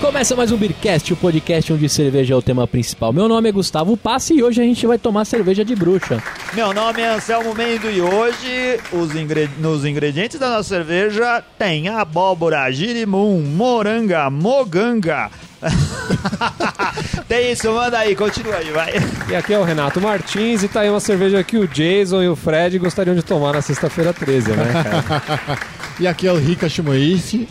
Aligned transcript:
Começa 0.00 0.36
mais 0.36 0.52
um 0.52 0.56
Beercast, 0.56 1.12
o 1.12 1.16
podcast 1.16 1.72
onde 1.72 1.88
cerveja 1.88 2.32
é 2.32 2.36
o 2.36 2.40
tema 2.40 2.68
principal. 2.68 3.12
Meu 3.12 3.28
nome 3.28 3.48
é 3.48 3.52
Gustavo 3.52 3.96
Passi 3.96 4.34
e 4.34 4.42
hoje 4.44 4.60
a 4.60 4.64
gente 4.64 4.86
vai 4.86 4.96
tomar 4.96 5.24
cerveja 5.24 5.64
de 5.64 5.74
bruxa. 5.74 6.22
Meu 6.54 6.72
nome 6.72 7.02
é 7.02 7.08
Anselmo 7.08 7.52
Mendo 7.52 7.90
e 7.90 8.00
hoje 8.00 8.78
os 8.92 9.14
ingre... 9.16 9.50
nos 9.58 9.84
ingredientes 9.84 10.38
da 10.38 10.50
nossa 10.50 10.68
cerveja 10.68 11.42
tem 11.58 11.88
abóbora, 11.88 12.70
girimum, 12.70 13.40
moranga, 13.40 14.30
moganga. 14.30 15.30
tem 17.26 17.50
isso, 17.50 17.72
manda 17.72 17.98
aí, 17.98 18.14
continua 18.14 18.54
aí, 18.54 18.70
vai. 18.70 18.92
E 19.28 19.34
aqui 19.34 19.52
é 19.52 19.58
o 19.58 19.64
Renato 19.64 20.00
Martins 20.00 20.62
e 20.62 20.68
tá 20.68 20.82
aí 20.82 20.90
uma 20.90 21.00
cerveja 21.00 21.42
que 21.42 21.58
o 21.58 21.66
Jason 21.66 22.22
e 22.22 22.28
o 22.28 22.36
Fred 22.36 22.78
gostariam 22.78 23.16
de 23.16 23.22
tomar 23.22 23.54
na 23.54 23.62
sexta-feira 23.62 24.12
13, 24.12 24.50
né, 24.52 24.72
cara? 24.72 25.58
E 26.00 26.06
aqui 26.06 26.28
é 26.28 26.32
o 26.32 26.36
Rika 26.36 26.68
Shimoishi. 26.68 27.48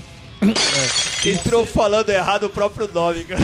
Entrou 1.25 1.65
falando 1.65 2.09
errado 2.09 2.45
o 2.45 2.49
próprio 2.49 2.89
nome, 2.93 3.23
cara. 3.23 3.41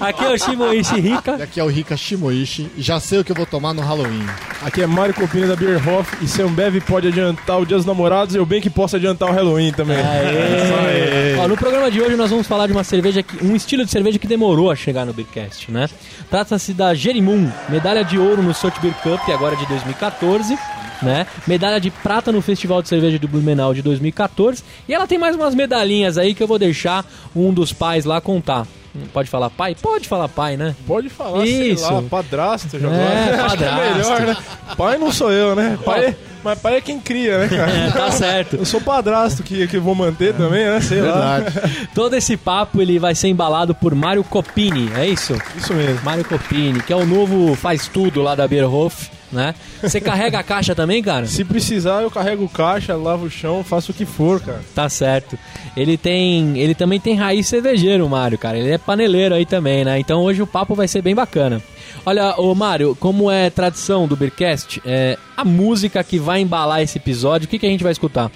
Aqui 0.00 0.24
é 0.24 0.32
o 0.32 0.38
Shimoishi 0.38 1.00
Rika. 1.00 1.36
E 1.38 1.42
aqui 1.42 1.60
é 1.60 1.64
o 1.64 1.68
Rika 1.68 1.96
Shimoishi. 1.96 2.70
E 2.76 2.82
já 2.82 3.00
sei 3.00 3.20
o 3.20 3.24
que 3.24 3.32
eu 3.32 3.36
vou 3.36 3.46
tomar 3.46 3.72
no 3.72 3.82
Halloween. 3.82 4.26
Aqui 4.62 4.82
é 4.82 4.86
Mário 4.86 5.14
Copini 5.14 5.46
da 5.46 5.56
Beerhoff 5.56 6.16
e 6.22 6.28
se 6.28 6.42
a 6.42 6.44
Ambev 6.44 6.80
pode 6.80 7.08
adiantar 7.08 7.60
o 7.60 7.66
Dia 7.66 7.76
dos 7.76 7.86
Namorados, 7.86 8.34
eu 8.34 8.44
bem 8.44 8.60
que 8.60 8.70
posso 8.70 8.96
adiantar 8.96 9.28
o 9.28 9.32
Halloween 9.32 9.72
também. 9.72 9.98
Aê. 9.98 11.36
Ó, 11.38 11.48
no 11.48 11.56
programa 11.56 11.90
de 11.90 12.00
hoje 12.00 12.16
nós 12.16 12.30
vamos 12.30 12.46
falar 12.46 12.66
de 12.66 12.72
uma 12.72 12.84
cerveja, 12.84 13.22
que, 13.22 13.44
um 13.44 13.54
estilo 13.54 13.84
de 13.84 13.90
cerveja 13.90 14.18
que 14.18 14.26
demorou 14.26 14.70
a 14.70 14.76
chegar 14.76 15.04
no 15.04 15.12
Beercast, 15.12 15.70
né? 15.70 15.88
Trata-se 16.30 16.72
da 16.72 16.94
Jerimum, 16.94 17.50
medalha 17.68 18.04
de 18.04 18.18
ouro 18.18 18.42
no 18.42 18.54
Salt 18.54 18.78
Beer 18.80 18.94
Cup, 18.94 19.28
agora 19.28 19.56
de 19.56 19.66
2014. 19.66 20.56
Né? 21.02 21.26
Medalha 21.46 21.78
de 21.80 21.90
prata 21.90 22.32
no 22.32 22.40
Festival 22.40 22.80
de 22.82 22.88
Cerveja 22.88 23.18
de 23.18 23.26
Blumenau 23.26 23.74
de 23.74 23.82
2014. 23.82 24.62
E 24.88 24.94
ela 24.94 25.06
tem 25.06 25.18
mais 25.18 25.36
umas 25.36 25.54
medalhinhas 25.54 26.16
aí 26.18 26.34
que 26.34 26.42
eu 26.42 26.46
vou 26.46 26.58
deixar 26.58 27.04
um 27.34 27.52
dos 27.52 27.72
pais 27.72 28.04
lá 28.04 28.20
contar. 28.20 28.66
Pode 29.12 29.28
falar 29.28 29.50
pai? 29.50 29.76
Pode 29.80 30.08
falar 30.08 30.26
pai, 30.26 30.56
né? 30.56 30.74
Pode 30.86 31.10
falar, 31.10 31.44
Isso. 31.44 31.84
sei 31.84 31.92
lá, 31.94 32.02
padrasto 32.08 32.78
já 32.78 32.88
É, 32.88 33.24
que 33.28 33.30
é 33.34 33.36
padrasto. 33.36 33.92
melhor, 33.94 34.20
né? 34.22 34.36
Pai 34.74 34.96
não 34.96 35.12
sou 35.12 35.30
eu, 35.30 35.54
né? 35.54 35.78
Pai 35.84 36.06
é- 36.06 36.16
mas 36.42 36.58
pai 36.60 36.76
é 36.76 36.80
quem 36.80 36.98
cria, 36.98 37.40
né, 37.40 37.48
cara? 37.48 37.70
É, 37.72 37.90
tá 37.90 38.10
certo. 38.10 38.56
Eu 38.56 38.64
sou 38.64 38.80
padrasto 38.80 39.42
que, 39.42 39.66
que 39.66 39.78
vou 39.78 39.94
manter 39.94 40.32
também, 40.32 40.64
né? 40.64 40.80
Sei 40.80 41.02
lá. 41.02 41.40
Verdade. 41.40 41.88
Todo 41.94 42.14
esse 42.14 42.38
papo 42.38 42.80
ele 42.80 42.98
vai 42.98 43.14
ser 43.14 43.28
embalado 43.28 43.74
por 43.74 43.94
Mário 43.94 44.24
Copini, 44.24 44.90
é 44.96 45.06
isso? 45.06 45.36
Isso 45.56 45.74
mesmo. 45.74 46.00
Mário 46.02 46.24
Copini, 46.24 46.80
que 46.80 46.90
é 46.92 46.96
o 46.96 47.04
novo 47.04 47.54
faz 47.54 47.88
tudo 47.88 48.22
lá 48.22 48.34
da 48.34 48.48
Beerhoff, 48.48 49.10
né? 49.30 49.54
Você 49.82 50.00
carrega 50.00 50.38
a 50.38 50.42
caixa 50.42 50.74
também, 50.74 51.02
cara? 51.02 51.26
Se 51.26 51.44
precisar, 51.44 52.02
eu 52.02 52.10
carrego 52.10 52.44
o 52.44 52.48
caixa, 52.48 52.94
lavo 52.96 53.26
o 53.26 53.30
chão, 53.30 53.64
faço 53.64 53.92
o 53.92 53.94
que 53.94 54.04
for, 54.04 54.40
cara. 54.40 54.60
Tá 54.74 54.88
certo. 54.88 55.38
Ele 55.76 55.96
tem, 55.96 56.58
ele 56.58 56.74
também 56.74 57.00
tem 57.00 57.14
raiz 57.14 57.46
cervejeiro, 57.46 58.06
o 58.06 58.08
Mário, 58.08 58.38
cara. 58.38 58.58
Ele 58.58 58.70
é 58.70 58.78
paneleiro 58.78 59.34
aí 59.34 59.44
também, 59.44 59.84
né? 59.84 59.98
Então 59.98 60.22
hoje 60.22 60.42
o 60.42 60.46
papo 60.46 60.74
vai 60.74 60.88
ser 60.88 61.02
bem 61.02 61.14
bacana. 61.14 61.62
Olha, 62.04 62.34
ô 62.38 62.54
Mário, 62.54 62.96
como 63.00 63.30
é 63.30 63.50
tradição 63.50 64.06
do 64.06 64.16
Beercast, 64.16 64.80
é 64.84 65.18
a 65.36 65.44
música 65.44 66.02
que 66.04 66.18
vai 66.18 66.40
embalar 66.40 66.82
esse 66.82 66.98
episódio, 66.98 67.46
o 67.46 67.48
que, 67.48 67.58
que 67.58 67.66
a 67.66 67.70
gente 67.70 67.82
vai 67.82 67.92
escutar? 67.92 68.30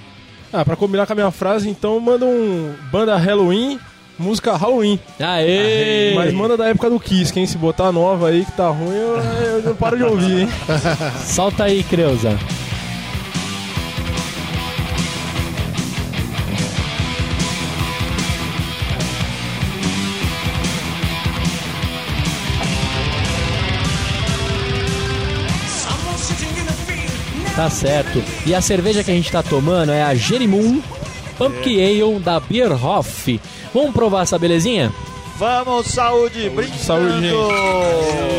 Ah, 0.53 0.65
pra 0.65 0.75
combinar 0.75 1.07
com 1.07 1.13
a 1.13 1.17
minha 1.17 1.31
frase, 1.31 1.69
então 1.69 2.01
manda 2.01 2.27
um 2.27 2.75
banda 2.91 3.17
Halloween, 3.17 3.79
música 4.21 4.57
Halloween. 4.57 5.01
Aê! 5.19 6.13
Mas 6.15 6.33
manda 6.33 6.57
da 6.57 6.69
época 6.69 6.91
do 6.91 7.01
Kiss, 7.01 7.33
quem 7.33 7.47
se 7.47 7.57
botar 7.57 7.91
nova 7.91 8.29
aí 8.29 8.45
que 8.45 8.53
tá 8.53 8.69
ruim, 8.69 8.95
eu, 8.95 9.17
eu 9.17 9.63
não 9.63 9.75
paro 9.75 9.97
de 9.97 10.05
ouvir, 10.05 10.43
hein? 10.43 10.49
Solta 11.27 11.65
aí, 11.65 11.83
Creuza. 11.83 12.39
Tá 27.57 27.69
certo. 27.69 28.23
E 28.47 28.55
a 28.55 28.61
cerveja 28.63 29.05
que 29.05 29.11
a 29.11 29.15
gente 29.15 29.31
tá 29.31 29.43
tomando 29.43 29.93
é 29.93 30.03
a 30.03 30.15
Jerimum 30.15 30.81
Pumpkin 31.37 31.81
Ale 31.81 32.19
da 32.19 32.39
Beerhoff. 32.39 33.41
Vamos 33.73 33.93
provar 33.93 34.23
essa 34.23 34.39
belezinha? 34.39 34.93
Vamos, 35.39 35.87
saúde, 35.87 36.51
saúde, 36.79 37.21
gente. 37.21 38.31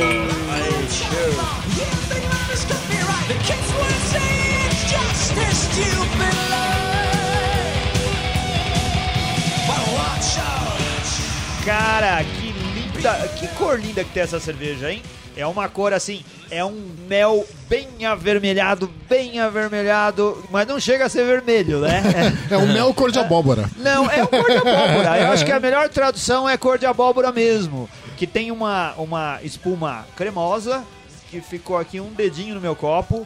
Cara, 11.65 12.23
que 12.23 12.51
linda, 12.51 13.13
que 13.39 13.47
cor 13.49 13.79
linda 13.79 14.03
que 14.03 14.11
tem 14.11 14.23
essa 14.23 14.39
cerveja, 14.39 14.91
hein? 14.91 15.01
É 15.37 15.45
uma 15.45 15.69
cor 15.69 15.93
assim, 15.93 16.23
é 16.51 16.63
um 16.65 16.89
mel 17.07 17.45
bem 17.69 18.05
avermelhado, 18.05 18.91
bem 19.09 19.39
avermelhado, 19.39 20.43
mas 20.51 20.67
não 20.67 20.79
chega 20.79 21.05
a 21.05 21.09
ser 21.09 21.25
vermelho, 21.25 21.79
né? 21.79 22.03
É 22.49 22.57
um 22.57 22.71
mel 22.71 22.93
cor 22.93 23.09
de 23.11 23.19
abóbora. 23.19 23.69
Não, 23.77 24.09
é 24.11 24.23
o 24.23 24.27
cor 24.27 24.43
de 24.45 24.57
abóbora. 24.57 25.19
Eu 25.19 25.31
acho 25.31 25.45
que 25.45 25.51
a 25.51 25.59
melhor 25.59 25.87
tradução 25.89 26.47
é 26.47 26.57
cor 26.57 26.77
de 26.77 26.85
abóbora 26.85 27.31
mesmo. 27.31 27.89
Que 28.17 28.27
tem 28.27 28.51
uma, 28.51 28.93
uma 28.97 29.39
espuma 29.41 30.05
cremosa, 30.15 30.83
que 31.29 31.41
ficou 31.41 31.77
aqui 31.77 31.99
um 31.99 32.11
dedinho 32.13 32.53
no 32.55 32.61
meu 32.61 32.75
copo. 32.75 33.25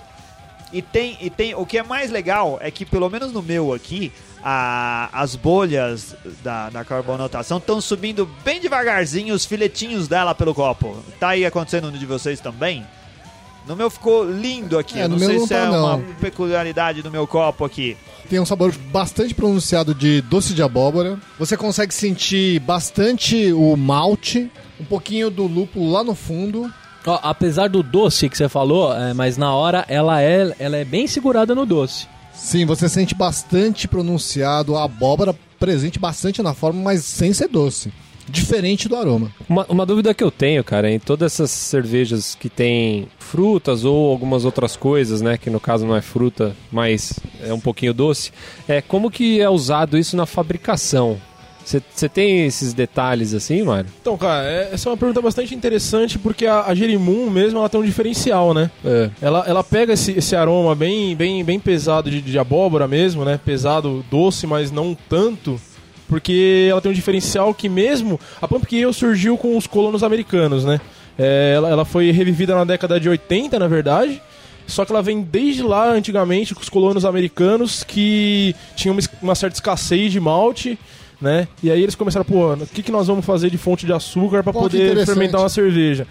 E 0.71 0.81
tem, 0.81 1.17
e 1.21 1.29
tem. 1.29 1.53
O 1.55 1.65
que 1.65 1.77
é 1.77 1.83
mais 1.83 2.09
legal 2.11 2.57
é 2.61 2.69
que, 2.71 2.85
pelo 2.85 3.09
menos 3.09 3.31
no 3.31 3.41
meu 3.41 3.73
aqui, 3.73 4.11
a- 4.43 5.09
as 5.13 5.35
bolhas 5.35 6.15
da, 6.43 6.69
da 6.69 6.83
carbonatação 6.83 7.57
estão 7.57 7.79
subindo 7.81 8.29
bem 8.43 8.59
devagarzinho 8.59 9.33
os 9.33 9.45
filetinhos 9.45 10.07
dela 10.07 10.33
pelo 10.35 10.53
copo. 10.53 10.97
Tá 11.19 11.29
aí 11.29 11.45
acontecendo 11.45 11.91
no 11.91 11.97
de 11.97 12.05
vocês 12.05 12.39
também? 12.39 12.85
No 13.67 13.75
meu 13.75 13.89
ficou 13.89 14.23
lindo 14.23 14.77
aqui. 14.77 14.99
É, 14.99 15.07
não 15.07 15.17
sei 15.17 15.37
não 15.37 15.47
se 15.47 15.53
tá, 15.53 15.57
é 15.57 15.69
uma 15.69 15.97
não. 15.97 16.03
peculiaridade 16.19 17.01
do 17.01 17.09
meu 17.09 17.25
copo 17.25 17.65
aqui. 17.65 17.97
Tem 18.29 18.39
um 18.39 18.45
sabor 18.45 18.73
bastante 18.91 19.33
pronunciado 19.33 19.93
de 19.93 20.21
doce 20.21 20.53
de 20.53 20.61
abóbora. 20.61 21.19
Você 21.39 21.57
consegue 21.57 21.93
sentir 21.93 22.59
bastante 22.59 23.51
o 23.53 23.75
malte, 23.75 24.51
um 24.79 24.85
pouquinho 24.85 25.29
do 25.29 25.47
lúpulo 25.47 25.91
lá 25.91 26.03
no 26.03 26.15
fundo. 26.15 26.71
Ó, 27.05 27.19
apesar 27.21 27.69
do 27.69 27.83
doce 27.83 28.29
que 28.29 28.37
você 28.37 28.49
falou, 28.49 28.93
é, 28.95 29.13
mas 29.13 29.37
na 29.37 29.53
hora 29.53 29.85
ela 29.87 30.21
é, 30.21 30.55
ela 30.59 30.77
é 30.77 30.85
bem 30.85 31.07
segurada 31.07 31.53
no 31.53 31.65
doce. 31.65 32.07
Sim, 32.33 32.65
você 32.65 32.89
sente 32.89 33.15
bastante 33.15 33.87
pronunciado 33.87 34.75
a 34.75 34.83
abóbora 34.83 35.35
presente 35.59 35.97
bastante 35.97 36.41
na 36.41 36.53
forma, 36.53 36.81
mas 36.81 37.03
sem 37.03 37.31
ser 37.31 37.47
doce. 37.47 37.91
Diferente 38.27 38.87
do 38.89 38.95
aroma. 38.95 39.31
Uma, 39.47 39.65
uma 39.69 39.85
dúvida 39.85 40.13
que 40.13 40.23
eu 40.23 40.31
tenho, 40.31 40.63
cara, 40.63 40.89
em 40.91 40.99
todas 40.99 41.33
essas 41.33 41.51
cervejas 41.51 42.35
que 42.35 42.49
tem 42.49 43.07
frutas 43.19 43.85
ou 43.85 44.09
algumas 44.11 44.45
outras 44.45 44.75
coisas, 44.75 45.21
né, 45.21 45.37
que 45.37 45.49
no 45.49 45.59
caso 45.59 45.85
não 45.85 45.95
é 45.95 46.01
fruta, 46.01 46.55
mas 46.71 47.19
é 47.43 47.53
um 47.53 47.59
pouquinho 47.59 47.93
doce, 47.93 48.31
é 48.67 48.81
como 48.81 49.11
que 49.11 49.39
é 49.39 49.49
usado 49.49 49.97
isso 49.97 50.15
na 50.15 50.25
fabricação? 50.25 51.17
Você 51.65 52.07
tem 52.07 52.45
esses 52.45 52.73
detalhes 52.73 53.33
assim, 53.33 53.63
Mário? 53.63 53.89
Então, 53.99 54.15
cara, 54.15 54.45
é- 54.47 54.69
essa 54.71 54.87
é 54.87 54.91
uma 54.91 54.97
pergunta 54.97 55.19
bastante 55.19 55.55
interessante 55.55 56.19
porque 56.19 56.45
a, 56.45 56.65
a 56.65 56.75
Jerimum 56.75 57.27
mesmo 57.27 57.57
ela 57.57 57.67
tem 57.67 57.79
um 57.81 57.83
diferencial, 57.83 58.53
né? 58.53 58.69
É. 58.85 59.09
Ela, 59.19 59.43
ela 59.47 59.63
pega 59.63 59.93
esse, 59.93 60.11
esse 60.11 60.35
aroma 60.35 60.75
bem, 60.75 61.15
bem, 61.15 61.43
bem 61.43 61.59
pesado 61.59 62.11
de, 62.11 62.21
de 62.21 62.37
abóbora 62.37 62.87
mesmo, 62.87 63.25
né? 63.25 63.39
Pesado, 63.43 64.05
doce, 64.11 64.45
mas 64.45 64.69
não 64.69 64.95
tanto. 65.09 65.59
Porque 66.07 66.67
ela 66.69 66.81
tem 66.81 66.91
um 66.91 66.95
diferencial 66.95 67.53
que 67.53 67.67
mesmo... 67.67 68.19
A 68.41 68.47
Pumpkin 68.47 68.83
Ale 68.83 68.93
surgiu 68.93 69.37
com 69.37 69.57
os 69.57 69.65
colonos 69.67 70.03
americanos, 70.03 70.63
né? 70.63 70.79
É, 71.17 71.53
ela, 71.55 71.69
ela 71.69 71.85
foi 71.85 72.11
revivida 72.11 72.53
na 72.53 72.63
década 72.63 72.99
de 72.99 73.09
80, 73.09 73.57
na 73.57 73.67
verdade. 73.67 74.21
Só 74.67 74.83
que 74.83 74.91
ela 74.91 75.01
vem 75.01 75.21
desde 75.21 75.61
lá, 75.61 75.89
antigamente, 75.89 76.55
com 76.55 76.61
os 76.61 76.69
colonos 76.69 77.05
americanos 77.05 77.83
que 77.83 78.55
tinham 78.75 78.95
uma, 78.95 79.01
uma 79.21 79.35
certa 79.35 79.55
escassez 79.55 80.11
de 80.11 80.19
malte, 80.19 80.77
né? 81.21 81.47
E 81.61 81.71
aí 81.71 81.81
eles 81.81 81.95
começaram, 81.95 82.25
pô, 82.25 82.53
o 82.53 82.67
que, 82.67 82.83
que 82.83 82.91
nós 82.91 83.07
vamos 83.07 83.25
fazer 83.25 83.49
de 83.49 83.57
fonte 83.57 83.85
de 83.85 83.93
açúcar 83.93 84.43
para 84.43 84.51
poder 84.53 85.05
fermentar 85.05 85.41
uma 85.41 85.49
cerveja? 85.49 86.07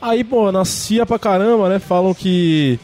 Aí, 0.00 0.22
pô, 0.22 0.52
nascia 0.52 1.06
pra 1.06 1.18
caramba, 1.18 1.68
né? 1.68 1.78
Falam 1.78 2.12
que. 2.12 2.78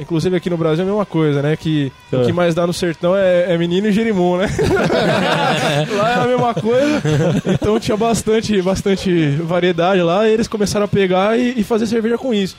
Inclusive 0.00 0.36
aqui 0.36 0.50
no 0.50 0.56
Brasil 0.56 0.84
é 0.84 0.88
a 0.88 0.90
mesma 0.90 1.06
coisa, 1.06 1.40
né? 1.42 1.56
Que 1.56 1.92
É. 2.12 2.16
o 2.16 2.24
que 2.26 2.32
mais 2.32 2.54
dá 2.54 2.66
no 2.66 2.72
sertão 2.72 3.14
é, 3.16 3.52
é 3.52 3.58
menino 3.58 3.86
e 3.88 3.92
jerimum, 3.92 4.36
né? 4.36 4.46
lá 5.96 6.10
é 6.12 6.14
a 6.20 6.26
mesma 6.26 6.54
coisa. 6.54 7.02
Então 7.46 7.78
tinha 7.78 7.96
bastante, 7.96 8.60
bastante 8.62 9.30
variedade 9.36 10.02
lá 10.02 10.28
e 10.28 10.32
eles 10.32 10.48
começaram 10.48 10.84
a 10.84 10.88
pegar 10.88 11.38
e, 11.38 11.60
e 11.60 11.64
fazer 11.64 11.86
cerveja 11.86 12.18
com 12.18 12.32
isso. 12.34 12.56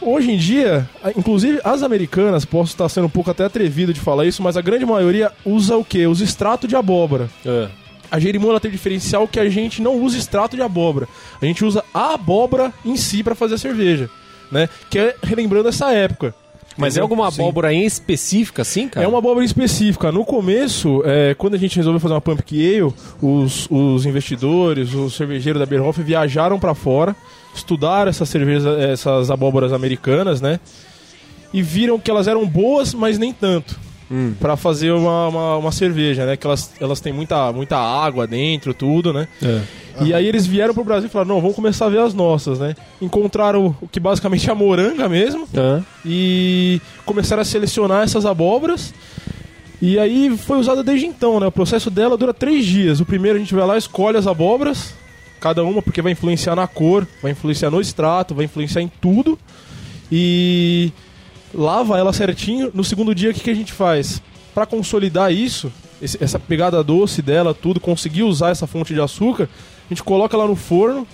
Hoje 0.00 0.30
em 0.32 0.36
dia, 0.36 0.88
inclusive 1.16 1.60
as 1.64 1.82
americanas, 1.82 2.44
posso 2.44 2.72
estar 2.72 2.88
sendo 2.88 3.06
um 3.06 3.10
pouco 3.10 3.30
até 3.30 3.44
atrevido 3.44 3.92
de 3.92 4.00
falar 4.00 4.26
isso, 4.26 4.42
mas 4.42 4.56
a 4.56 4.60
grande 4.60 4.84
maioria 4.84 5.32
usa 5.44 5.76
o 5.76 5.84
quê? 5.84 6.06
Usa 6.06 6.22
extrato 6.24 6.68
de 6.68 6.76
abóbora. 6.76 7.28
É. 7.44 7.68
A 8.10 8.20
Jerimum 8.20 8.50
ela 8.50 8.60
tem 8.60 8.68
o 8.68 8.72
diferencial 8.72 9.26
que 9.26 9.40
a 9.40 9.48
gente 9.48 9.80
não 9.80 9.96
usa 9.96 10.18
extrato 10.18 10.56
de 10.56 10.62
abóbora. 10.62 11.08
A 11.40 11.44
gente 11.46 11.64
usa 11.64 11.82
a 11.92 12.14
abóbora 12.14 12.72
em 12.84 12.96
si 12.96 13.22
para 13.22 13.34
fazer 13.34 13.54
a 13.54 13.58
cerveja, 13.58 14.10
né? 14.52 14.68
Que 14.90 14.98
é 14.98 15.16
relembrando 15.22 15.68
essa 15.68 15.90
época. 15.92 16.34
Mas 16.76 16.96
é 16.96 17.00
alguma 17.00 17.30
Sim. 17.30 17.40
abóbora 17.40 17.72
em 17.72 17.84
específica, 17.84 18.62
assim, 18.62 18.88
cara? 18.88 19.04
É 19.04 19.08
uma 19.08 19.18
abóbora 19.18 19.44
específica. 19.44 20.10
No 20.10 20.24
começo, 20.24 21.02
é, 21.04 21.34
quando 21.34 21.54
a 21.54 21.58
gente 21.58 21.76
resolveu 21.76 22.00
fazer 22.00 22.14
uma 22.14 22.20
Pumpkin 22.20 22.66
Ale, 22.66 22.92
os, 23.22 23.68
os 23.70 24.04
investidores, 24.06 24.92
os 24.92 25.14
cervejeiros 25.14 25.60
da 25.60 25.66
Beerhoff 25.66 26.02
viajaram 26.02 26.58
para 26.58 26.74
fora, 26.74 27.14
estudaram 27.54 28.10
essas 28.10 28.28
cervejas, 28.28 28.66
essas 28.80 29.30
abóboras 29.30 29.72
americanas, 29.72 30.40
né? 30.40 30.58
E 31.52 31.62
viram 31.62 31.98
que 31.98 32.10
elas 32.10 32.26
eram 32.26 32.44
boas, 32.46 32.92
mas 32.92 33.18
nem 33.18 33.32
tanto. 33.32 33.78
Pra 34.38 34.56
fazer 34.56 34.92
uma, 34.92 35.28
uma, 35.28 35.56
uma 35.56 35.72
cerveja, 35.72 36.26
né? 36.26 36.36
Que 36.36 36.46
elas, 36.46 36.72
elas 36.80 37.00
têm 37.00 37.12
muita, 37.12 37.52
muita 37.52 37.76
água 37.76 38.26
dentro, 38.26 38.74
tudo, 38.74 39.12
né? 39.12 39.26
E 40.00 40.12
aí 40.12 40.26
eles 40.26 40.46
vieram 40.46 40.74
pro 40.74 40.82
Brasil 40.84 41.08
e 41.08 41.10
falaram, 41.10 41.34
não, 41.34 41.40
vamos 41.40 41.54
começar 41.54 41.86
a 41.86 41.88
ver 41.88 42.00
as 42.00 42.12
nossas, 42.14 42.58
né? 42.58 42.74
Encontraram 43.00 43.76
o 43.80 43.86
que 43.88 44.00
basicamente 44.00 44.48
é 44.48 44.52
a 44.52 44.54
moranga 44.54 45.08
mesmo 45.08 45.46
Hã? 45.56 45.84
e 46.04 46.80
começaram 47.06 47.42
a 47.42 47.44
selecionar 47.44 48.02
essas 48.02 48.26
abóboras. 48.26 48.92
E 49.80 49.98
aí 49.98 50.36
foi 50.36 50.58
usada 50.58 50.82
desde 50.82 51.06
então, 51.06 51.38
né? 51.38 51.46
O 51.46 51.52
processo 51.52 51.90
dela 51.90 52.16
dura 52.16 52.34
três 52.34 52.64
dias. 52.64 53.00
O 53.00 53.04
primeiro 53.04 53.36
a 53.36 53.40
gente 53.40 53.54
vai 53.54 53.66
lá, 53.66 53.78
escolhe 53.78 54.16
as 54.16 54.26
abóboras, 54.26 54.94
cada 55.40 55.62
uma, 55.62 55.80
porque 55.82 56.02
vai 56.02 56.12
influenciar 56.12 56.56
na 56.56 56.66
cor, 56.66 57.06
vai 57.22 57.32
influenciar 57.32 57.70
no 57.70 57.80
extrato, 57.80 58.34
vai 58.34 58.46
influenciar 58.46 58.82
em 58.82 58.90
tudo. 59.00 59.38
E 60.10 60.92
lava 61.54 61.98
ela 61.98 62.12
certinho. 62.12 62.70
No 62.74 62.84
segundo 62.84 63.14
dia, 63.14 63.30
o 63.30 63.34
que, 63.34 63.40
que 63.40 63.50
a 63.50 63.54
gente 63.54 63.72
faz? 63.72 64.20
Para 64.54 64.66
consolidar 64.66 65.32
isso, 65.32 65.72
esse- 66.02 66.22
essa 66.22 66.38
pegada 66.38 66.82
doce 66.82 67.22
dela, 67.22 67.54
tudo, 67.54 67.80
conseguir 67.80 68.22
usar 68.22 68.50
essa 68.50 68.66
fonte 68.66 68.92
de 68.94 69.00
açúcar, 69.00 69.44
a 69.44 69.88
gente 69.88 70.02
coloca 70.02 70.36
ela 70.36 70.46
no 70.46 70.56
forno 70.56 71.06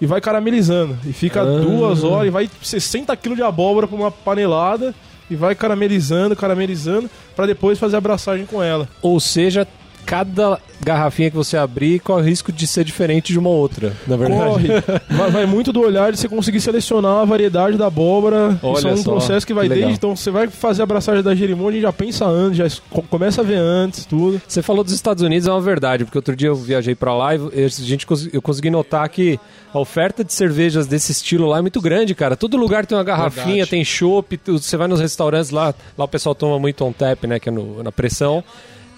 e 0.00 0.06
vai 0.06 0.20
caramelizando. 0.20 0.96
E 1.06 1.12
fica 1.12 1.44
duas 1.62 2.04
horas 2.04 2.28
e 2.28 2.30
vai 2.30 2.50
60 2.62 3.16
kg 3.16 3.34
de 3.34 3.42
abóbora 3.42 3.86
pra 3.86 3.96
uma 3.96 4.10
panelada 4.10 4.94
e 5.30 5.34
vai 5.34 5.54
caramelizando, 5.54 6.36
caramelizando, 6.36 7.10
para 7.34 7.46
depois 7.46 7.78
fazer 7.78 7.96
a 7.96 7.98
abraçagem 7.98 8.46
com 8.46 8.62
ela. 8.62 8.88
Ou 9.02 9.18
seja, 9.18 9.66
cada 10.06 10.58
garrafinha 10.84 11.30
que 11.30 11.36
você 11.36 11.56
abrir 11.56 11.98
corre 11.98 12.22
o 12.22 12.24
risco 12.24 12.52
de 12.52 12.64
ser 12.66 12.84
diferente 12.84 13.32
de 13.32 13.38
uma 13.38 13.48
outra, 13.48 13.92
na 14.06 14.16
verdade. 14.16 14.40
Corre. 14.44 14.68
vai, 15.10 15.30
vai 15.32 15.46
muito 15.46 15.72
do 15.72 15.80
olhar 15.80 16.12
de 16.12 16.18
você 16.18 16.28
conseguir 16.28 16.60
selecionar 16.60 17.18
a 17.22 17.24
variedade 17.24 17.76
da 17.76 17.88
abóbora. 17.88 18.56
Olha 18.62 18.78
Isso 18.78 18.88
é 18.88 18.92
um 18.92 18.96
só, 18.98 19.10
processo 19.10 19.44
que 19.46 19.52
vai 19.52 19.68
que 19.68 19.74
desde. 19.74 19.92
Então 19.92 20.14
você 20.14 20.30
vai 20.30 20.46
fazer 20.46 20.82
a 20.82 20.84
abraçagem 20.84 21.22
da 21.24 21.34
gente 21.34 21.80
já 21.80 21.92
pensa 21.92 22.24
antes, 22.24 22.56
já 22.56 22.80
começa 23.10 23.40
a 23.40 23.44
ver 23.44 23.56
antes, 23.58 24.04
tudo. 24.06 24.40
Você 24.46 24.62
falou 24.62 24.84
dos 24.84 24.92
Estados 24.92 25.22
Unidos, 25.24 25.48
é 25.48 25.50
uma 25.50 25.60
verdade, 25.60 26.04
porque 26.04 26.18
outro 26.18 26.36
dia 26.36 26.48
eu 26.48 26.54
viajei 26.54 26.94
pra 26.94 27.12
lá 27.14 27.34
e 27.34 27.64
a 27.64 27.68
gente, 27.68 28.06
eu 28.32 28.40
consegui 28.40 28.70
notar 28.70 29.08
que 29.08 29.40
a 29.74 29.78
oferta 29.80 30.22
de 30.22 30.32
cervejas 30.32 30.86
desse 30.86 31.10
estilo 31.10 31.46
lá 31.48 31.58
é 31.58 31.60
muito 31.60 31.80
grande, 31.80 32.14
cara. 32.14 32.36
Todo 32.36 32.56
lugar 32.56 32.86
tem 32.86 32.96
uma 32.96 33.02
garrafinha, 33.04 33.46
Verdade. 33.46 33.70
tem 33.70 33.84
chopp, 33.84 34.38
você 34.46 34.76
vai 34.76 34.86
nos 34.86 35.00
restaurantes 35.00 35.50
lá, 35.50 35.74
lá 35.98 36.04
o 36.04 36.08
pessoal 36.08 36.34
toma 36.34 36.58
muito 36.60 36.84
on 36.84 36.92
tap, 36.92 37.24
né, 37.24 37.40
que 37.40 37.48
é 37.48 37.52
no- 37.52 37.82
na 37.82 37.90
pressão. 37.90 38.44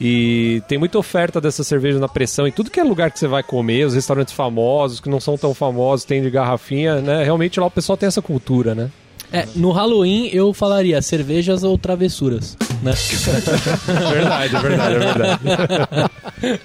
E 0.01 0.63
tem 0.69 0.79
muita 0.79 0.97
oferta 0.99 1.41
dessa 1.41 1.65
cerveja 1.65 1.99
na 1.99 2.07
pressão 2.09 2.47
em 2.47 2.53
tudo 2.53 2.71
que 2.71 2.79
é 2.79 2.85
lugar 2.85 3.11
que 3.11 3.19
você 3.19 3.27
vai 3.27 3.43
comer, 3.43 3.85
os 3.85 3.95
restaurantes 3.95 4.33
famosos, 4.33 5.01
que 5.01 5.09
não 5.09 5.19
são 5.19 5.37
tão 5.37 5.53
famosos, 5.53 6.05
tem 6.05 6.23
de 6.23 6.31
garrafinha, 6.31 7.01
né? 7.01 7.25
Realmente 7.25 7.59
lá 7.59 7.67
o 7.67 7.71
pessoal 7.71 7.97
tem 7.97 8.07
essa 8.07 8.23
cultura, 8.23 8.75
né? 8.75 8.91
É, 9.33 9.47
no 9.57 9.73
Halloween 9.73 10.31
eu 10.33 10.55
falaria 10.55 11.03
cervejas 11.03 11.63
ou 11.65 11.77
travessuras, 11.77 12.57
né? 12.83 12.93
É 12.93 13.93
verdade, 14.15 14.57
é 14.57 14.61
verdade, 14.61 14.95
é 14.95 14.99
verdade. 14.99 16.61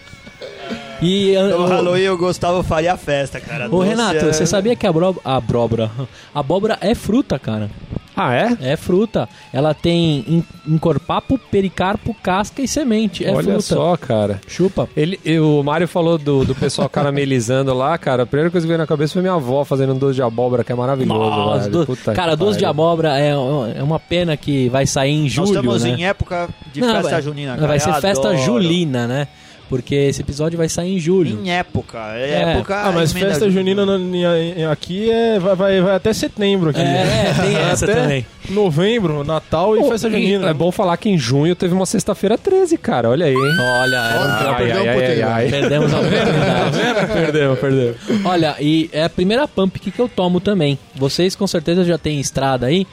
E 1.02 1.34
No 1.36 1.64
o- 1.64 1.66
Halloween 1.66 2.08
o 2.10 2.18
Gustavo 2.18 2.64
faria 2.64 2.96
festa, 2.96 3.40
cara. 3.42 3.68
Ô 3.70 3.82
Renato, 3.82 4.26
é- 4.26 4.32
você 4.32 4.46
sabia 4.46 4.76
que 4.76 4.86
a 4.88 4.90
abóbora, 4.90 5.20
a 5.26 5.36
abóbora, 5.36 5.92
a 6.34 6.40
abóbora 6.40 6.78
é 6.80 6.96
fruta, 6.96 7.38
cara? 7.38 7.70
Ah, 8.16 8.34
é? 8.34 8.58
É 8.62 8.76
fruta. 8.78 9.28
Ela 9.52 9.74
tem 9.74 10.24
en- 10.28 10.44
encorpapo, 10.68 11.38
pericarpo, 11.38 12.16
casca 12.22 12.62
e 12.62 12.68
semente. 12.68 13.26
É 13.26 13.32
Olha 13.32 13.44
fruta. 13.44 13.62
só, 13.62 13.98
cara. 13.98 14.40
Chupa. 14.48 14.88
Ele, 14.96 15.20
e 15.26 15.40
o 15.40 15.62
Mário 15.64 15.88
falou 15.88 16.18
do, 16.18 16.46
do 16.46 16.54
pessoal 16.56 16.88
caramelizando 16.90 17.74
lá, 17.74 17.98
cara. 17.98 18.24
A 18.24 18.26
primeira 18.26 18.50
coisa 18.52 18.66
que 18.66 18.70
veio 18.70 18.78
na 18.78 18.88
cabeça 18.88 19.14
foi 19.14 19.22
minha 19.22 19.34
avó 19.34 19.64
fazendo 19.64 19.94
um 19.94 19.98
doce 19.98 20.16
de 20.16 20.22
abóbora, 20.22 20.64
que 20.64 20.72
é 20.72 20.76
maravilhoso. 20.76 21.20
Nossa, 21.20 21.70
do- 21.70 21.86
Puta 21.86 22.14
cara, 22.14 22.36
doce 22.36 22.58
de 22.60 22.66
abóbora 22.66 23.18
é, 23.20 23.30
é 23.32 23.84
uma 23.84 24.00
pena 24.00 24.36
que 24.38 24.70
vai 24.70 24.86
sair 24.86 25.12
em 25.14 25.28
julho, 25.30 25.48
Nós 25.48 25.56
estamos 25.58 25.84
né? 25.84 25.90
em 25.92 26.06
época 26.06 26.50
de 26.72 26.82
Não, 26.82 26.94
festa 26.96 27.10
vai- 27.12 27.22
junina, 27.22 27.56
cara. 27.56 27.68
Vai 27.68 27.80
ser 27.80 27.90
Eu 27.90 27.94
festa 27.96 28.30
adoro. 28.30 28.38
julina, 28.44 29.08
né? 29.08 29.28
Porque 29.74 29.96
esse 29.96 30.22
episódio 30.22 30.56
vai 30.56 30.70
sair 30.70 30.94
em 30.96 31.00
julho. 31.00 31.40
Em 31.44 31.50
época. 31.50 31.98
É, 32.16 32.30
É. 32.30 32.42
época. 32.58 32.76
Ah, 32.80 32.92
mas 32.92 33.12
festa 33.12 33.50
junina 33.50 33.84
em- 33.98 34.66
aqui 34.66 35.10
é, 35.10 35.40
vai, 35.40 35.56
vai, 35.56 35.82
vai 35.82 35.96
até 35.96 36.14
setembro 36.14 36.70
aqui. 36.70 36.80
É, 36.80 36.84
é, 36.84 37.34
tem 37.42 37.56
essa 37.56 37.86
Até 37.86 37.96
também. 37.96 38.26
Novembro, 38.50 39.24
Natal 39.24 39.76
e 39.76 39.80
Pô, 39.80 39.90
festa 39.90 40.08
e 40.10 40.12
junina. 40.12 40.48
É 40.50 40.54
bom 40.54 40.72
falar 40.72 40.96
que 40.98 41.10
em 41.10 41.18
junho 41.18 41.56
teve 41.56 41.74
uma 41.74 41.88
sexta-feira 41.88 42.38
13, 42.38 42.78
cara. 42.78 43.10
Olha 43.10 43.26
aí, 43.26 43.34
hein? 43.34 43.58
Olha, 43.82 43.96
era 43.98 44.20
um 44.20 44.24
Olha, 44.24 44.38
trampo. 44.38 44.58
perdeu 44.58 44.78
a 44.78 44.84
oportunidade. 44.94 45.50
Perdemos 45.50 45.94
a 45.94 45.98
oportunidade. 46.00 47.08
perdeu, 47.14 47.58
perdeu. 47.58 47.96
Olha, 48.26 48.56
e 48.60 48.90
é 48.94 49.04
a 49.06 49.10
primeira 49.10 49.48
pump 49.48 49.80
que 49.80 50.00
eu 50.00 50.08
tomo 50.08 50.40
também. 50.40 50.78
Vocês 50.94 51.36
com 51.36 51.48
certeza 51.48 51.84
já 51.84 51.98
têm 51.98 52.20
estrada 52.20 52.68
aí, 52.68 52.86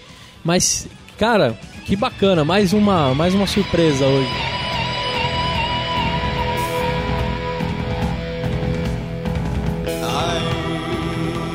mas, 0.43 0.88
cara, 1.19 1.55
que 1.85 1.94
bacana, 1.94 2.43
mais 2.43 2.73
uma, 2.73 3.15
mais 3.15 3.35
uma 3.35 3.47
surpresa 3.47 4.06
hoje. 4.06 4.29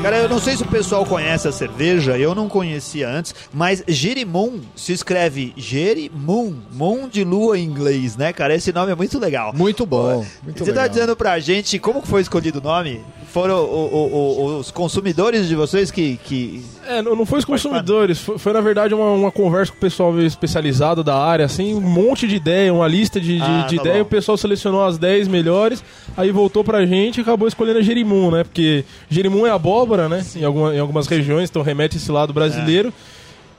Cara, 0.06 0.18
eu 0.18 0.30
não 0.30 0.38
sei 0.40 0.56
se 0.56 0.62
o 0.62 0.68
pessoal 0.68 1.04
conhece 1.04 1.48
a 1.48 1.52
cerveja, 1.52 2.16
eu 2.16 2.36
não 2.36 2.48
conhecia 2.48 3.10
antes, 3.10 3.34
mas 3.52 3.84
Jerimum 3.88 4.60
se 4.76 4.94
escreve 4.94 5.52
Jerimum, 5.58 6.58
Moon 6.72 7.08
de 7.10 7.24
lua 7.24 7.58
em 7.58 7.64
inglês, 7.64 8.16
né, 8.16 8.32
cara? 8.32 8.54
Esse 8.54 8.72
nome 8.72 8.92
é 8.92 8.96
muito 8.96 9.18
legal. 9.18 9.52
Muito 9.52 9.84
bom. 9.84 10.24
Muito 10.44 10.60
Você 10.64 10.72
tá 10.72 10.82
legal. 10.84 10.90
dizendo 10.90 11.16
pra 11.16 11.40
gente 11.40 11.80
como 11.80 12.04
foi 12.04 12.22
escolhido 12.22 12.60
o 12.60 12.62
nome? 12.62 13.02
Foram 13.34 13.56
o- 13.66 13.96
o- 13.96 14.46
o- 14.46 14.58
os 14.60 14.70
consumidores 14.70 15.48
de 15.48 15.56
vocês 15.56 15.90
que. 15.90 16.18
que... 16.24 16.64
É, 16.88 17.02
não, 17.02 17.16
não 17.16 17.26
foi 17.26 17.40
os 17.40 17.46
consumidores, 17.46 18.20
foi, 18.20 18.38
foi, 18.38 18.54
na 18.54 18.62
verdade 18.62 18.94
uma, 18.94 19.10
uma 19.12 19.32
conversa 19.32 19.72
com 19.72 19.78
o 19.80 19.82
pessoal 19.82 20.18
especializado 20.22 21.04
da 21.04 21.18
área, 21.18 21.44
assim, 21.46 21.74
um 21.74 21.82
monte 21.82 22.28
de 22.28 22.36
ideia, 22.36 22.72
uma 22.72 22.88
lista 22.88 23.20
de, 23.20 23.38
de, 23.38 23.42
Ah, 23.44 23.66
de 23.68 23.76
tá 23.78 23.82
ideia, 23.82 23.98
bom. 23.98 24.04
o 24.04 24.06
pessoal 24.06 24.38
selecionou 24.38 24.86
as 24.86 25.00
10 25.00 25.28
melhores, 25.28 25.84
aí 26.16 26.30
voltou 26.32 26.64
pra 26.64 26.86
gente 26.86 27.18
e 27.18 27.22
acabou 27.22 27.48
escolhendo 27.48 27.80
a 27.80 27.82
Jerimum, 27.82 28.30
né? 28.30 28.44
Porque 28.44 28.86
Jerimum 29.10 29.48
é 29.48 29.50
abóbora, 29.50 29.95
né? 30.10 30.26
Em, 30.36 30.44
alguma, 30.44 30.76
em 30.76 30.80
algumas 30.80 31.08
regiões, 31.08 31.50
então 31.50 31.62
remete 31.62 31.98
esse 31.98 32.12
lado 32.12 32.34
brasileiro. 32.34 32.94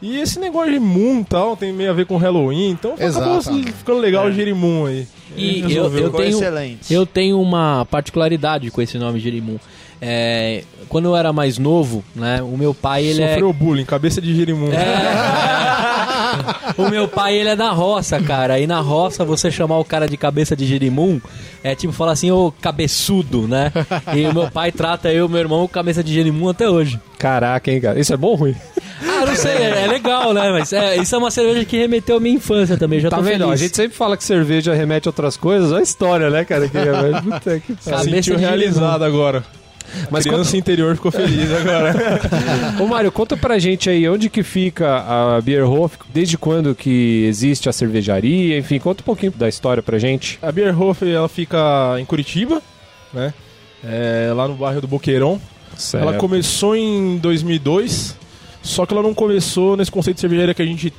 E 0.01 0.19
esse 0.21 0.39
negócio 0.39 0.73
de 0.73 0.79
Moon 0.79 1.23
tal 1.23 1.57
tem 1.57 1.73
meio 1.73 1.91
a 1.91 1.95
ver 1.95 2.05
com 2.05 2.19
Halloween, 2.19 2.71
então 2.71 2.93
acabou 2.95 3.39
Exato. 3.39 3.63
ficando 3.73 3.99
legal 3.99 4.27
o 4.27 4.33
Jerimum 4.33 4.85
aí. 4.87 5.07
E 5.35 5.61
eu, 5.75 5.85
eu 5.97 6.11
tenho, 6.11 6.37
excelente. 6.37 6.93
eu 6.93 7.07
tenho 7.07 7.41
uma 7.41 7.87
particularidade 7.87 8.71
com 8.71 8.83
esse 8.83 8.99
nome 8.99 9.19
Jerimum. 9.19 9.59
É, 10.01 10.63
quando 10.89 11.07
eu 11.07 11.17
era 11.17 11.33
mais 11.33 11.59
novo, 11.59 12.05
né, 12.15 12.43
o 12.43 12.57
meu 12.57 12.75
pai, 12.75 13.05
ele 13.05 13.23
é 13.23 13.29
Sofreu 13.31 13.53
bullying, 13.53 13.85
cabeça 13.85 14.21
de 14.21 14.35
Jerimum. 14.35 14.69
O 16.77 16.89
meu 16.91 17.09
pai, 17.09 17.35
ele 17.37 17.49
é 17.49 17.57
da 17.57 17.71
roça, 17.71 18.21
cara. 18.21 18.59
E 18.61 18.67
na 18.67 18.81
roça, 18.81 19.25
você 19.25 19.51
chamar 19.51 19.79
o 19.79 19.85
cara 19.85 20.07
de 20.09 20.17
cabeça 20.17 20.55
de 20.55 20.67
girimum 20.67 21.21
é 21.65 21.75
tipo 21.75 21.93
falar 21.93 22.13
assim, 22.13 22.31
ô 22.31 22.53
cabeçudo, 22.61 23.49
né? 23.49 23.73
E 24.15 24.27
o 24.27 24.35
meu 24.35 24.51
pai 24.51 24.71
trata 24.71 25.11
eu 25.11 25.27
e 25.27 25.29
meu 25.31 25.41
irmão 25.41 25.67
cabeça 25.67 26.05
de 26.05 26.13
girimum 26.13 26.49
até 26.51 26.69
hoje. 26.69 27.01
Caraca, 27.19 27.71
hein, 27.71 27.81
cara. 27.81 27.99
Isso 27.99 28.13
é 28.13 28.17
bom 28.17 28.29
ou 28.29 28.35
ruim? 28.35 28.55
Ah, 29.03 29.25
não 29.27 29.35
sei, 29.35 29.53
é, 29.53 29.85
é 29.85 29.87
legal, 29.87 30.35
né? 30.35 30.51
Mas 30.51 30.73
é, 30.73 30.97
isso 30.97 31.15
é 31.15 31.19
uma 31.19 31.31
cerveja 31.31 31.65
que 31.65 31.79
remeteu 31.79 32.17
à 32.19 32.21
minha 32.21 32.35
infância 32.37 32.77
também, 32.77 33.01
já 33.01 33.09
Tá 33.09 33.17
tô 33.17 33.23
vendo? 33.23 33.45
feliz. 33.45 33.53
A 33.53 33.57
gente 33.57 33.77
sempre 33.77 33.97
fala 33.97 34.17
que 34.17 34.25
cerveja 34.25 34.75
remete 34.75 35.09
a 35.09 35.11
outras 35.11 35.37
coisas. 35.37 35.71
Olha 35.73 35.81
a 35.81 35.83
história, 35.83 36.29
né, 36.31 36.45
cara? 36.45 36.69
Que, 36.69 36.79
puta 37.23 37.61
que. 37.61 37.75
Cabeça 37.77 38.05
Sentiu 38.05 38.37
de 38.37 38.43
realizado 38.43 39.03
agora. 39.05 39.43
Mas 40.11 40.25
Criança 40.25 40.57
interior 40.57 40.95
ficou 40.95 41.11
feliz 41.11 41.51
agora. 41.53 41.95
Ô 42.81 42.87
Mário, 42.87 43.11
conta 43.13 43.37
pra 43.37 43.59
gente 43.59 43.89
aí 43.89 44.09
onde 44.09 44.29
que 44.29 44.43
fica 44.43 44.99
a 44.99 45.41
Bierhof, 45.41 45.97
desde 46.13 46.37
quando 46.37 46.75
que 46.75 47.25
existe 47.27 47.69
a 47.69 47.73
cervejaria, 47.73 48.59
enfim, 48.59 48.79
conta 48.79 49.03
um 49.03 49.05
pouquinho 49.05 49.33
da 49.33 49.49
história 49.49 49.83
pra 49.83 49.99
gente. 49.99 50.39
A 50.43 50.51
Bierhof, 50.53 51.03
ela 51.03 51.29
fica 51.29 51.97
em 51.99 52.05
Curitiba, 52.05 52.63
né? 53.13 53.33
É, 53.85 54.33
lá 54.35 54.49
no 54.49 54.55
bairro 54.55 54.81
do 54.81 54.89
Boqueirão. 54.89 55.41
Certo. 55.77 56.03
Ela 56.03 56.17
começou 56.17 56.75
em 56.75 57.19
2002, 57.19 58.17
só 58.63 58.87
que 58.87 58.95
ela 58.95 59.03
não 59.03 59.15
começou 59.15 59.77
nesse 59.77 59.91
conceito 59.91 60.17
de 60.17 60.21
cervejaria 60.23 60.55
que 60.55 60.63
a 60.63 60.67
gente 60.67 60.93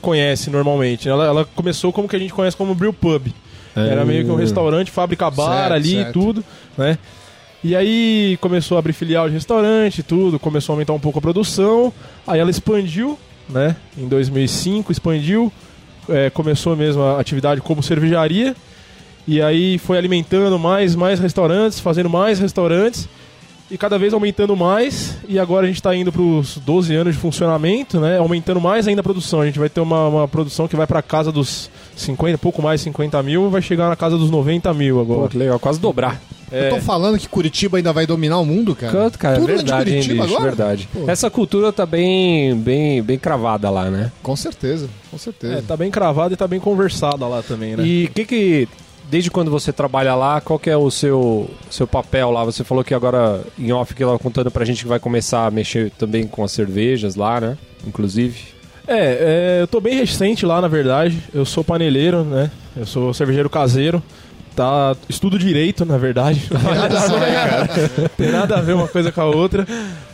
conhece 0.00 0.50
normalmente. 0.50 1.06
né? 1.06 1.12
Ela, 1.12 1.26
ela 1.26 1.44
começou 1.54 1.92
como 1.92 2.08
que 2.08 2.16
a 2.16 2.18
gente 2.18 2.32
conhece 2.32 2.56
como 2.56 2.74
brew 2.74 2.92
pub. 2.92 3.28
Era 3.74 4.04
meio 4.06 4.24
que 4.24 4.30
um 4.30 4.36
restaurante, 4.36 4.90
fábrica 4.90 5.30
bar 5.30 5.68
Certo, 5.68 5.72
ali 5.74 6.00
e 6.00 6.04
tudo, 6.06 6.42
né? 6.78 6.98
E 7.66 7.74
aí 7.74 8.38
começou 8.40 8.76
a 8.76 8.78
abrir 8.78 8.92
filial 8.92 9.26
de 9.26 9.34
restaurante 9.34 10.00
tudo, 10.00 10.38
começou 10.38 10.72
a 10.72 10.74
aumentar 10.76 10.92
um 10.92 11.00
pouco 11.00 11.18
a 11.18 11.20
produção. 11.20 11.92
Aí 12.24 12.38
ela 12.38 12.48
expandiu, 12.48 13.18
né? 13.48 13.74
Em 13.98 14.06
2005 14.06 14.92
expandiu, 14.92 15.52
é, 16.08 16.30
começou 16.30 16.76
mesmo 16.76 17.02
a 17.02 17.18
atividade 17.20 17.60
como 17.60 17.82
cervejaria. 17.82 18.54
E 19.26 19.42
aí 19.42 19.78
foi 19.78 19.98
alimentando 19.98 20.56
mais, 20.60 20.94
mais 20.94 21.18
restaurantes, 21.18 21.80
fazendo 21.80 22.08
mais 22.08 22.38
restaurantes. 22.38 23.08
E 23.70 23.76
cada 23.76 23.98
vez 23.98 24.12
aumentando 24.12 24.56
mais. 24.56 25.16
E 25.28 25.38
agora 25.38 25.64
a 25.64 25.66
gente 25.68 25.76
está 25.76 25.94
indo 25.94 26.12
para 26.12 26.22
os 26.22 26.58
12 26.58 26.94
anos 26.94 27.14
de 27.14 27.20
funcionamento, 27.20 27.98
né? 28.00 28.18
Aumentando 28.18 28.60
mais 28.60 28.86
ainda 28.86 29.00
a 29.00 29.04
produção. 29.04 29.40
A 29.40 29.46
gente 29.46 29.58
vai 29.58 29.68
ter 29.68 29.80
uma, 29.80 30.08
uma 30.08 30.28
produção 30.28 30.68
que 30.68 30.76
vai 30.76 30.86
para 30.86 31.02
casa 31.02 31.32
dos 31.32 31.70
50, 31.96 32.38
pouco 32.38 32.62
mais 32.62 32.80
50 32.80 33.22
mil, 33.22 33.50
vai 33.50 33.62
chegar 33.62 33.88
na 33.88 33.96
casa 33.96 34.16
dos 34.16 34.30
90 34.30 34.72
mil 34.74 35.00
agora. 35.00 35.22
Pô, 35.22 35.28
que 35.28 35.38
legal, 35.38 35.58
quase 35.58 35.80
dobrar. 35.80 36.20
Eu 36.50 36.70
tô 36.70 36.80
falando 36.80 37.18
que 37.18 37.28
Curitiba 37.28 37.76
ainda 37.76 37.92
vai 37.92 38.06
dominar 38.06 38.38
o 38.38 38.44
mundo, 38.44 38.74
cara. 38.76 38.92
Canto, 38.92 39.18
cara, 39.18 39.36
Tudo 39.36 39.50
é 39.50 39.54
é 39.54 39.56
de 39.56 39.64
verdade, 39.64 39.90
hein, 39.90 39.96
Curitiba 39.96 40.22
bicho, 40.22 40.36
agora? 40.36 40.50
verdade. 40.50 40.88
Pô. 40.92 41.10
Essa 41.10 41.28
cultura 41.28 41.72
tá 41.72 41.84
bem, 41.84 42.54
bem, 42.56 43.02
bem 43.02 43.18
cravada 43.18 43.68
lá, 43.68 43.90
né? 43.90 44.12
Com 44.22 44.36
certeza, 44.36 44.88
com 45.10 45.18
certeza. 45.18 45.54
É, 45.54 45.62
tá 45.62 45.76
bem 45.76 45.90
cravada 45.90 46.34
e 46.34 46.36
tá 46.36 46.46
bem 46.46 46.60
conversada 46.60 47.26
lá 47.26 47.42
também, 47.42 47.76
né? 47.76 47.84
E 47.84 48.04
o 48.04 48.10
que 48.10 48.24
que, 48.24 48.68
desde 49.10 49.30
quando 49.30 49.50
você 49.50 49.72
trabalha 49.72 50.14
lá, 50.14 50.40
qual 50.40 50.58
que 50.58 50.70
é 50.70 50.76
o 50.76 50.90
seu, 50.90 51.48
seu 51.70 51.86
papel 51.86 52.30
lá? 52.30 52.44
Você 52.44 52.64
falou 52.64 52.84
que 52.84 52.94
agora, 52.94 53.42
em 53.58 53.72
off, 53.72 53.94
que 53.94 54.02
ela 54.02 54.18
contando 54.18 54.50
pra 54.50 54.64
gente 54.64 54.82
que 54.82 54.88
vai 54.88 54.98
começar 54.98 55.46
a 55.46 55.50
mexer 55.50 55.90
também 55.92 56.26
com 56.26 56.42
as 56.44 56.52
cervejas 56.52 57.14
lá, 57.14 57.40
né? 57.40 57.58
Inclusive. 57.86 58.56
É, 58.86 59.58
é, 59.58 59.62
eu 59.62 59.66
tô 59.66 59.80
bem 59.80 59.96
recente 59.96 60.46
lá, 60.46 60.60
na 60.60 60.68
verdade. 60.68 61.18
Eu 61.34 61.44
sou 61.44 61.64
paneleiro, 61.64 62.24
né? 62.24 62.50
Eu 62.76 62.86
sou 62.86 63.12
cervejeiro 63.12 63.50
caseiro. 63.50 64.02
Tá, 64.54 64.96
estudo 65.08 65.38
direito, 65.38 65.84
na 65.84 65.98
verdade. 65.98 66.48
Tem 68.16 68.30
nada 68.30 68.56
a 68.56 68.62
ver 68.62 68.74
uma 68.74 68.88
coisa 68.88 69.12
com 69.12 69.20
a 69.20 69.26
outra. 69.26 69.66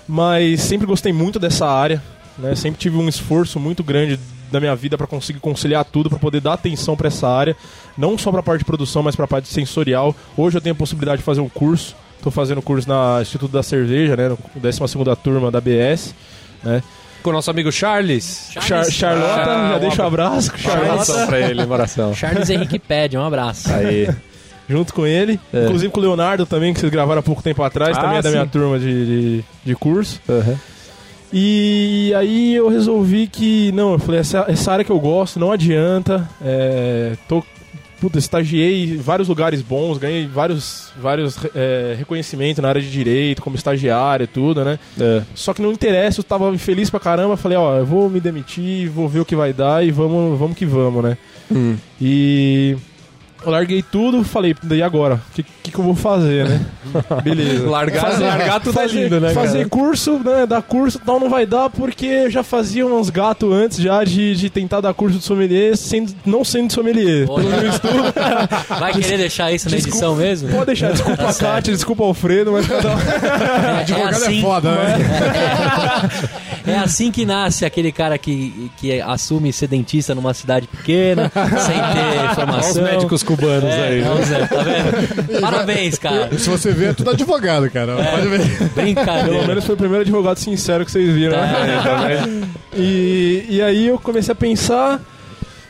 Mas 0.08 0.62
sempre 0.62 0.86
gostei 0.86 1.12
muito 1.12 1.38
dessa 1.38 1.66
área. 1.66 2.02
Né? 2.38 2.54
Sempre 2.54 2.80
tive 2.80 2.96
um 2.96 3.08
esforço 3.08 3.60
muito 3.60 3.84
grande 3.84 4.18
da 4.52 4.60
minha 4.60 4.76
vida 4.76 4.96
para 4.96 5.06
conseguir 5.06 5.40
conciliar 5.40 5.84
tudo, 5.84 6.08
para 6.10 6.18
poder 6.18 6.40
dar 6.40 6.52
atenção 6.52 6.96
para 6.96 7.08
essa 7.08 7.28
área. 7.28 7.56
Não 7.98 8.16
só 8.16 8.30
para 8.30 8.40
a 8.40 8.42
parte 8.42 8.60
de 8.60 8.64
produção, 8.64 9.02
mas 9.02 9.16
para 9.16 9.24
a 9.24 9.28
parte 9.28 9.48
sensorial. 9.48 10.14
Hoje 10.36 10.56
eu 10.56 10.60
tenho 10.60 10.74
a 10.74 10.78
possibilidade 10.78 11.18
de 11.18 11.24
fazer 11.24 11.40
um 11.40 11.48
curso. 11.48 11.96
Estou 12.16 12.30
fazendo 12.30 12.62
curso 12.62 12.88
na 12.88 13.18
Instituto 13.20 13.50
da 13.50 13.62
Cerveja, 13.62 14.16
né? 14.16 14.28
No 14.28 14.38
12ª 14.60 15.16
turma 15.16 15.50
da 15.50 15.60
BS. 15.60 16.14
Né? 16.62 16.80
Com 17.22 17.30
o 17.30 17.32
nosso 17.32 17.50
amigo 17.50 17.72
Charles. 17.72 18.48
Char 18.60 18.84
Charlota, 18.84 19.42
Ah, 19.42 19.68
já 19.70 19.76
um 19.76 19.80
deixa 19.80 20.02
um 20.02 20.06
abraço 20.06 20.50
oração 20.52 20.70
Charlota, 20.70 21.26
pra 21.26 21.40
ele, 21.40 21.62
oração. 21.64 22.14
Charles 22.14 22.50
Henrique 22.50 22.78
Pede, 22.78 23.16
um 23.16 23.24
abraço. 23.24 23.72
Aí. 23.72 24.08
junto 24.68 24.94
com 24.94 25.06
ele. 25.06 25.38
É. 25.52 25.64
Inclusive 25.64 25.92
com 25.92 26.00
o 26.00 26.02
Leonardo 26.02 26.46
também, 26.46 26.72
que 26.72 26.80
vocês 26.80 26.90
gravaram 26.92 27.18
há 27.20 27.22
pouco 27.22 27.42
tempo 27.42 27.62
atrás, 27.62 27.96
Ah, 27.96 28.00
também 28.02 28.18
é 28.18 28.22
da 28.22 28.28
sim. 28.30 28.36
minha 28.36 28.46
turma 28.46 28.78
de, 28.78 29.06
de, 29.38 29.44
de 29.64 29.74
curso. 29.74 30.20
Uhum. 30.28 30.56
E 31.32 32.12
aí 32.14 32.54
eu 32.54 32.68
resolvi 32.68 33.26
que, 33.26 33.72
não, 33.72 33.94
eu 33.94 33.98
falei, 33.98 34.20
essa, 34.20 34.44
essa 34.48 34.72
área 34.72 34.84
que 34.84 34.92
eu 34.92 35.00
gosto, 35.00 35.40
não 35.40 35.50
adianta. 35.50 36.28
É, 36.44 37.16
tô, 37.26 37.42
puta, 37.98 38.18
estagiei 38.18 38.94
em 38.94 38.96
vários 38.96 39.28
lugares 39.28 39.62
bons, 39.62 39.96
ganhei 39.96 40.26
vários, 40.26 40.92
vários 41.00 41.38
é, 41.54 41.94
reconhecimentos 41.96 42.60
na 42.60 42.68
área 42.68 42.82
de 42.82 42.90
direito, 42.90 43.40
como 43.40 43.56
estagiário 43.56 44.24
e 44.24 44.26
tudo, 44.26 44.64
né? 44.64 44.78
É. 45.00 45.22
Só 45.34 45.54
que 45.54 45.62
não 45.62 45.72
interessa, 45.72 46.20
eu 46.20 46.24
tava 46.24 46.50
infeliz 46.50 46.90
pra 46.90 47.00
caramba, 47.00 47.36
falei, 47.36 47.56
ó, 47.56 47.78
eu 47.78 47.86
vou 47.86 48.10
me 48.10 48.20
demitir, 48.20 48.90
vou 48.90 49.08
ver 49.08 49.20
o 49.20 49.24
que 49.24 49.36
vai 49.36 49.52
dar 49.52 49.86
e 49.86 49.90
vamos, 49.90 50.38
vamos 50.38 50.56
que 50.56 50.66
vamos, 50.66 51.02
né? 51.02 51.16
Hum. 51.50 51.76
E 52.00 52.76
eu 53.44 53.50
larguei 53.50 53.82
tudo, 53.82 54.22
falei, 54.24 54.54
e 54.70 54.82
agora? 54.82 55.14
O 55.14 55.34
que, 55.34 55.42
que, 55.42 55.70
que 55.70 55.78
eu 55.78 55.84
vou 55.84 55.94
fazer, 55.94 56.48
né? 56.48 56.60
Beleza. 57.22 57.68
Largar, 57.68 58.20
largar 58.20 58.60
tudo 58.60 58.78
é 58.78 58.82
fazer, 58.82 59.02
lindo, 59.02 59.20
né, 59.20 59.32
fazer 59.32 59.58
cara? 59.58 59.68
curso, 59.68 60.18
né? 60.18 60.46
Dar 60.46 60.62
curso 60.62 60.98
e 60.98 61.06
tal 61.06 61.18
não 61.20 61.28
vai 61.30 61.46
dar 61.46 61.70
porque 61.70 62.06
eu 62.06 62.30
já 62.30 62.42
fazia 62.42 62.86
uns 62.86 63.10
gatos 63.10 63.52
antes 63.52 63.78
já 63.78 64.04
de, 64.04 64.34
de 64.34 64.50
tentar 64.50 64.80
dar 64.80 64.94
curso 64.94 65.18
de 65.18 65.24
sommelier, 65.24 65.76
sendo, 65.76 66.14
não 66.24 66.44
sendo 66.44 66.68
de 66.68 66.74
sommelier. 66.74 67.26
Pelo 67.26 67.42
meu 67.42 67.68
estudo. 67.68 68.12
Vai 68.78 68.92
querer 68.92 69.18
deixar 69.18 69.52
isso 69.52 69.68
na 69.68 69.76
Desculpa. 69.76 69.96
edição 69.96 70.16
mesmo? 70.16 70.48
Pode 70.50 70.66
deixar, 70.66 70.92
desculpa 70.92 71.28
a. 71.28 71.34
Kátia, 71.34 71.72
desculpa 71.72 72.02
o 72.02 72.06
Alfredo, 72.06 72.52
mas 72.52 72.66
cada 72.66 72.90
um. 72.90 72.98
É, 73.62 73.66
é 73.66 73.80
Advogado 73.80 74.14
é 74.14 74.16
assim, 74.16 74.42
foda, 74.42 74.70
né? 74.70 74.98
É 76.66 76.76
assim 76.78 77.10
que 77.10 77.24
nasce 77.26 77.64
aquele 77.64 77.90
cara 77.92 78.16
que, 78.18 78.70
que 78.76 79.00
assume 79.00 79.52
ser 79.52 79.66
dentista 79.68 80.14
numa 80.14 80.32
cidade 80.34 80.66
pequena, 80.66 81.30
sem 81.34 81.74
ter 81.74 82.18
Olha 82.18 82.24
os 82.26 82.32
informação. 82.32 82.82
médicos 82.82 83.22
cubanos 83.22 83.64
É, 83.70 83.88
aí. 83.88 84.02
não, 84.02 84.22
Zé, 84.24 84.46
tá 84.46 84.62
vendo? 84.62 85.40
Parabéns, 85.40 85.98
cara. 85.98 86.36
Se 86.38 86.48
você 86.48 86.70
ver, 86.72 86.90
é 86.90 86.92
tudo 86.92 87.10
advogado, 87.10 87.70
cara. 87.70 87.96
Pode 87.96 88.28
ver. 88.28 88.58
Pelo 88.58 88.70
Brincadeira. 88.70 89.46
menos 89.46 89.64
foi 89.64 89.74
o 89.74 89.78
primeiro 89.78 90.02
advogado 90.02 90.38
sincero 90.38 90.84
que 90.84 90.90
vocês 90.90 91.12
viram, 91.14 91.36
né? 91.36 92.24
E, 92.76 93.44
e 93.48 93.62
aí 93.62 93.88
eu 93.88 93.98
comecei 93.98 94.32
a 94.32 94.36
pensar. 94.36 95.00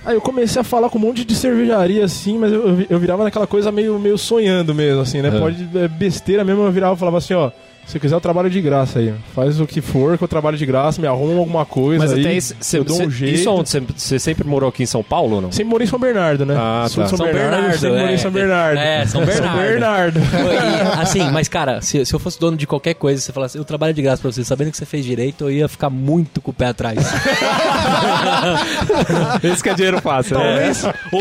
Aí 0.05 0.15
eu 0.17 0.21
comecei 0.21 0.61
a 0.61 0.65
falar 0.65 0.91
com 0.91 0.99
um 0.99 1.01
monte 1.01 1.25
de 1.25 1.33
cervejaria 1.35 2.05
assim, 2.05 2.37
mas 2.37 2.53
eu, 2.53 2.85
eu 2.91 2.99
virava 2.99 3.23
naquela 3.23 3.47
coisa 3.47 3.71
meio, 3.71 3.99
meio 4.01 4.19
sonhando 4.19 4.75
mesmo, 4.75 5.01
assim, 5.01 5.23
né? 5.23 5.29
É. 5.29 5.39
Pode 5.39 5.69
é 5.79 5.87
besteira 5.87 6.43
mesmo, 6.45 6.63
eu 6.63 6.73
virava 6.73 6.95
e 6.95 6.99
falava 6.99 7.19
assim, 7.19 7.35
ó. 7.35 7.51
Se 7.85 7.93
você 7.93 8.01
quiser, 8.01 8.15
eu 8.15 8.21
trabalho 8.21 8.49
de 8.49 8.61
graça 8.61 9.01
aí. 9.01 9.13
Faz 9.35 9.61
o 9.61 9.67
que 9.67 9.81
for 9.83 10.17
que 10.17 10.25
eu 10.25 10.29
trabalho 10.29 10.57
de 10.57 10.65
graça, 10.65 11.01
me 11.01 11.07
arruma 11.07 11.41
alguma 11.41 11.67
coisa 11.67 12.05
Mas 12.05 12.13
aí. 12.15 12.21
até 12.21 12.33
isso, 12.35 12.55
cê- 12.61 12.79
eu 12.79 12.85
dou 12.85 12.97
cê- 12.97 13.07
um 13.07 13.11
jeito. 13.11 13.35
isso 13.35 13.51
onde? 13.51 13.69
Você- 13.69 13.83
Você 13.97 14.19
sempre 14.19 14.47
morou 14.49 14.69
aqui 14.69 14.85
em 14.85 14.87
São 14.87 15.03
Paulo 15.03 15.37
ou 15.37 15.43
não? 15.43 15.53
Sempre 15.53 15.71
morei 15.71 15.87
em 15.87 15.91
São 15.91 15.99
Bernardo, 15.99 16.47
né? 16.47 16.55
Ah, 16.57 16.87
Sul 16.89 17.03
tá. 17.03 17.05
de 17.05 17.11
São, 17.11 17.19
São 17.19 17.27
Bernardo, 17.27 17.51
Bernardo, 17.51 17.79
sempre 17.79 17.97
morei 17.99 18.13
é. 18.13 18.15
em 18.15 18.19
São 18.19 18.31
Bernardo. 18.31 18.79
É, 18.79 19.07
São 19.07 19.25
Bernardo. 19.27 19.59
Bernardo. 19.61 20.21
E, 20.21 21.03
assim, 21.03 21.31
mas 21.31 21.49
cara, 21.49 21.83
se, 21.83 22.07
se 22.07 22.15
eu 22.15 22.19
fosse 22.19 22.41
dono 22.41 22.57
de 22.57 22.67
qualquer 22.67 22.95
coisa, 22.95 23.21
você 23.21 23.33
falasse, 23.33 23.59
eu 23.59 23.65
trabalho 23.65 23.93
de 23.93 24.01
graça 24.01 24.23
pra 24.23 24.31
você, 24.33 24.43
sabendo 24.45 24.71
que 24.71 24.77
você 24.79 24.87
fez 24.87 25.05
direito, 25.05 25.45
eu 25.45 25.51
ia 25.51 25.69
ficar 25.69 25.91
muito 25.91 26.41
com 26.41 26.51
o 26.51 26.55
pé 26.55 26.67
atrás. 26.69 26.99
Esse 29.43 29.63
que 29.63 29.69
é 29.69 29.75
dinheiro 29.75 30.01
fácil, 30.01 30.39
né? 30.39 30.73
ou, 31.13 31.21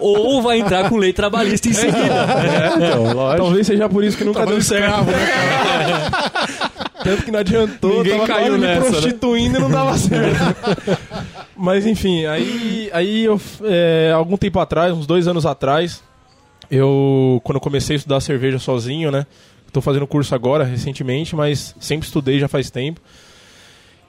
ou, 0.00 0.16
ou 0.36 0.42
vai 0.42 0.58
entrar 0.60 0.88
com 0.88 0.96
lei 0.96 1.12
trabalhista 1.12 1.68
em 1.68 1.72
seguida. 1.72 2.02
É, 2.04 2.72
então, 2.76 3.12
lógico. 3.14 3.42
Talvez 3.42 3.66
seja 3.66 3.88
por 3.88 4.04
isso 4.04 4.16
que 4.16 4.22
nunca 4.24 4.46
deu 4.46 4.60
certo. 4.62 5.06
Tanto 7.02 7.24
que 7.24 7.30
não 7.30 7.40
adiantou, 7.40 7.98
Ninguém 7.98 8.12
tava 8.12 8.26
caiu 8.26 8.46
quase 8.46 8.58
me 8.58 8.66
nessa, 8.66 8.80
né? 8.80 8.90
prostituindo 8.90 9.58
e 9.58 9.60
não 9.60 9.70
dava 9.70 9.98
certo. 9.98 10.38
Mas 11.56 11.86
enfim, 11.86 12.26
aí, 12.26 12.90
aí 12.92 13.24
eu, 13.24 13.40
é, 13.64 14.12
algum 14.14 14.36
tempo 14.36 14.60
atrás, 14.60 14.92
uns 14.92 15.06
dois 15.06 15.26
anos 15.26 15.44
atrás, 15.44 16.02
eu, 16.70 17.40
quando 17.44 17.56
eu 17.56 17.60
comecei 17.60 17.96
a 17.96 17.98
estudar 17.98 18.20
cerveja 18.20 18.58
sozinho, 18.58 19.10
né? 19.10 19.26
Tô 19.72 19.80
fazendo 19.80 20.06
curso 20.06 20.34
agora, 20.34 20.64
recentemente, 20.64 21.34
mas 21.34 21.74
sempre 21.80 22.06
estudei 22.06 22.38
já 22.38 22.46
faz 22.46 22.70
tempo. 22.70 23.00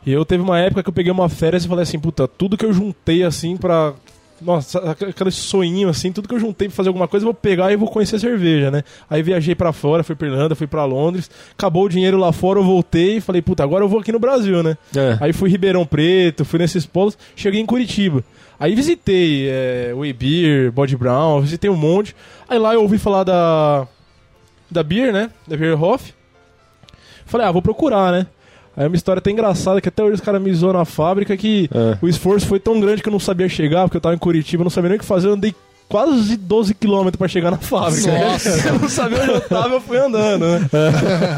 E 0.06 0.12
eu 0.12 0.26
teve 0.26 0.44
uma 0.44 0.60
época 0.60 0.84
que 0.84 0.90
eu 0.90 0.94
peguei 0.94 1.12
uma 1.12 1.30
férias 1.30 1.64
e 1.64 1.68
falei 1.68 1.84
assim, 1.84 1.98
puta, 1.98 2.28
tudo 2.28 2.58
que 2.58 2.66
eu 2.66 2.74
juntei 2.74 3.24
assim 3.24 3.56
pra. 3.56 3.94
Nossa, 4.42 4.92
aquele 4.92 5.32
sonhinho 5.32 5.90
assim, 5.90 6.12
tudo 6.12 6.28
que 6.28 6.34
eu 6.34 6.40
juntei 6.40 6.68
pra 6.68 6.76
fazer 6.76 6.90
alguma 6.90 7.08
coisa, 7.08 7.24
eu 7.24 7.28
vou 7.28 7.34
pegar 7.34 7.72
e 7.72 7.76
vou 7.76 7.90
conhecer 7.90 8.20
cerveja, 8.20 8.70
né? 8.70 8.84
Aí 9.10 9.24
viajei 9.24 9.56
pra 9.56 9.72
fora, 9.72 10.04
fui 10.04 10.16
pra 10.16 10.28
Irlanda, 10.28 10.56
fui 10.56 10.68
pra 10.68 10.86
Londres, 10.86 11.30
acabou 11.52 11.86
o 11.86 11.90
dinheiro 11.90 12.18
lá 12.18 12.32
fora, 12.32 12.60
eu 12.60 12.64
voltei 12.64 13.18
e 13.18 13.22
falei, 13.22 13.42
puta, 13.42 13.64
agora 13.64 13.84
eu 13.84 13.90
vou 13.90 14.00
aqui 14.00 14.12
no 14.12 14.20
Brasil, 14.20 14.62
né? 14.62 14.78
É. 14.96 15.18
Aí 15.22 15.34
fui 15.34 15.50
Ribeirão 15.50 15.86
Preto, 15.86 16.44
fui 16.44 16.60
nesses 16.60 16.86
polos, 16.86 17.18
cheguei 17.36 17.62
em 17.62 17.66
Curitiba. 17.66 18.24
Aí 18.60 18.76
visitei 18.76 19.50
é, 19.50 19.94
Beer, 20.18 20.72
Body 20.72 20.96
Brown, 20.96 21.42
visitei 21.42 21.70
um 21.70 21.76
monte. 21.76 22.16
Aí 22.48 22.58
lá 22.60 22.74
eu 22.74 22.82
ouvi 22.82 22.98
falar 22.98 23.24
da 23.24 23.88
da 24.70 24.84
Beer, 24.84 25.14
né? 25.14 25.30
Da 25.48 25.56
Beer 25.56 25.82
Hoff. 25.82 26.14
Falei, 27.26 27.48
ah, 27.48 27.52
vou 27.52 27.62
procurar, 27.62 28.12
né? 28.12 28.28
Aí 28.76 28.86
é 28.86 28.88
uma 28.88 28.96
história 28.96 29.20
até 29.20 29.30
engraçada, 29.32 29.80
que 29.80 29.90
até 29.90 30.04
hoje 30.04 30.16
os 30.16 30.22
caras 30.22 30.42
me 30.42 30.54
zoam 30.54 30.74
na 30.74 30.86
fábrica, 30.86 31.36
que 31.38 31.70
É. 31.74 31.98
o 32.02 32.08
esforço 32.08 32.48
foi 32.48 32.60
tão 32.60 32.80
grande 32.80 33.02
que 33.04 33.10
eu 33.10 33.14
não 33.14 33.20
sabia 33.20 33.48
chegar, 33.48 33.84
porque 33.84 33.98
eu 33.98 34.02
tava 34.02 34.16
em 34.16 34.20
Curitiba, 34.20 34.64
não 34.64 34.72
sabia 34.72 34.90
nem 34.90 34.98
o 34.98 35.00
que 35.00 35.06
fazer, 35.06 35.28
eu 35.28 35.34
andei 35.34 35.54
quase 35.88 36.36
12 36.38 36.74
quilômetros 36.74 37.18
pra 37.18 37.28
chegar 37.28 37.52
na 37.52 37.58
fábrica. 37.58 38.12
Nossa. 38.12 38.50
eu 38.68 38.80
não 38.80 38.90
sabia 38.90 39.22
onde 39.22 39.32
eu 39.32 39.42
tava, 39.42 39.76
eu 39.76 39.82
fui 39.82 39.98
andando, 39.98 40.46
né? 40.48 40.70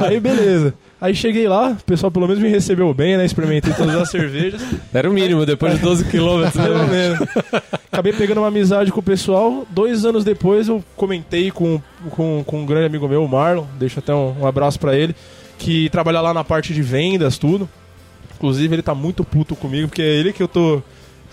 Aí 0.07 0.19
beleza. 0.19 0.73
Aí 1.01 1.13
cheguei 1.13 1.45
lá, 1.47 1.71
o 1.71 1.83
pessoal 1.83 2.09
pelo 2.09 2.25
menos 2.25 2.41
me 2.41 2.47
recebeu 2.47 2.93
bem, 2.93 3.17
né? 3.17 3.25
Experimentei 3.25 3.73
todas 3.73 3.95
as 3.95 4.09
cervejas. 4.09 4.61
Era 4.93 5.09
o 5.09 5.13
mínimo, 5.13 5.45
depois 5.45 5.73
de 5.73 5.79
12 5.79 6.05
quilômetros. 6.05 6.63
Pelo 6.63 6.77
né? 6.77 6.87
menos. 6.87 7.19
Acabei 7.91 8.13
pegando 8.13 8.39
uma 8.39 8.47
amizade 8.47 8.91
com 8.93 9.01
o 9.01 9.03
pessoal. 9.03 9.67
Dois 9.69 10.05
anos 10.05 10.23
depois 10.23 10.69
eu 10.69 10.81
comentei 10.95 11.51
com, 11.51 11.81
com, 12.11 12.43
com 12.45 12.61
um 12.61 12.65
grande 12.65 12.85
amigo 12.85 13.07
meu, 13.09 13.23
o 13.23 13.27
Marlon. 13.27 13.65
Deixo 13.77 13.99
até 13.99 14.15
um, 14.15 14.35
um 14.39 14.47
abraço 14.47 14.79
pra 14.79 14.95
ele. 14.95 15.13
Que 15.57 15.89
trabalha 15.89 16.21
lá 16.21 16.33
na 16.33 16.43
parte 16.43 16.73
de 16.73 16.81
vendas, 16.81 17.37
tudo. 17.37 17.67
Inclusive 18.35 18.75
ele 18.75 18.81
tá 18.81 18.93
muito 18.93 19.23
puto 19.23 19.55
comigo, 19.55 19.87
porque 19.87 20.01
é 20.01 20.05
ele 20.15 20.33
que 20.33 20.43
eu 20.43 20.47
tô, 20.47 20.81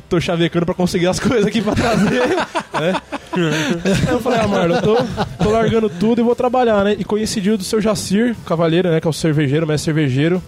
tô 0.09 0.21
chavecando 0.21 0.65
pra 0.65 0.75
conseguir 0.75 1.09
as 1.09 1.19
coisas 1.21 1.47
aqui 1.47 1.61
pra 1.61 1.75
trazer. 1.75 2.29
né? 2.29 3.01
Eu 4.11 4.21
falei, 4.21 4.41
ah, 4.41 4.47
Marlon, 4.47 4.77
eu 4.77 4.83
tô, 4.83 4.97
tô 5.43 5.51
largando 5.51 5.89
tudo 5.89 6.21
e 6.21 6.25
vou 6.25 6.37
trabalhar, 6.37 6.85
né? 6.85 6.95
E 6.99 7.03
coincidiu 7.03 7.57
do 7.57 7.65
seu 7.65 7.81
Jacir, 7.81 8.37
cavaleiro, 8.45 8.91
né? 8.91 9.01
Que 9.01 9.07
é 9.07 9.11
o 9.11 9.13
cervejeiro, 9.13 9.67
mestre 9.67 9.87
cervejeiro. 9.87 10.43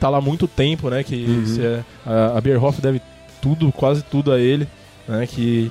Tá 0.00 0.08
lá 0.08 0.18
há 0.18 0.20
muito 0.20 0.48
tempo, 0.48 0.90
né? 0.90 1.04
Que 1.04 1.44
se 1.46 1.64
é- 1.64 1.84
a, 2.04 2.36
a 2.36 2.40
Bierhoff 2.40 2.80
deve 2.82 3.00
tudo, 3.40 3.70
quase 3.70 4.02
tudo 4.02 4.32
a 4.32 4.40
ele, 4.40 4.66
né? 5.06 5.28
Que 5.28 5.70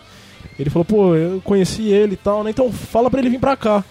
ele 0.58 0.70
falou, 0.70 0.86
pô, 0.86 1.15
eu 1.15 1.41
conheci 1.44 1.89
ele 1.89 2.13
e 2.13 2.17
tal, 2.17 2.46
né? 2.46 2.50
Então 2.50 2.72
fala 2.72 3.10
pra 3.12 3.20
ele 3.20 3.29
vir 3.29 3.39
pra 3.39 3.58
cá. 3.58 3.84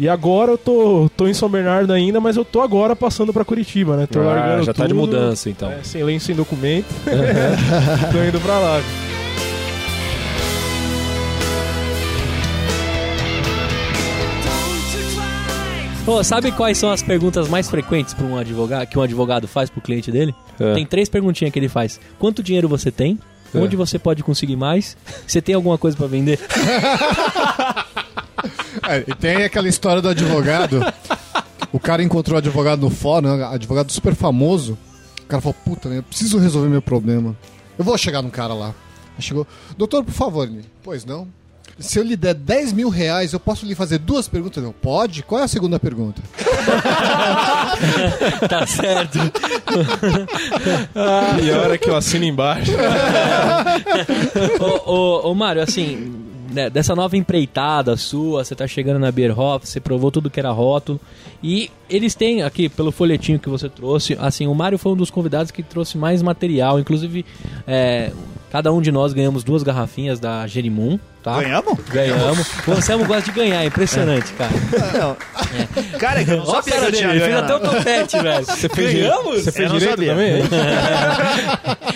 E 0.00 0.08
agora 0.08 0.52
eu 0.52 0.56
tô, 0.56 1.10
tô 1.14 1.28
em 1.28 1.34
São 1.34 1.46
Bernardo 1.46 1.92
ainda, 1.92 2.22
mas 2.22 2.34
eu 2.34 2.42
tô 2.42 2.62
agora 2.62 2.96
passando 2.96 3.34
pra 3.34 3.44
Curitiba, 3.44 3.98
né? 3.98 4.06
Tô 4.06 4.20
Ah, 4.20 4.24
largando 4.24 4.62
já 4.64 4.72
tá 4.72 4.84
de 4.84 4.94
tudo, 4.94 4.98
mudança, 5.00 5.50
então. 5.50 5.70
é, 5.70 5.82
sem 5.82 6.02
lei, 6.02 6.18
sem 6.18 6.34
documento. 6.34 6.86
tô 8.10 8.24
indo 8.24 8.40
pra 8.40 8.58
lá. 8.58 8.80
Ô, 16.06 16.24
sabe 16.24 16.50
quais 16.50 16.78
são 16.78 16.90
as 16.90 17.02
perguntas 17.02 17.46
mais 17.46 17.68
frequentes 17.68 18.14
para 18.14 18.24
um 18.24 18.38
advogado 18.38 18.86
que 18.88 18.98
um 18.98 19.02
advogado 19.02 19.46
faz 19.46 19.68
pro 19.68 19.82
cliente 19.82 20.10
dele? 20.10 20.34
É. 20.58 20.72
Tem 20.72 20.86
três 20.86 21.10
perguntinhas 21.10 21.52
que 21.52 21.58
ele 21.58 21.68
faz. 21.68 22.00
Quanto 22.18 22.42
dinheiro 22.42 22.66
você 22.66 22.90
tem? 22.90 23.18
É. 23.54 23.58
Onde 23.58 23.76
você 23.76 23.98
pode 23.98 24.22
conseguir 24.22 24.56
mais? 24.56 24.96
Você 25.26 25.42
tem 25.42 25.54
alguma 25.54 25.76
coisa 25.76 25.94
para 25.96 26.06
vender? 26.06 26.38
É, 28.88 29.04
e 29.06 29.14
tem 29.14 29.44
aquela 29.44 29.68
história 29.68 30.02
do 30.02 30.08
advogado. 30.08 30.80
O 31.72 31.78
cara 31.78 32.02
encontrou 32.02 32.36
o 32.36 32.38
advogado 32.38 32.80
no 32.80 32.90
fórum, 32.90 33.36
né, 33.36 33.44
advogado 33.44 33.92
super 33.92 34.14
famoso. 34.14 34.76
O 35.22 35.26
cara 35.26 35.40
falou, 35.40 35.56
puta, 35.64 35.88
né, 35.88 35.98
eu 35.98 36.02
preciso 36.02 36.38
resolver 36.38 36.68
meu 36.68 36.82
problema. 36.82 37.36
Eu 37.78 37.84
vou 37.84 37.96
chegar 37.96 38.20
num 38.22 38.30
cara 38.30 38.52
lá. 38.52 38.74
Aí 39.16 39.22
chegou, 39.22 39.46
doutor, 39.76 40.04
por 40.04 40.12
favor. 40.12 40.46
Ele, 40.46 40.64
pois 40.82 41.04
não. 41.04 41.28
Se 41.78 41.98
eu 41.98 42.02
lhe 42.02 42.14
der 42.14 42.34
10 42.34 42.74
mil 42.74 42.90
reais, 42.90 43.32
eu 43.32 43.40
posso 43.40 43.64
lhe 43.64 43.74
fazer 43.74 43.96
duas 43.98 44.28
perguntas? 44.28 44.62
Não, 44.62 44.70
pode? 44.70 45.22
Qual 45.22 45.40
é 45.40 45.44
a 45.44 45.48
segunda 45.48 45.80
pergunta? 45.80 46.20
tá 48.46 48.66
certo. 48.66 49.18
E 51.42 51.50
a 51.50 51.58
hora 51.58 51.78
que 51.78 51.88
eu 51.88 51.96
assino 51.96 52.26
embaixo. 52.26 52.72
ô, 54.60 54.92
ô, 54.92 55.30
ô, 55.30 55.34
Mário, 55.34 55.62
assim, 55.62 56.12
né, 56.52 56.70
dessa 56.70 56.94
nova 56.94 57.16
empreitada 57.16 57.96
sua, 57.96 58.44
você 58.44 58.54
tá 58.54 58.66
chegando 58.66 58.98
na 58.98 59.10
Bierhoff, 59.10 59.66
você 59.66 59.80
provou 59.80 60.10
tudo 60.10 60.30
que 60.30 60.40
era 60.40 60.50
rótulo. 60.50 61.00
E 61.42 61.70
eles 61.88 62.14
têm 62.14 62.42
aqui, 62.42 62.68
pelo 62.68 62.92
folhetinho 62.92 63.38
que 63.38 63.48
você 63.48 63.68
trouxe, 63.68 64.16
assim, 64.20 64.46
o 64.46 64.54
Mário 64.54 64.78
foi 64.78 64.92
um 64.92 64.96
dos 64.96 65.10
convidados 65.10 65.50
que 65.50 65.62
trouxe 65.62 65.96
mais 65.96 66.22
material. 66.22 66.78
Inclusive, 66.78 67.24
é, 67.66 68.12
cada 68.50 68.72
um 68.72 68.80
de 68.80 68.92
nós 68.92 69.12
ganhamos 69.12 69.44
duas 69.44 69.62
garrafinhas 69.62 70.20
da 70.20 70.46
Jerimum, 70.46 70.98
tá? 71.22 71.40
Ganhamos? 71.40 71.78
Ganhamos. 71.88 72.48
O 72.66 72.72
Anselmo 72.72 73.04
gosta 73.06 73.22
de 73.22 73.32
ganhar, 73.32 73.62
é 73.62 73.66
impressionante, 73.66 74.32
cara. 74.32 74.50
Não. 74.98 75.16
Cara, 75.98 76.22
eu 76.22 76.36
não 76.38 76.46
Olha 76.48 76.62
sabia 76.62 76.72
que 76.90 77.04
eu 77.04 77.10
fez 77.20 77.36
até 77.36 77.54
o 77.54 77.60
topete, 77.60 78.18
velho. 78.20 78.44
Você 78.46 78.68
fez 78.68 78.92
Ganhamos? 78.94 79.42
Você 79.44 79.52
fez 79.52 79.66
Eu 79.66 79.72
não 79.72 79.78
direito 79.78 79.90
sabia. 79.96 80.10
também? 80.12 80.40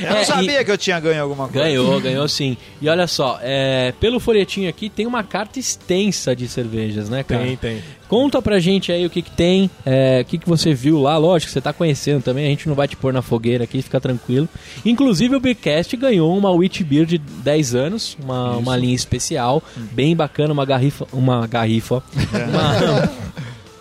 Eu 0.04 0.10
não 0.10 0.16
É, 0.16 0.22
e- 0.22 0.24
sabia 0.26 0.64
que 0.64 0.70
eu 0.70 0.78
tinha 0.78 1.00
ganho 1.00 1.22
alguma 1.22 1.48
coisa. 1.48 1.66
Ganhou, 1.68 2.00
ganhou 2.00 2.28
sim. 2.28 2.56
E 2.80 2.88
olha 2.88 3.06
só, 3.06 3.38
é, 3.42 3.92
pelo 4.00 4.18
folhetinho 4.20 4.68
aqui 4.68 4.88
tem 4.88 5.06
uma 5.06 5.22
carta 5.22 5.58
extensa 5.58 6.34
de 6.34 6.48
cervejas, 6.48 7.08
né, 7.08 7.22
cara? 7.22 7.42
Tem, 7.44 7.56
tem. 7.56 7.82
Conta 8.08 8.40
pra 8.42 8.58
gente 8.60 8.92
aí 8.92 9.04
o 9.06 9.10
que 9.10 9.22
que 9.22 9.30
tem, 9.30 9.70
é, 9.84 10.20
o 10.20 10.24
que 10.24 10.38
que 10.38 10.48
você 10.48 10.74
viu 10.74 11.00
lá, 11.00 11.16
lógico, 11.16 11.50
você 11.50 11.60
tá 11.60 11.72
conhecendo 11.72 12.22
também, 12.22 12.44
a 12.46 12.48
gente 12.48 12.68
não 12.68 12.74
vai 12.76 12.86
te 12.86 12.96
pôr 12.96 13.12
na 13.12 13.22
fogueira 13.22 13.64
aqui, 13.64 13.80
fica 13.82 14.00
tranquilo. 14.00 14.48
Inclusive 14.84 15.34
o 15.34 15.40
Beercast 15.40 15.96
ganhou 15.96 16.36
uma 16.36 16.50
Wheat 16.50 16.84
Beer 16.84 17.06
de 17.06 17.18
10 17.18 17.74
anos, 17.74 18.16
uma, 18.22 18.56
uma 18.56 18.76
linha 18.76 18.94
especial, 18.94 19.62
bem 19.92 20.14
bacana, 20.14 20.52
uma 20.52 20.64
garrifa, 20.66 21.06
uma 21.12 21.46
garrifa, 21.46 22.02
uma, 22.48 23.10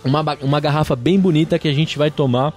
uma, 0.03 0.23
ba- 0.23 0.37
uma 0.41 0.59
garrafa 0.59 0.95
bem 0.95 1.19
bonita 1.19 1.59
que 1.59 1.67
a 1.67 1.73
gente 1.73 1.97
vai 1.97 2.09
tomar 2.09 2.53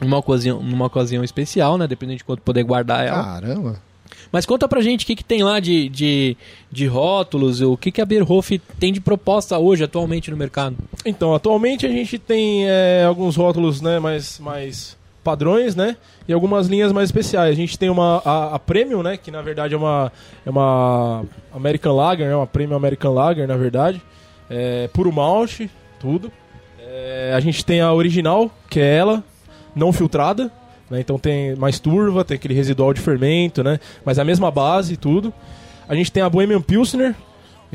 numa 0.00 0.18
ocasião, 0.18 0.62
numa 0.62 0.86
ocasião 0.86 1.24
especial, 1.24 1.78
né, 1.78 1.86
dependendo 1.86 2.18
de 2.18 2.24
quanto 2.24 2.42
poder 2.42 2.62
guardar 2.64 3.06
ela. 3.06 3.22
Caramba. 3.24 3.87
Mas 4.30 4.44
conta 4.46 4.68
pra 4.68 4.80
gente 4.80 5.04
o 5.04 5.06
que, 5.06 5.16
que 5.16 5.24
tem 5.24 5.42
lá 5.42 5.60
de, 5.60 5.88
de, 5.88 6.36
de 6.70 6.86
rótulos, 6.86 7.60
o 7.60 7.76
que, 7.76 7.90
que 7.90 8.00
a 8.00 8.04
Beerhof 8.04 8.58
tem 8.78 8.92
de 8.92 9.00
proposta 9.00 9.58
hoje, 9.58 9.84
atualmente, 9.84 10.30
no 10.30 10.36
mercado. 10.36 10.76
Então, 11.04 11.34
atualmente 11.34 11.86
a 11.86 11.90
gente 11.90 12.18
tem 12.18 12.68
é, 12.68 13.04
alguns 13.04 13.36
rótulos 13.36 13.80
né, 13.80 13.98
mais, 13.98 14.38
mais 14.38 14.96
padrões, 15.28 15.76
né? 15.76 15.96
E 16.26 16.32
algumas 16.32 16.68
linhas 16.68 16.92
mais 16.92 17.08
especiais. 17.08 17.52
A 17.52 17.56
gente 17.56 17.78
tem 17.78 17.90
uma 17.90 18.22
a, 18.24 18.54
a 18.54 18.58
Premium, 18.58 19.02
né? 19.02 19.16
Que 19.16 19.30
na 19.30 19.42
verdade 19.42 19.74
é 19.74 19.76
uma, 19.76 20.10
é 20.46 20.50
uma 20.50 21.24
American 21.52 21.94
Lager, 21.94 22.28
né, 22.28 22.34
uma 22.34 22.46
Premium 22.46 22.76
American 22.76 23.12
Lager, 23.12 23.46
na 23.46 23.56
verdade. 23.56 24.00
É, 24.48 24.88
puro 24.88 25.12
malte, 25.12 25.70
tudo. 26.00 26.32
É, 26.80 27.32
a 27.34 27.40
gente 27.40 27.64
tem 27.64 27.80
a 27.80 27.92
original, 27.92 28.50
que 28.70 28.80
é 28.80 28.96
ela, 28.96 29.22
não 29.74 29.92
filtrada. 29.92 30.50
Né? 30.90 31.00
Então 31.00 31.18
tem 31.18 31.54
mais 31.56 31.78
turva, 31.78 32.24
tem 32.24 32.34
aquele 32.36 32.54
residual 32.54 32.92
de 32.94 33.00
fermento, 33.00 33.62
né? 33.62 33.78
Mas 34.04 34.18
a 34.18 34.24
mesma 34.24 34.50
base 34.50 34.94
e 34.94 34.96
tudo. 34.96 35.32
A 35.88 35.94
gente 35.94 36.12
tem 36.12 36.22
a 36.22 36.28
Bohemian 36.28 36.60
Pilsner, 36.60 37.14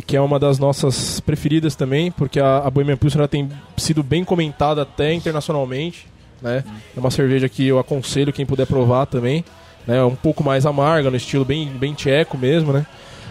que 0.05 0.15
é 0.15 0.21
uma 0.21 0.39
das 0.39 0.59
nossas 0.59 1.19
preferidas 1.19 1.75
também, 1.75 2.11
porque 2.11 2.39
a, 2.39 2.57
a 2.59 2.69
Bohemian 2.69 2.97
Pilsner 2.97 3.27
tem 3.27 3.49
sido 3.77 4.01
bem 4.03 4.23
comentada 4.23 4.81
até 4.81 5.13
internacionalmente, 5.13 6.07
né? 6.41 6.63
É 6.95 6.99
uma 6.99 7.11
cerveja 7.11 7.47
que 7.49 7.67
eu 7.67 7.79
aconselho 7.79 8.33
quem 8.33 8.45
puder 8.45 8.65
provar 8.67 9.05
também, 9.05 9.43
né? 9.87 9.97
É 9.97 10.03
um 10.03 10.15
pouco 10.15 10.43
mais 10.43 10.65
amarga, 10.65 11.09
no 11.09 11.17
estilo 11.17 11.45
bem, 11.45 11.67
bem 11.67 11.93
tcheco 11.93 12.37
mesmo, 12.37 12.71
né? 12.73 12.85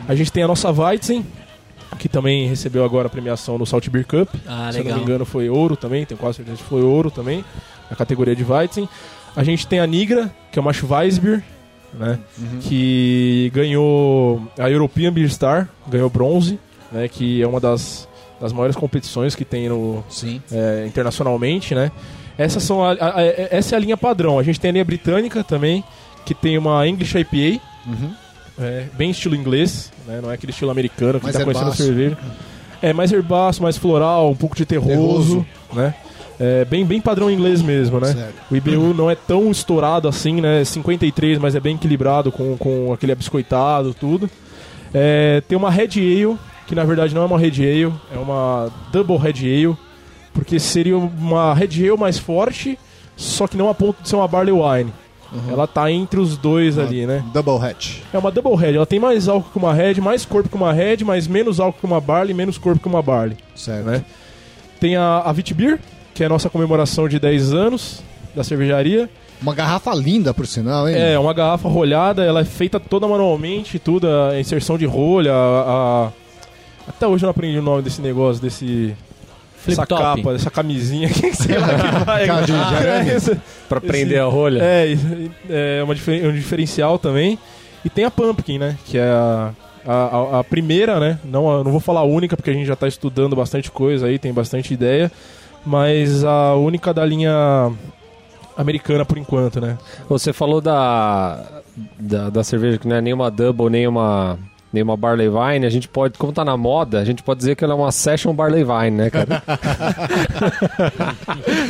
A 0.09 0.15
gente 0.15 0.33
tem 0.33 0.43
a 0.43 0.49
nossa 0.49 0.71
Weizen, 0.71 1.25
que 1.99 2.09
também 2.09 2.49
recebeu 2.49 2.85
agora 2.85 3.07
a 3.07 3.11
premiação 3.11 3.59
no 3.59 3.67
Salt 3.67 3.89
Beer 3.89 4.07
Cup. 4.07 4.29
Ah, 4.47 4.71
Se 4.73 4.79
eu 4.79 4.85
não 4.85 4.91
legal. 4.91 4.99
me 4.99 5.05
engano 5.05 5.25
foi 5.25 5.49
ouro 5.49 5.77
também, 5.77 6.05
tenho 6.07 6.19
quase 6.19 6.37
certeza 6.39 6.57
que 6.59 6.65
foi 6.65 6.83
ouro 6.83 7.11
também, 7.11 7.45
na 7.91 7.97
categoria 7.97 8.35
de 8.35 8.43
Weizen. 8.45 8.89
A 9.35 9.43
gente 9.45 9.67
tem 9.67 9.81
a 9.81 9.87
Nigra, 9.87 10.31
que 10.51 10.59
é 10.59 10.63
uma 10.63 10.73
Schweizbier, 10.73 11.43
né? 11.95 12.19
Que 12.63 13.51
ganhou 13.55 14.43
a 14.59 14.71
European 14.71 15.13
Beer 15.13 15.31
Star, 15.31 15.69
ganhou 15.89 16.09
bronze, 16.11 16.59
né? 16.91 17.09
Que 17.09 17.43
é 17.43 17.47
uma 17.47 17.61
das, 17.61 18.09
das 18.41 18.53
maiores 18.53 18.77
competições 18.77 19.35
que 19.35 19.45
tem 19.45 19.69
no, 19.69 20.05
é, 20.53 20.85
internacionalmente, 20.87 21.75
né? 21.75 21.91
Essas 22.39 22.63
são 22.63 22.83
a, 22.85 22.93
a- 22.93 23.19
a- 23.21 23.23
essa 23.51 23.75
é 23.75 23.77
a 23.77 23.81
linha 23.81 23.97
padrão. 23.97 24.39
A 24.39 24.43
gente 24.43 24.59
tem 24.61 24.71
a 24.71 24.73
linha 24.73 24.85
britânica 24.85 25.43
também, 25.45 25.85
que 26.25 26.35
tem 26.35 26.57
uma 26.59 26.87
English 26.87 27.17
IPA, 27.19 27.61
é, 28.59 28.85
bem 28.95 29.11
estilo 29.11 29.35
inglês, 29.35 29.93
né? 30.07 30.21
Não 30.23 30.31
é 30.31 30.35
aquele 30.35 30.53
estilo 30.53 30.71
americano 30.71 31.19
que 31.19 31.25
Mais 31.27 31.37
tá 31.37 31.45
conhecendo 31.45 31.71
a 31.71 31.75
cerveja. 31.75 32.19
É 32.81 32.93
mais 32.93 33.13
herbaço, 33.13 33.63
mais 33.63 33.77
floral, 33.77 34.31
um 34.31 34.35
pouco 34.37 34.57
de 34.57 34.65
terroso, 34.67 34.89
Terroso. 34.91 35.47
né? 35.73 35.95
É, 36.39 36.65
bem, 36.65 36.85
bem 36.85 37.01
padrão 37.01 37.31
inglês 37.31 37.63
mesmo, 37.63 38.01
né? 38.01 38.13
Certo. 38.13 38.35
O 38.51 38.57
IBU 38.57 38.95
não 38.95 39.11
é 39.11 39.15
tão 39.15 39.51
estourado 39.51 40.09
assim, 40.09 40.41
né? 40.41 40.65
53, 40.65 41.39
mas 41.39 41.55
é 41.55 41.61
bem 41.61 41.77
equilibrado 41.77 42.33
com, 42.33 42.57
com 42.57 42.93
aquele 42.93 43.13
abiscoitado, 43.13 43.95
tudo. 43.95 44.29
É, 44.93 45.43
tem 45.49 45.57
uma 45.57 45.71
Red 45.71 45.91
Ale, 45.97 46.37
que 46.67 46.75
na 46.75 46.85
verdade 46.85 47.15
não 47.15 47.23
é 47.23 47.27
uma 47.27 47.39
Red 47.39 47.61
Ale, 47.61 47.93
é 48.15 48.19
uma 48.19 48.71
Double 48.93 49.17
Red 49.17 49.41
Ale, 49.41 49.77
porque 50.33 50.59
seria 50.59 50.97
uma 50.97 51.55
Red 51.55 51.89
Ale 51.89 51.99
mais 51.99 52.19
forte, 52.19 52.79
só 53.17 53.47
que 53.47 53.57
não 53.57 53.69
a 53.69 53.75
ponto 53.75 54.03
de 54.03 54.09
ser 54.09 54.17
uma 54.17 54.29
Barley 54.29 54.53
Wine. 54.53 54.93
Ela 55.49 55.67
tá 55.67 55.91
entre 55.91 56.21
os 56.21 56.37
dois 56.37 56.79
ali, 56.79 57.07
né? 57.07 57.25
Double 57.33 57.57
hatch. 57.57 58.01
É 58.13 58.19
uma 58.19 58.31
Double 58.31 58.55
Red, 58.55 58.77
ela 58.77 58.85
tem 58.85 59.01
mais 59.01 59.29
álcool 59.29 59.49
que 59.51 59.59
uma 59.59 59.73
Red, 59.73 59.95
mais 60.01 60.27
corpo 60.27 60.49
que 60.49 60.55
uma 60.55 60.73
Red, 60.73 60.99
mas 61.05 61.27
menos 61.27 61.59
álcool 61.59 61.81
que 61.81 61.87
uma 61.87 62.01
Barley, 62.01 62.35
menos 62.35 62.59
corpo 62.59 62.81
que 62.81 62.89
uma 62.89 63.01
Barley. 63.01 63.37
Certo. 63.55 63.87
Né? 63.87 64.05
Tem 64.79 64.95
a, 64.97 65.21
a 65.21 65.33
Vitbeer, 65.33 65.79
que 66.15 66.23
é 66.23 66.27
a 66.27 66.29
nossa 66.29 66.49
comemoração 66.51 67.09
de 67.09 67.19
10 67.19 67.53
anos 67.55 68.03
da 68.35 68.43
cervejaria. 68.45 69.09
Uma 69.41 69.55
garrafa 69.55 69.93
linda, 69.95 70.33
por 70.33 70.47
sinal, 70.47 70.89
hein? 70.89 70.95
É, 70.97 71.19
uma 71.19 71.33
garrafa 71.35 71.69
rolhada, 71.69 72.23
ela 72.25 72.41
é 72.41 72.45
feita 72.45 72.79
toda 72.79 73.09
manualmente, 73.09 73.79
tudo, 73.79 74.07
a 74.09 74.39
inserção 74.39 74.79
de 74.79 74.87
rolha, 74.87 75.33
a, 75.33 76.07
a- 76.07 76.11
Até 76.89 77.07
hoje 77.07 77.25
eu 77.25 77.27
não 77.27 77.31
aprendi 77.33 77.59
o 77.59 77.63
nome 77.63 77.83
desse 77.83 78.01
negócio, 78.01 78.41
desse... 78.43 78.95
Flip 79.57 79.75
essa 79.79 79.87
top. 79.87 80.03
capa, 80.23 80.35
essa 80.35 80.51
camisinha, 80.51 81.07
que 81.11 81.33
sei 81.35 81.57
lá 81.57 81.69
que 81.69 82.05
vai. 82.05 82.27
Cara 82.27 82.41
de- 82.47 82.53
de 82.53 82.59
arame. 82.59 83.11
Esse- 83.11 83.41
Pra 83.69 83.81
prender 83.81 84.21
a 84.21 84.25
rolha. 84.27 84.61
É, 84.63 84.97
é 85.49 85.83
uma 85.85 85.95
difer- 85.95 86.25
um 86.27 86.33
diferencial 86.33 86.99
também. 86.99 87.39
E 87.85 87.89
tem 87.91 88.05
a 88.05 88.11
Pumpkin, 88.11 88.59
né? 88.59 88.77
Que 88.85 88.99
é 88.99 89.03
a, 89.05 89.53
a, 89.87 90.41
a- 90.41 90.45
primeira, 90.45 90.99
né? 91.01 91.19
Não, 91.25 91.63
não 91.65 91.71
vou 91.71 91.81
falar 91.81 92.01
a 92.01 92.05
única, 92.05 92.37
porque 92.37 92.51
a 92.51 92.55
gente 92.55 92.67
já 92.67 92.75
tá 92.77 92.87
estudando 92.89 93.35
bastante 93.37 93.71
coisa 93.71 94.07
aí, 94.07 94.19
tem 94.19 94.33
bastante 94.33 94.75
ideia. 94.75 95.11
Mas 95.65 96.25
a 96.25 96.55
única 96.55 96.93
da 96.93 97.05
linha 97.05 97.73
americana 98.57 99.05
por 99.05 99.19
enquanto, 99.19 99.61
né? 99.61 99.79
Você 100.09 100.33
falou 100.33 100.61
da, 100.61 101.63
da, 101.99 102.31
da 102.31 102.45
cerveja 102.45 102.79
que 102.79 102.89
não 102.89 102.97
é 102.97 103.01
nem 103.01 103.13
uma 103.13 103.31
double, 103.31 103.71
nem 103.71 103.87
uma, 103.87 104.39
nem 104.73 104.83
uma 104.83 104.97
barley 104.97 105.29
wine. 105.29 105.67
A 105.67 105.71
gente 105.71 105.89
pode, 105.89 106.19
como 106.19 106.33
tá 106.33 106.45
na 106.45 106.57
moda, 106.57 107.01
a 107.01 107.05
gente 107.05 107.23
pode 107.23 107.39
dizer 107.39 107.55
que 107.57 107.65
ela 107.65 107.75
é 107.75 107.77
uma 107.77 107.93
session 107.93 108.33
barley 108.33 108.65
wine, 108.65 108.91
né, 108.91 109.11
cara? 109.11 109.43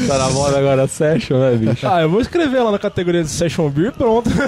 tá 0.07 0.19
na 0.19 0.31
moda 0.31 0.59
agora 0.59 0.87
session, 0.87 1.39
né, 1.39 1.57
bicho? 1.57 1.87
Ah, 1.87 2.03
eu 2.03 2.09
vou 2.09 2.21
escrever 2.21 2.63
lá 2.63 2.71
na 2.71 2.79
categoria 2.79 3.23
de 3.23 3.29
Session 3.29 3.69
Beer, 3.69 3.93
pronto. 3.93 4.31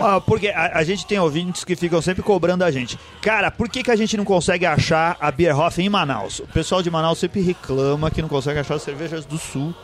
Ah, 0.00 0.20
porque 0.20 0.48
a, 0.48 0.78
a 0.78 0.84
gente 0.84 1.06
tem 1.06 1.18
ouvintes 1.18 1.64
que 1.64 1.74
ficam 1.74 2.00
sempre 2.00 2.22
cobrando 2.22 2.64
a 2.64 2.70
gente. 2.70 2.98
Cara, 3.20 3.50
por 3.50 3.68
que, 3.68 3.82
que 3.82 3.90
a 3.90 3.96
gente 3.96 4.16
não 4.16 4.24
consegue 4.24 4.64
achar 4.64 5.16
a 5.20 5.30
Bierhoff 5.30 5.80
em 5.80 5.88
Manaus? 5.88 6.38
O 6.40 6.46
pessoal 6.46 6.82
de 6.82 6.90
Manaus 6.90 7.18
sempre 7.18 7.40
reclama 7.40 8.10
que 8.10 8.22
não 8.22 8.28
consegue 8.28 8.60
achar 8.60 8.74
as 8.74 8.82
cervejas 8.82 9.24
do 9.24 9.38
Sul. 9.38 9.74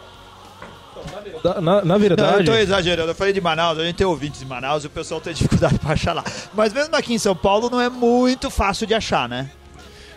Na, 1.45 1.61
na- 1.61 1.61
na 1.61 1.85
Não, 1.85 1.95
eu 1.95 2.01
verdade, 2.01 2.45
tô 2.45 2.55
exagerando, 2.55 3.11
eu 3.11 3.15
falei 3.15 3.33
de 3.33 3.41
Manaus, 3.41 3.79
a 3.79 3.85
gente 3.85 3.97
tem 3.97 4.07
ouvintes 4.07 4.41
de 4.41 4.47
Manaus 4.47 4.85
e 4.85 4.87
o 4.87 4.91
pessoal 4.91 5.21
tem 5.21 5.33
dificuldade 5.35 5.79
pra 5.81 5.93
achar 5.93 6.13
lá. 6.15 6.25
Mas 6.55 6.73
mesmo 6.73 6.95
aqui 6.97 7.13
em 7.15 7.19
São 7.19 7.35
Paulo 7.37 7.69
não 7.71 7.81
é 7.81 7.89
muito 7.89 8.51
fácil 8.51 8.87
de 8.87 8.95
achar, 8.95 9.29
né? 9.29 9.51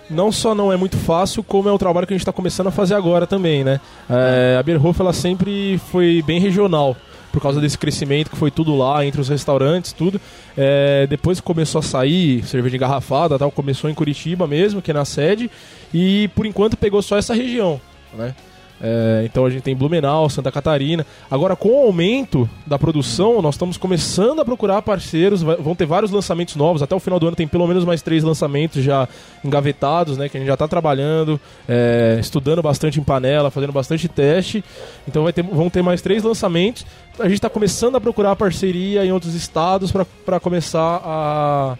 não 0.09 0.31
só 0.31 0.55
não 0.55 0.71
é 0.71 0.77
muito 0.77 0.95
fácil, 0.95 1.43
como 1.43 1.67
é 1.67 1.73
um 1.73 1.77
trabalho 1.77 2.07
que 2.07 2.13
a 2.13 2.15
gente 2.15 2.21
está 2.21 2.31
começando 2.31 2.67
a 2.67 2.71
fazer 2.71 2.95
agora 2.95 3.27
também, 3.27 3.61
né? 3.65 3.81
É, 4.09 4.55
a 4.57 4.63
Bierhof, 4.63 5.01
ela 5.01 5.11
sempre 5.11 5.77
foi 5.91 6.23
bem 6.25 6.39
regional, 6.39 6.95
por 7.29 7.41
causa 7.41 7.59
desse 7.59 7.77
crescimento 7.77 8.29
que 8.29 8.37
foi 8.37 8.49
tudo 8.49 8.73
lá, 8.73 9.05
entre 9.05 9.19
os 9.19 9.27
restaurantes, 9.27 9.91
tudo. 9.91 10.21
É, 10.57 11.05
depois 11.07 11.41
começou 11.41 11.79
a 11.79 11.81
sair 11.81 12.41
cerveja 12.45 12.77
engarrafada, 12.77 13.37
tal, 13.37 13.51
começou 13.51 13.89
em 13.89 13.93
Curitiba 13.93 14.47
mesmo, 14.47 14.81
que 14.81 14.91
é 14.91 14.93
na 14.93 15.03
sede, 15.03 15.51
e 15.93 16.29
por 16.33 16.45
enquanto 16.45 16.77
pegou 16.77 17.01
só 17.01 17.17
essa 17.17 17.33
região, 17.33 17.81
né? 18.13 18.33
É, 18.79 19.23
então 19.25 19.43
a 19.43 19.49
gente 19.49 19.63
tem 19.63 19.75
Blumenau, 19.75 20.29
Santa 20.29 20.51
Catarina. 20.51 21.05
Agora, 21.31 21.55
com 21.55 21.69
o 21.69 21.85
aumento 21.87 22.47
da 22.65 22.77
produção, 22.77 23.41
nós 23.41 23.55
estamos 23.55 23.75
começando 23.75 24.39
a 24.39 24.45
procurar 24.45 24.81
parceiros. 24.83 25.41
vai- 25.41 25.55
vão 25.55 25.73
ter 25.75 25.85
vários 25.85 26.11
lançamentos 26.11 26.55
novos. 26.55 26.81
Até 26.83 26.95
o 26.95 26.99
final 26.99 27.19
do 27.19 27.27
ano 27.27 27.35
tem 27.35 27.47
pelo 27.47 27.65
menos 27.67 27.83
mais 27.83 28.01
três 28.01 28.23
lançamentos 28.23 28.83
já 28.83 29.07
engavetados, 29.43 30.17
né? 30.17 30.29
Que 30.29 30.37
a 30.37 30.39
gente 30.39 30.47
já 30.47 30.53
está 30.53 30.67
trabalhando, 30.67 31.39
é, 31.67 32.17
estudando 32.19 32.61
bastante 32.61 32.99
em 32.99 33.03
panela, 33.03 33.49
fazendo 33.49 33.71
bastante 33.73 34.07
teste. 34.07 34.63
Então 35.07 35.23
vai 35.23 35.33
ter, 35.33 35.41
vão 35.43 35.69
ter 35.69 35.81
mais 35.81 36.01
três 36.01 36.21
lançamentos. 36.23 36.85
A 37.19 37.23
gente 37.23 37.35
está 37.35 37.49
começando 37.49 37.95
a 37.95 38.01
procurar 38.01 38.35
parceria 38.35 39.03
em 39.03 39.11
outros 39.11 39.33
estados 39.33 39.91
para 40.25 40.39
começar 40.39 41.01
a, 41.03 41.77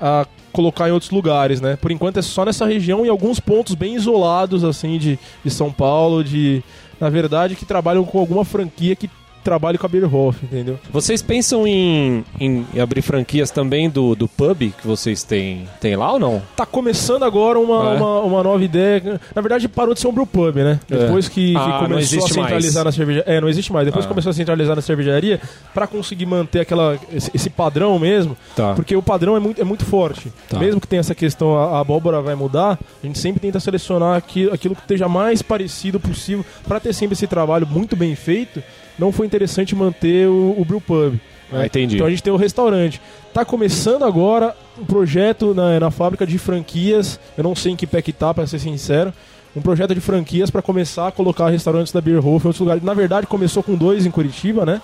a 0.00 0.26
colocar 0.52 0.88
em 0.88 0.92
outros 0.92 1.10
lugares, 1.10 1.60
né? 1.60 1.76
Por 1.76 1.90
enquanto 1.90 2.18
é 2.18 2.22
só 2.22 2.44
nessa 2.44 2.66
região 2.66 3.04
e 3.04 3.08
alguns 3.08 3.40
pontos 3.40 3.74
bem 3.74 3.94
isolados, 3.94 4.64
assim, 4.64 4.98
de, 4.98 5.18
de 5.44 5.50
São 5.50 5.72
Paulo, 5.72 6.22
de... 6.22 6.62
Na 7.00 7.08
verdade, 7.08 7.56
que 7.56 7.64
trabalham 7.64 8.04
com 8.04 8.18
alguma 8.18 8.44
franquia 8.44 8.94
que 8.94 9.08
trabalha 9.42 9.78
com 9.78 9.86
a 9.86 9.88
Beerhoff, 9.88 10.38
entendeu? 10.44 10.78
Vocês 10.92 11.22
pensam 11.22 11.66
em, 11.66 12.24
em 12.38 12.66
abrir 12.80 13.02
franquias 13.02 13.50
também 13.50 13.88
do, 13.88 14.14
do 14.14 14.28
pub 14.28 14.58
que 14.78 14.86
vocês 14.86 15.22
têm, 15.22 15.66
têm 15.80 15.96
lá 15.96 16.12
ou 16.12 16.18
não? 16.18 16.42
Tá 16.56 16.66
começando 16.66 17.24
agora 17.24 17.58
uma, 17.58 17.94
É. 17.94 17.96
uma, 17.96 18.20
uma 18.20 18.42
nova 18.42 18.62
ideia. 18.64 19.20
Na 19.34 19.42
verdade, 19.42 19.68
parou 19.68 19.94
de 19.94 20.00
ser 20.00 20.08
um 20.08 20.12
brewpub, 20.12 20.56
né? 20.62 20.78
É. 20.90 20.96
Depois 20.96 21.28
que, 21.28 21.52
que 21.52 21.56
Ah, 21.56 21.68
não 21.82 21.88
começou 21.88 22.18
a 22.24 22.28
centralizar 22.28 22.84
mais. 22.84 22.96
na 22.96 22.98
cervejaria. 22.98 23.24
É, 23.36 23.40
não 23.40 23.48
existe 23.48 23.72
mais. 23.72 23.86
Depois 23.86 24.04
Ah. 24.04 24.08
que 24.08 24.12
começou 24.14 24.30
a 24.30 24.34
centralizar 24.34 24.76
na 24.76 24.82
cervejaria, 24.82 25.40
pra 25.72 25.86
conseguir 25.86 26.26
manter 26.26 26.60
aquela, 26.60 26.98
esse, 27.12 27.30
esse 27.34 27.48
padrão 27.50 27.98
mesmo, 27.98 28.36
Tá. 28.54 28.74
porque 28.74 28.94
o 28.94 29.02
padrão 29.02 29.36
é 29.36 29.40
muito, 29.40 29.60
é 29.60 29.64
muito 29.64 29.84
forte. 29.84 30.32
Tá. 30.48 30.58
Mesmo 30.58 30.80
que 30.80 30.86
tenha 30.86 31.00
essa 31.00 31.14
questão, 31.14 31.56
a, 31.56 31.76
a 31.76 31.80
abóbora 31.80 32.20
vai 32.20 32.34
mudar, 32.34 32.78
a 33.02 33.06
gente 33.06 33.18
sempre 33.18 33.40
tenta 33.40 33.58
selecionar 33.60 34.16
aquilo, 34.16 34.52
aquilo 34.52 34.74
que 34.74 34.82
esteja 34.82 35.08
mais 35.08 35.42
parecido 35.42 35.98
possível 35.98 36.44
pra 36.66 36.78
ter 36.80 36.92
sempre 36.92 37.14
esse 37.14 37.26
trabalho 37.26 37.66
muito 37.66 37.96
bem 37.96 38.14
feito. 38.14 38.62
Não 38.98 39.10
foi 39.10 39.26
interessante 39.26 39.39
manter 39.74 40.28
o, 40.28 40.54
o 40.58 40.64
brewpub. 40.64 41.20
Ah, 41.52 41.66
entendi. 41.66 41.96
Então 41.96 42.06
a 42.06 42.10
gente 42.10 42.22
tem 42.22 42.32
o 42.32 42.36
restaurante. 42.36 43.00
Tá 43.32 43.44
começando 43.44 44.04
agora 44.04 44.54
um 44.78 44.84
projeto 44.84 45.54
na, 45.54 45.80
na 45.80 45.90
fábrica 45.90 46.26
de 46.26 46.38
franquias. 46.38 47.18
Eu 47.36 47.44
não 47.44 47.54
sei 47.54 47.72
em 47.72 47.76
que 47.76 47.86
pé 47.86 48.00
que 48.00 48.12
tá, 48.12 48.32
pra 48.32 48.46
ser 48.46 48.58
sincero. 48.58 49.12
Um 49.54 49.60
projeto 49.60 49.94
de 49.94 50.00
franquias 50.00 50.48
pra 50.48 50.62
começar 50.62 51.08
a 51.08 51.12
colocar 51.12 51.48
restaurantes 51.48 51.92
da 51.92 52.00
Beerhof 52.00 52.44
em 52.44 52.48
outros 52.48 52.60
lugares. 52.60 52.82
Na 52.82 52.94
verdade, 52.94 53.26
começou 53.26 53.62
com 53.62 53.74
dois 53.74 54.06
em 54.06 54.10
Curitiba, 54.10 54.64
né? 54.64 54.80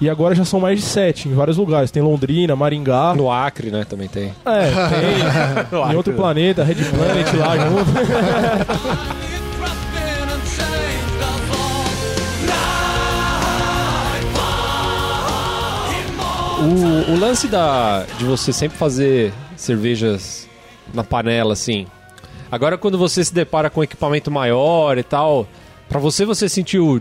E 0.00 0.08
agora 0.08 0.34
já 0.34 0.44
são 0.44 0.58
mais 0.58 0.80
de 0.80 0.84
sete 0.84 1.28
em 1.28 1.34
vários 1.34 1.58
lugares. 1.58 1.90
Tem 1.90 2.02
Londrina, 2.02 2.56
Maringá. 2.56 3.14
No 3.14 3.30
Acre, 3.30 3.70
né, 3.70 3.84
também 3.88 4.08
tem. 4.08 4.32
É, 4.46 4.70
tem. 4.88 5.92
em 5.92 5.94
outro 5.94 6.14
planeta, 6.14 6.64
Red 6.64 6.76
Planet 6.76 7.34
lá 7.34 7.56
junto. 7.58 7.90
O, 16.60 17.12
o 17.12 17.18
lance 17.18 17.48
da, 17.48 18.04
de 18.18 18.24
você 18.24 18.52
sempre 18.52 18.76
fazer 18.76 19.32
cervejas 19.56 20.48
na 20.92 21.02
panela, 21.02 21.52
assim. 21.54 21.86
Agora, 22.52 22.76
quando 22.76 22.98
você 22.98 23.24
se 23.24 23.32
depara 23.32 23.70
com 23.70 23.80
um 23.80 23.84
equipamento 23.84 24.30
maior 24.30 24.98
e 24.98 25.02
tal, 25.02 25.46
pra 25.88 25.98
você, 25.98 26.24
você 26.24 26.48
sentiu 26.48 27.00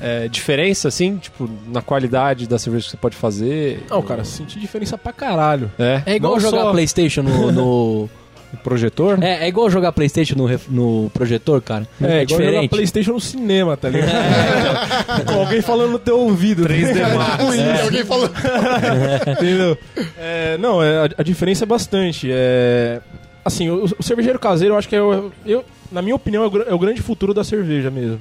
é, 0.00 0.28
diferença, 0.28 0.88
assim, 0.88 1.16
tipo, 1.18 1.48
na 1.68 1.82
qualidade 1.82 2.46
da 2.46 2.58
cerveja 2.58 2.84
que 2.86 2.90
você 2.92 2.96
pode 2.96 3.16
fazer? 3.16 3.84
Não, 3.90 4.00
cara, 4.02 4.24
senti 4.24 4.58
diferença 4.58 4.96
pra 4.96 5.12
caralho. 5.12 5.70
É? 5.78 6.02
É 6.06 6.14
igual 6.16 6.34
Não 6.34 6.40
jogar 6.40 6.62
só- 6.62 6.72
Playstation 6.72 7.22
no... 7.22 7.52
no- 7.52 8.10
projetor? 8.62 9.22
É, 9.22 9.44
é 9.44 9.48
igual 9.48 9.68
jogar 9.70 9.92
Playstation 9.92 10.34
no, 10.36 10.46
ref- 10.46 10.68
no 10.68 11.10
projetor, 11.14 11.60
cara. 11.62 11.86
É, 12.00 12.22
igual 12.22 12.38
jogar 12.38 12.44
diferente. 12.50 12.70
Playstation 12.70 13.12
no 13.12 13.20
cinema, 13.20 13.76
tá 13.76 13.88
ligado? 13.88 15.24
Com 15.26 15.40
alguém 15.40 15.60
falando 15.62 15.92
no 15.92 15.98
teu 15.98 16.18
ouvido. 16.20 16.64
3D 16.64 17.14
Max. 17.16 17.36
Tem 17.54 17.80
alguém 17.82 18.04
falando. 18.04 18.32
Entendeu? 19.26 19.78
É, 20.18 20.56
não, 20.58 20.82
é, 20.82 21.06
a, 21.06 21.08
a 21.18 21.22
diferença 21.22 21.64
é 21.64 21.66
bastante. 21.66 22.28
É, 22.30 23.00
assim, 23.44 23.68
o, 23.70 23.84
o 23.98 24.02
cervejeiro 24.02 24.38
caseiro, 24.38 24.74
eu 24.74 24.78
acho 24.78 24.88
que 24.88 24.96
é, 24.96 25.02
o- 25.02 25.30
eu, 25.44 25.64
na 25.90 26.00
minha 26.02 26.14
opinião, 26.14 26.42
é 26.44 26.46
o, 26.46 26.50
gr- 26.50 26.64
é 26.68 26.74
o 26.74 26.78
grande 26.78 27.02
futuro 27.02 27.32
da 27.34 27.44
cerveja 27.44 27.90
mesmo. 27.90 28.20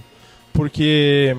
Porque 0.51 1.35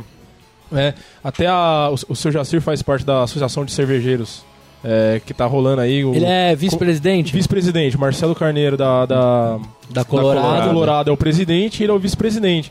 é, 0.74 0.94
até 1.22 1.46
a, 1.46 1.88
o, 1.90 2.12
o 2.12 2.16
seu 2.16 2.32
Jacir 2.32 2.60
faz 2.60 2.82
parte 2.82 3.04
da 3.04 3.22
Associação 3.22 3.64
de 3.64 3.72
Cervejeiros 3.72 4.44
é, 4.84 5.20
que 5.24 5.32
tá 5.32 5.46
rolando 5.46 5.80
aí. 5.80 6.04
O, 6.04 6.14
Ele 6.14 6.24
é 6.26 6.54
vice-presidente 6.54 7.32
Vice-presidente, 7.32 7.98
Marcelo 7.98 8.34
Carneiro 8.34 8.76
da, 8.76 9.06
da, 9.06 9.58
da 9.90 10.04
Colorado. 10.04 10.58
da 10.60 10.68
Colorado 10.68 11.10
é 11.10 11.12
o 11.12 11.16
presidente 11.16 11.80
e 11.80 11.84
ele 11.84 11.90
é 11.92 11.94
o 11.94 11.98
vice-presidente. 11.98 12.70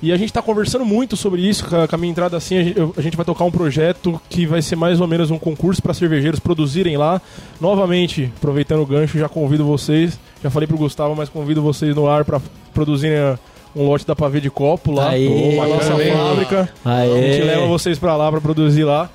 E 0.00 0.12
a 0.12 0.16
gente 0.16 0.28
está 0.28 0.40
conversando 0.40 0.84
muito 0.84 1.16
sobre 1.16 1.40
isso. 1.42 1.64
Com 1.66 1.94
a, 1.94 1.98
minha 1.98 2.12
entrada 2.12 2.36
assim, 2.36 2.56
a 2.56 2.62
gente, 2.62 2.76
a 2.96 3.00
gente 3.02 3.16
vai 3.16 3.26
tocar 3.26 3.42
um 3.44 3.50
projeto 3.50 4.20
que 4.30 4.46
vai 4.46 4.62
ser 4.62 4.76
mais 4.76 5.00
ou 5.00 5.08
menos 5.08 5.28
um 5.32 5.38
concurso 5.40 5.82
para 5.82 5.92
cervejeiros 5.92 6.38
produzirem 6.38 6.96
lá. 6.96 7.20
Novamente, 7.60 8.32
aproveitando 8.36 8.80
o 8.82 8.86
gancho, 8.86 9.18
já 9.18 9.28
convido 9.28 9.64
vocês. 9.64 10.16
Já 10.40 10.50
falei 10.50 10.68
pro 10.68 10.76
Gustavo, 10.78 11.16
mas 11.16 11.28
convido 11.28 11.60
vocês 11.60 11.96
no 11.96 12.06
ar 12.08 12.24
para 12.24 12.40
produzirem 12.72 13.18
a- 13.18 13.38
um 13.74 13.86
lote 13.88 14.06
da 14.06 14.14
pavê 14.14 14.40
de 14.40 14.48
copo 14.50 14.92
lá. 14.92 15.10
Aê. 15.10 15.56
na 15.56 15.66
nossa 15.66 15.92
fábrica. 15.96 16.68
Aê. 16.84 17.12
A 17.12 17.32
gente 17.32 17.42
leva 17.44 17.66
vocês 17.66 17.98
pra 17.98 18.16
lá 18.16 18.30
pra 18.30 18.40
produzir 18.40 18.84
lá. 18.84 19.10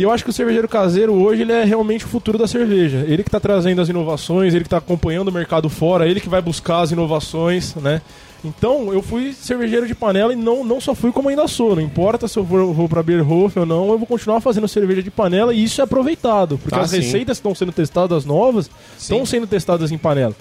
E 0.00 0.02
eu 0.02 0.10
acho 0.10 0.24
que 0.24 0.30
o 0.30 0.32
cervejeiro 0.32 0.66
caseiro 0.66 1.12
hoje 1.12 1.42
ele 1.42 1.52
é 1.52 1.62
realmente 1.62 2.06
o 2.06 2.08
futuro 2.08 2.38
da 2.38 2.46
cerveja. 2.48 3.04
Ele 3.06 3.22
que 3.22 3.28
tá 3.30 3.38
trazendo 3.38 3.82
as 3.82 3.90
inovações, 3.90 4.54
ele 4.54 4.64
que 4.64 4.70
tá 4.70 4.78
acompanhando 4.78 5.28
o 5.28 5.32
mercado 5.32 5.68
fora, 5.68 6.08
ele 6.08 6.20
que 6.20 6.28
vai 6.28 6.40
buscar 6.40 6.80
as 6.80 6.90
inovações, 6.90 7.74
né? 7.74 8.00
Então, 8.42 8.94
eu 8.94 9.02
fui 9.02 9.34
cervejeiro 9.34 9.86
de 9.86 9.94
panela 9.94 10.32
e 10.32 10.36
não, 10.36 10.64
não 10.64 10.80
só 10.80 10.94
fui 10.94 11.12
como 11.12 11.28
ainda 11.28 11.46
sou. 11.46 11.76
Não 11.76 11.82
importa 11.82 12.26
se 12.26 12.38
eu 12.38 12.42
vou, 12.42 12.72
vou 12.72 12.88
pra 12.88 13.02
Beerhof 13.02 13.58
ou 13.58 13.66
não, 13.66 13.90
eu 13.92 13.98
vou 13.98 14.06
continuar 14.06 14.40
fazendo 14.40 14.66
cerveja 14.66 15.02
de 15.02 15.10
panela 15.10 15.52
e 15.52 15.62
isso 15.64 15.82
é 15.82 15.84
aproveitado. 15.84 16.56
Porque 16.56 16.78
Ah, 16.78 16.80
as 16.80 16.88
sim. 16.92 16.96
receitas 17.00 17.36
que 17.36 17.40
estão 17.40 17.54
sendo 17.54 17.70
testadas 17.70 18.24
novas 18.24 18.70
estão 18.98 19.26
sendo 19.26 19.46
testadas 19.46 19.92
em 19.92 19.98
panela. 19.98 20.34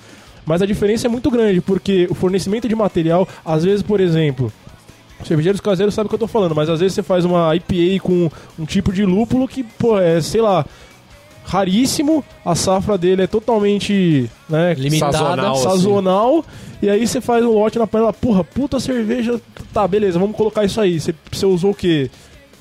Mas 0.46 0.62
a 0.62 0.66
diferença 0.66 1.06
é 1.08 1.10
muito 1.10 1.30
grande, 1.30 1.60
porque 1.60 2.08
o 2.10 2.16
fornecimento 2.16 2.66
de 2.66 2.76
material, 2.78 3.28
às 3.44 3.66
vezes, 3.66 3.84
por 3.84 4.00
exemplo, 4.00 4.54
cervejeiros 5.26 5.62
caseiros 5.62 5.94
sabem 5.94 6.08
o 6.08 6.10
que 6.10 6.16
eu 6.16 6.20
tô 6.20 6.28
falando, 6.28 6.56
mas 6.56 6.70
às 6.70 6.80
vezes 6.80 6.96
você 6.96 7.04
faz 7.04 7.26
uma 7.26 7.56
IPA 7.56 8.04
com 8.04 8.30
um 8.58 8.66
tipo 8.66 8.92
de 8.94 9.06
lúpulo 9.06 9.48
que, 9.48 9.64
pô, 9.64 10.00
é, 10.00 10.22
sei 10.22 10.42
lá, 10.42 10.66
raríssimo, 11.44 12.24
a 12.46 12.56
safra 12.56 12.98
dele 12.98 13.24
é 13.24 13.28
totalmente, 13.28 14.30
né, 14.48 14.74
Limitada. 14.76 15.18
Sazonal, 15.18 15.54
assim. 15.54 15.64
sazonal, 15.64 16.46
e 16.82 16.90
aí 16.90 17.08
você 17.08 17.20
faz 17.20 17.44
um 17.44 17.52
lote 17.52 17.80
na 17.80 17.88
panela, 17.88 18.14
porra, 18.14 18.44
puta 18.44 18.80
cerveja, 18.80 19.40
tá, 19.74 19.88
beleza, 19.88 20.20
vamos 20.20 20.36
colocar 20.36 20.64
isso 20.64 20.80
aí. 20.80 21.00
Você, 21.00 21.14
você 21.32 21.46
usou 21.46 21.72
o 21.72 21.76
quê? 21.76 22.10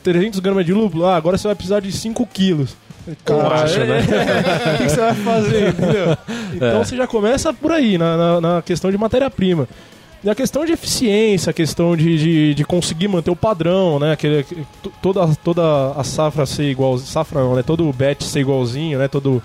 300 0.02 0.40
gramas 0.40 0.64
de 0.64 0.72
lúpulo? 0.72 1.04
Ah, 1.06 1.16
agora 1.16 1.36
você 1.36 1.48
vai 1.48 1.54
precisar 1.54 1.80
de 1.80 1.92
5 1.92 2.26
quilos. 2.32 2.76
Cara, 3.24 3.64
né? 3.84 4.00
O 4.74 4.78
que, 4.78 4.84
que 4.84 4.88
você 4.90 5.00
vai 5.00 5.14
fazer, 5.14 5.68
entendeu? 5.68 6.16
Então 6.54 6.80
É. 6.80 6.84
você 6.84 6.96
já 6.96 7.06
começa 7.06 7.52
por 7.52 7.72
aí, 7.72 7.98
na, 7.98 8.16
na, 8.16 8.40
na 8.40 8.62
questão 8.62 8.90
de 8.90 8.98
matéria-prima. 8.98 9.68
E 10.24 10.28
a 10.28 10.34
questão 10.34 10.64
de 10.64 10.72
eficiência, 10.72 11.50
a 11.50 11.52
questão 11.52 11.96
de, 11.96 12.18
de, 12.18 12.54
de 12.54 12.64
conseguir 12.64 13.06
manter 13.06 13.30
o 13.30 13.36
padrão, 13.36 13.98
né? 14.00 14.12
Aquele, 14.12 14.42
que- 14.42 14.66
to- 14.82 14.92
toda, 15.00 15.26
toda 15.44 15.92
a 15.92 16.02
safra 16.02 16.44
ser 16.44 16.64
igual. 16.70 16.98
Safra 16.98 17.40
não, 17.40 17.54
né? 17.54 17.62
Todo 17.62 17.88
o 17.88 17.92
batch 17.92 18.22
ser 18.24 18.40
igualzinho, 18.40 18.98
né? 18.98 19.06
Todo 19.06 19.40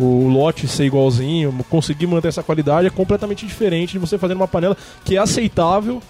o 0.00 0.26
lote 0.28 0.66
ser 0.66 0.84
igualzinho. 0.84 1.54
Conseguir 1.70 2.08
manter 2.08 2.28
essa 2.28 2.42
qualidade 2.42 2.88
é 2.88 2.90
completamente 2.90 3.46
diferente 3.46 3.92
de 3.92 3.98
você 3.98 4.18
fazer 4.18 4.34
numa 4.34 4.48
panela 4.48 4.76
que 5.04 5.16
é 5.16 5.18
aceitável. 5.20 6.02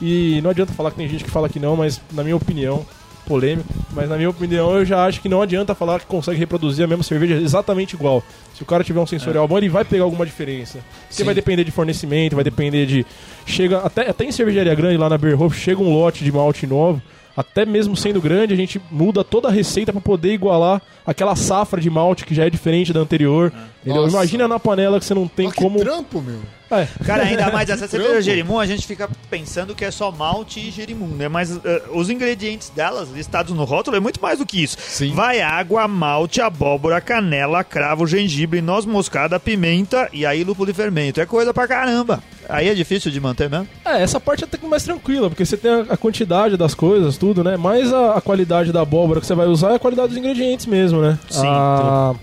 E 0.00 0.40
não 0.42 0.50
adianta 0.50 0.72
falar 0.72 0.90
que 0.92 0.96
tem 0.96 1.08
gente 1.08 1.24
que 1.24 1.30
fala 1.30 1.48
que 1.48 1.58
não, 1.58 1.76
mas 1.76 2.00
na 2.12 2.22
minha 2.22 2.36
opinião, 2.36 2.84
polêmico, 3.24 3.68
mas 3.92 4.08
na 4.08 4.16
minha 4.16 4.30
opinião 4.30 4.76
eu 4.76 4.84
já 4.84 5.04
acho 5.04 5.20
que 5.20 5.28
não 5.28 5.42
adianta 5.42 5.74
falar 5.74 6.00
que 6.00 6.06
consegue 6.06 6.38
reproduzir 6.38 6.84
a 6.84 6.88
mesma 6.88 7.02
cerveja 7.02 7.34
exatamente 7.34 7.94
igual. 7.94 8.22
Se 8.54 8.62
o 8.62 8.66
cara 8.66 8.84
tiver 8.84 9.00
um 9.00 9.06
sensorial 9.06 9.48
bom, 9.48 9.58
ele 9.58 9.68
vai 9.68 9.84
pegar 9.84 10.04
alguma 10.04 10.24
diferença. 10.24 10.78
Porque 11.08 11.24
vai 11.24 11.34
depender 11.34 11.64
de 11.64 11.70
fornecimento, 11.70 12.34
vai 12.34 12.44
depender 12.44 12.86
de. 12.86 13.06
Chega. 13.46 13.78
Até, 13.78 14.08
até 14.08 14.24
em 14.24 14.32
cervejaria 14.32 14.74
grande 14.74 14.96
lá 14.96 15.08
na 15.08 15.18
Beerhof, 15.18 15.58
chega 15.58 15.80
um 15.82 15.92
lote 15.92 16.22
de 16.22 16.30
malte 16.30 16.66
novo. 16.66 17.02
Até 17.36 17.66
mesmo 17.66 17.96
sendo 17.96 18.20
grande, 18.20 18.54
a 18.54 18.56
gente 18.56 18.80
muda 18.90 19.24
toda 19.24 19.48
a 19.48 19.50
receita 19.50 19.92
para 19.92 20.00
poder 20.00 20.32
igualar 20.32 20.80
aquela 21.04 21.34
safra 21.34 21.80
de 21.80 21.90
malte 21.90 22.24
que 22.24 22.32
já 22.34 22.46
é 22.46 22.50
diferente 22.50 22.92
da 22.92 23.00
anterior. 23.00 23.52
Nossa. 23.84 24.08
Imagina 24.08 24.46
na 24.46 24.60
panela 24.60 25.00
que 25.00 25.04
você 25.04 25.14
não 25.14 25.26
tem 25.26 25.46
Mas 25.46 25.54
que 25.56 25.60
como. 25.60 25.80
trampo, 25.80 26.22
meu. 26.22 26.38
É, 26.70 26.86
Cara, 27.04 27.24
ainda 27.24 27.50
mais 27.50 27.68
essa 27.68 27.86
cerveja. 27.86 28.22
Jerimum, 28.22 28.58
a 28.58 28.66
gente 28.66 28.86
fica 28.86 29.08
pensando 29.30 29.74
que 29.74 29.84
é 29.84 29.90
só 29.90 30.10
malte 30.10 30.60
e 30.60 30.70
Jerimum, 30.70 31.08
né? 31.08 31.28
Mas 31.28 31.60
eh, 31.64 31.82
os 31.92 32.10
ingredientes 32.10 32.70
delas, 32.70 33.10
listados 33.10 33.54
no 33.54 33.64
rótulo, 33.64 33.96
é 33.96 34.00
muito 34.00 34.20
mais 34.20 34.38
do 34.38 34.46
que 34.46 34.62
isso. 34.62 34.76
Sim. 34.80 35.12
Vai 35.12 35.40
água, 35.40 35.86
malte, 35.86 36.40
abóbora, 36.40 37.00
canela, 37.00 37.62
cravo, 37.62 38.06
gengibre, 38.06 38.60
noz 38.60 38.86
moscada, 38.86 39.38
pimenta 39.38 40.08
e 40.12 40.24
aí 40.24 40.42
lúpulo 40.42 40.66
de 40.66 40.74
fermento. 40.74 41.20
É 41.20 41.26
coisa 41.26 41.52
pra 41.52 41.68
caramba. 41.68 42.22
Aí 42.48 42.68
é 42.68 42.74
difícil 42.74 43.10
de 43.10 43.20
manter 43.20 43.48
mesmo? 43.48 43.66
É, 43.84 44.02
essa 44.02 44.20
parte 44.20 44.44
é 44.44 44.46
até 44.46 44.58
que 44.58 44.66
mais 44.66 44.82
tranquila, 44.82 45.28
porque 45.28 45.44
você 45.44 45.56
tem 45.56 45.70
a, 45.88 45.96
quantidade 45.96 46.56
das 46.56 46.74
coisas, 46.74 47.16
tudo, 47.16 47.42
né? 47.42 47.56
Mais 47.56 47.92
a, 47.92 48.14
a 48.14 48.20
qualidade 48.20 48.72
da 48.72 48.82
abóbora 48.82 49.20
que 49.20 49.26
você 49.26 49.34
vai 49.34 49.46
usar 49.46 49.72
é 49.72 49.76
a 49.76 49.78
qualidade 49.78 50.08
dos 50.08 50.18
ingredientes 50.18 50.66
mesmo, 50.66 51.00
né? 51.00 51.18
Sim, 51.30 51.46
A, 51.46 52.14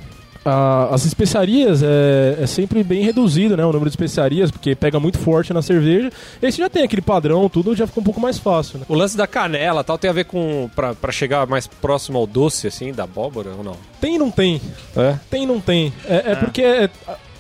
a- 0.44 0.90
as 0.92 1.06
especiarias 1.06 1.82
é, 1.84 2.38
é 2.42 2.48
sempre 2.48 2.84
bem 2.84 3.04
reduzido, 3.04 3.56
né? 3.56 3.64
O 3.64 3.68
número 3.72 3.86
de 3.90 3.94
especiarias, 3.94 4.50
porque 4.52 4.76
pega 4.76 5.00
muito 5.00 5.18
forte 5.20 5.54
na 5.54 5.62
cerveja. 5.62 6.12
Esse 6.42 6.58
já 6.58 6.70
tem 6.70 6.84
aquele 6.84 7.02
padrão, 7.02 7.48
tudo 7.50 7.76
já 7.76 7.86
fica 7.86 8.00
um 8.00 8.04
pouco 8.04 8.20
mais 8.20 8.38
fácil, 8.40 8.80
né? 8.80 8.86
O 8.90 8.96
lance 8.96 9.16
da 9.16 9.28
canela 9.28 9.84
tal 9.84 9.98
tem 9.98 10.10
a 10.10 10.14
ver 10.14 10.26
com. 10.26 10.70
Pra, 10.76 10.94
pra 10.96 11.12
chegar 11.12 11.46
mais 11.48 11.68
próximo 11.68 12.18
ao 12.18 12.26
doce, 12.26 12.68
assim, 12.68 12.92
da 12.92 13.04
abóbora 13.04 13.52
ou 13.58 13.64
não? 13.64 13.76
Tem 14.00 14.16
e 14.16 14.18
não 14.18 14.32
tem. 14.32 14.62
É? 14.96 15.16
Tem 15.30 15.44
e 15.44 15.46
não 15.46 15.60
tem. 15.60 15.94
É, 16.08 16.32
é 16.32 16.36
porque, 16.36 16.62
é, 16.62 16.90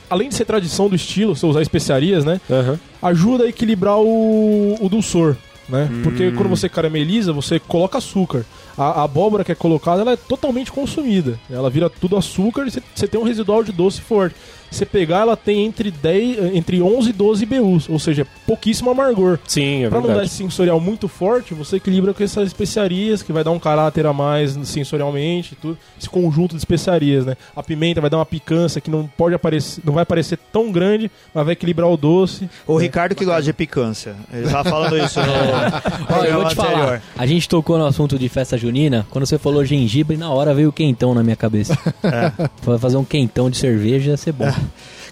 além 0.09 0.29
de 0.29 0.35
ser 0.35 0.45
tradição 0.45 0.87
do 0.89 0.95
estilo, 0.95 1.35
você 1.35 1.45
usar 1.45 1.61
especiarias, 1.61 2.23
né? 2.23 2.39
Aham. 2.49 2.79
ajuda 3.01 3.45
a 3.45 3.47
equilibrar 3.47 3.97
o, 3.97 4.75
o 4.79 4.89
dulçor, 4.89 5.35
né? 5.71 5.89
Porque 6.03 6.31
quando 6.31 6.49
você 6.49 6.67
carameliza, 6.67 7.31
você 7.31 7.59
coloca 7.59 7.97
açúcar. 7.97 8.45
A, 8.77 9.01
a 9.01 9.03
abóbora 9.03 9.43
que 9.43 9.51
é 9.51 9.55
colocada, 9.55 10.01
ela 10.01 10.11
é 10.11 10.17
totalmente 10.17 10.71
consumida. 10.71 11.39
Ela 11.49 11.69
vira 11.69 11.89
tudo 11.89 12.17
açúcar 12.17 12.67
e 12.67 12.71
você 12.71 13.07
tem 13.07 13.19
um 13.19 13.23
residual 13.23 13.63
de 13.63 13.71
doce 13.71 14.01
forte. 14.01 14.35
Você 14.71 14.85
pegar, 14.85 15.19
ela 15.21 15.35
tem 15.35 15.65
entre, 15.65 15.91
10, 15.91 16.55
entre 16.55 16.81
11 16.81 17.09
e 17.09 17.13
12 17.13 17.45
BUs, 17.45 17.89
ou 17.89 17.99
seja, 17.99 18.25
pouquíssimo 18.47 18.89
amargor. 18.89 19.37
Sim, 19.45 19.83
é 19.83 19.89
Pra 19.89 19.97
não 19.99 20.03
dar 20.07 20.13
verdade. 20.13 20.27
esse 20.27 20.37
sensorial 20.37 20.79
muito 20.79 21.09
forte, 21.09 21.53
você 21.53 21.75
equilibra 21.75 22.13
com 22.13 22.23
essas 22.23 22.47
especiarias, 22.47 23.21
que 23.21 23.33
vai 23.33 23.43
dar 23.43 23.51
um 23.51 23.59
caráter 23.59 24.05
a 24.05 24.13
mais 24.13 24.57
sensorialmente, 24.63 25.55
tudo. 25.61 25.77
Esse 25.99 26.09
conjunto 26.09 26.51
de 26.51 26.57
especiarias, 26.59 27.25
né? 27.25 27.35
A 27.55 27.61
pimenta 27.61 27.99
vai 27.99 28.09
dar 28.09 28.17
uma 28.17 28.25
picância 28.25 28.79
que 28.79 28.89
não 28.89 29.05
pode 29.17 29.35
aparecer, 29.35 29.81
não 29.85 29.93
vai 29.93 30.05
parecer 30.05 30.39
tão 30.53 30.71
grande, 30.71 31.11
mas 31.33 31.43
vai 31.43 31.53
equilibrar 31.53 31.89
o 31.89 31.97
doce. 31.97 32.49
O 32.65 32.77
Ricardo 32.77 33.13
que 33.13 33.25
gosta 33.25 33.41
de 33.43 33.53
picância. 33.53 34.15
Ele 34.31 34.49
tava 34.49 34.69
falando 34.69 34.97
isso 34.97 35.19
no 35.19 35.25
Olha, 36.17 36.27
eu 36.29 36.39
vou 36.39 36.47
te 36.47 36.55
falar. 36.55 37.01
A 37.17 37.25
gente 37.25 37.47
tocou 37.49 37.77
no 37.77 37.85
assunto 37.85 38.17
de 38.17 38.29
festa 38.29 38.57
junina. 38.57 39.05
Quando 39.09 39.25
você 39.25 39.37
falou 39.37 39.65
gengibre, 39.65 40.15
na 40.15 40.29
hora 40.31 40.53
veio 40.53 40.69
o 40.69 40.73
quentão 40.73 41.13
na 41.13 41.21
minha 41.23 41.35
cabeça. 41.35 41.77
Vai 42.63 42.77
fazer 42.77 42.95
um 42.97 43.03
quentão 43.03 43.49
de 43.49 43.57
cerveja 43.57 44.11
ia 44.11 44.17
ser 44.17 44.31
bom. 44.31 44.51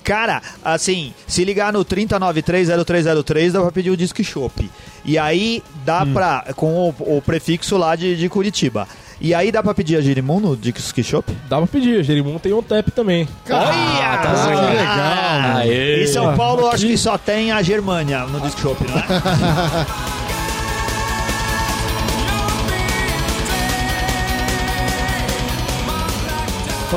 Cara, 0.03 0.41
assim, 0.63 1.13
se 1.27 1.43
ligar 1.43 1.71
no 1.73 1.83
30930303 1.85 3.51
dá 3.51 3.61
pra 3.61 3.71
pedir 3.71 3.91
o 3.91 3.97
disque 3.97 4.23
shop. 4.23 4.69
E 5.05 5.17
aí 5.17 5.63
dá 5.85 6.05
pra. 6.05 6.45
com 6.55 6.89
o, 6.99 7.17
o 7.17 7.21
prefixo 7.21 7.77
lá 7.77 7.95
de, 7.95 8.15
de 8.15 8.29
Curitiba. 8.29 8.87
E 9.21 9.33
aí 9.33 9.51
dá 9.51 9.61
pra 9.61 9.73
pedir 9.73 9.97
a 9.97 10.01
Girimum 10.01 10.39
no 10.39 10.55
disque 10.55 11.03
shop? 11.03 11.35
Dá 11.49 11.57
pra 11.57 11.67
pedir, 11.67 12.01
Jerimum 12.03 12.39
tem 12.39 12.53
um 12.53 12.63
tap 12.63 12.87
também. 12.91 13.27
Olha! 13.49 14.17
tá 14.17 14.31
Ah, 14.33 15.61
que 15.61 15.67
legal. 15.67 16.03
Em 16.03 16.07
São 16.07 16.35
Paulo, 16.37 16.67
acho 16.69 16.87
que 16.87 16.97
só 16.97 17.17
tem 17.17 17.51
a 17.51 17.61
Germânia 17.61 18.23
no 18.25 18.39
disque 18.39 18.61
shop, 18.61 18.81
não 18.87 18.97
é? 18.97 19.05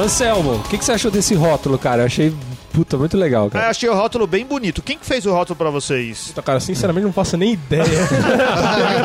Anselmo, 0.01 0.55
o 0.55 0.63
que, 0.63 0.79
que 0.79 0.85
você 0.85 0.93
achou 0.93 1.11
desse 1.11 1.35
rótulo, 1.35 1.79
cara? 1.79 2.03
Eu 2.03 2.07
achei, 2.07 2.35
puta, 2.73 2.97
muito 2.97 3.17
legal, 3.17 3.45
Eu 3.45 3.51
cara. 3.51 3.69
achei 3.71 3.89
o 3.89 3.95
rótulo 3.95 4.27
bem 4.27 4.45
bonito. 4.47 4.83
Quem 4.83 4.99
que 4.99 5.05
fez 5.07 5.27
o 5.27 5.33
rótulo 5.33 5.57
pra 5.57 5.71
vocês? 5.71 6.29
Puta, 6.29 6.43
cara, 6.43 6.61
sinceramente 6.61 7.05
não 7.05 7.13
faço 7.13 7.37
nem 7.37 7.53
ideia. 7.53 7.85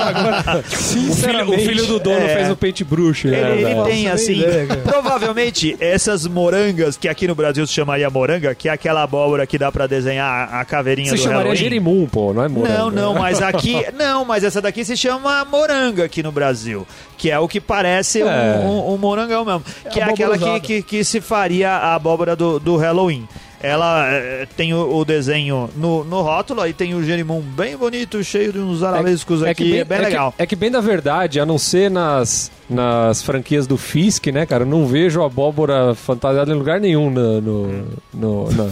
Agora, 0.06 0.60
O 0.60 0.64
filho, 0.64 1.14
sinceramente. 1.14 1.56
o 1.64 1.66
filho 1.68 1.86
do 1.88 2.00
dono 2.00 2.18
É. 2.26 2.36
fez 2.36 2.50
o 2.52 2.56
pente 2.56 2.84
bruxo, 2.84 3.28
né? 3.28 3.40
Ele, 3.40 3.52
ele 3.52 3.64
velho? 3.66 3.84
tem 3.86 4.08
assim. 4.10 4.40
ideia, 4.40 4.66
cara. 4.68 4.82
provavelmente 4.82 5.76
essas 5.80 6.26
morangas, 6.28 6.98
que 6.98 7.08
aqui 7.08 7.28
no 7.28 7.36
Brasil 7.36 7.66
se 7.68 7.74
chamaria 7.74 8.10
moranga, 8.10 8.54
que 8.56 8.70
é 8.70 8.72
aquela 8.72 9.04
abóbora 9.04 9.46
que 9.46 9.58
dá 9.58 9.72
pra 9.72 9.88
desenhar 9.88 10.54
a 10.54 10.64
caveirinha 10.66 11.10
Você 11.10 11.16
do 11.18 11.22
chamaria 11.22 11.42
Halloween. 11.44 11.58
Jerimum, 11.58 12.08
pô, 12.08 12.34
não 12.34 12.44
é 12.44 12.48
morango. 12.48 12.78
Não, 12.78 12.92
não, 12.92 13.14
mas 13.16 13.42
aqui. 13.42 13.78
Não, 13.98 14.24
mas 14.26 14.44
essa 14.44 14.62
daqui 14.62 14.84
se 14.86 14.96
chama 14.96 15.44
moranga 15.46 16.04
aqui 16.06 16.22
no 16.22 16.32
Brasil. 16.32 16.86
Que 17.18 17.32
é 17.32 17.40
o 17.40 17.48
que 17.48 17.60
parece 17.60 18.24
um- 18.24 18.28
É. 18.30 18.60
um, 18.64 18.94
um 18.94 18.98
morangão 18.98 19.44
mesmo. 19.44 19.64
que 19.92 20.00
é 20.00 20.04
abóbora 20.04 20.36
aquela 20.36 20.60
que, 20.60 20.82
que, 20.82 20.82
que 20.84 21.04
se 21.04 21.20
faria 21.20 21.72
a 21.72 21.96
abóbora 21.96 22.36
do, 22.36 22.60
do 22.60 22.78
Halloween. 22.78 23.28
Ela 23.62 24.08
eh, 24.12 24.48
tem 24.56 24.74
o, 24.74 24.98
o 24.98 25.04
desenho 25.04 25.70
no, 25.76 26.04
no 26.04 26.22
rótulo, 26.22 26.62
aí 26.62 26.74
tem 26.74 26.94
o 26.94 27.04
gerimum 27.04 27.42
bem 27.42 27.76
bonito, 27.76 28.24
cheio 28.24 28.54
de 28.54 28.60
uns 28.60 28.84
arabescos 28.84 29.42
aqui, 29.42 29.80
é 29.80 29.84
bem 29.84 29.98
é 29.98 30.02
que- 30.02 30.06
legal. 30.08 30.34
é 30.38 30.46
que 30.46 30.56
bem 30.56 30.70
da 30.70 30.80
verdade, 30.80 31.40
a 31.40 31.46
não 31.46 31.58
ser 31.58 31.90
nas, 31.90 32.52
nas 32.70 33.24
franquias 33.24 33.66
do 33.66 33.76
Fisk, 33.76 34.28
né, 34.28 34.46
cara? 34.46 34.64
Eu 34.64 34.68
não 34.68 34.86
vejo 34.86 35.24
abóbora 35.24 35.96
fantasiada 35.96 36.52
em 36.52 36.56
lugar 36.56 36.80
nenhum 36.80 37.10
no, 37.10 37.42
no, 37.42 37.68
no, 38.14 38.52
na- 38.52 38.70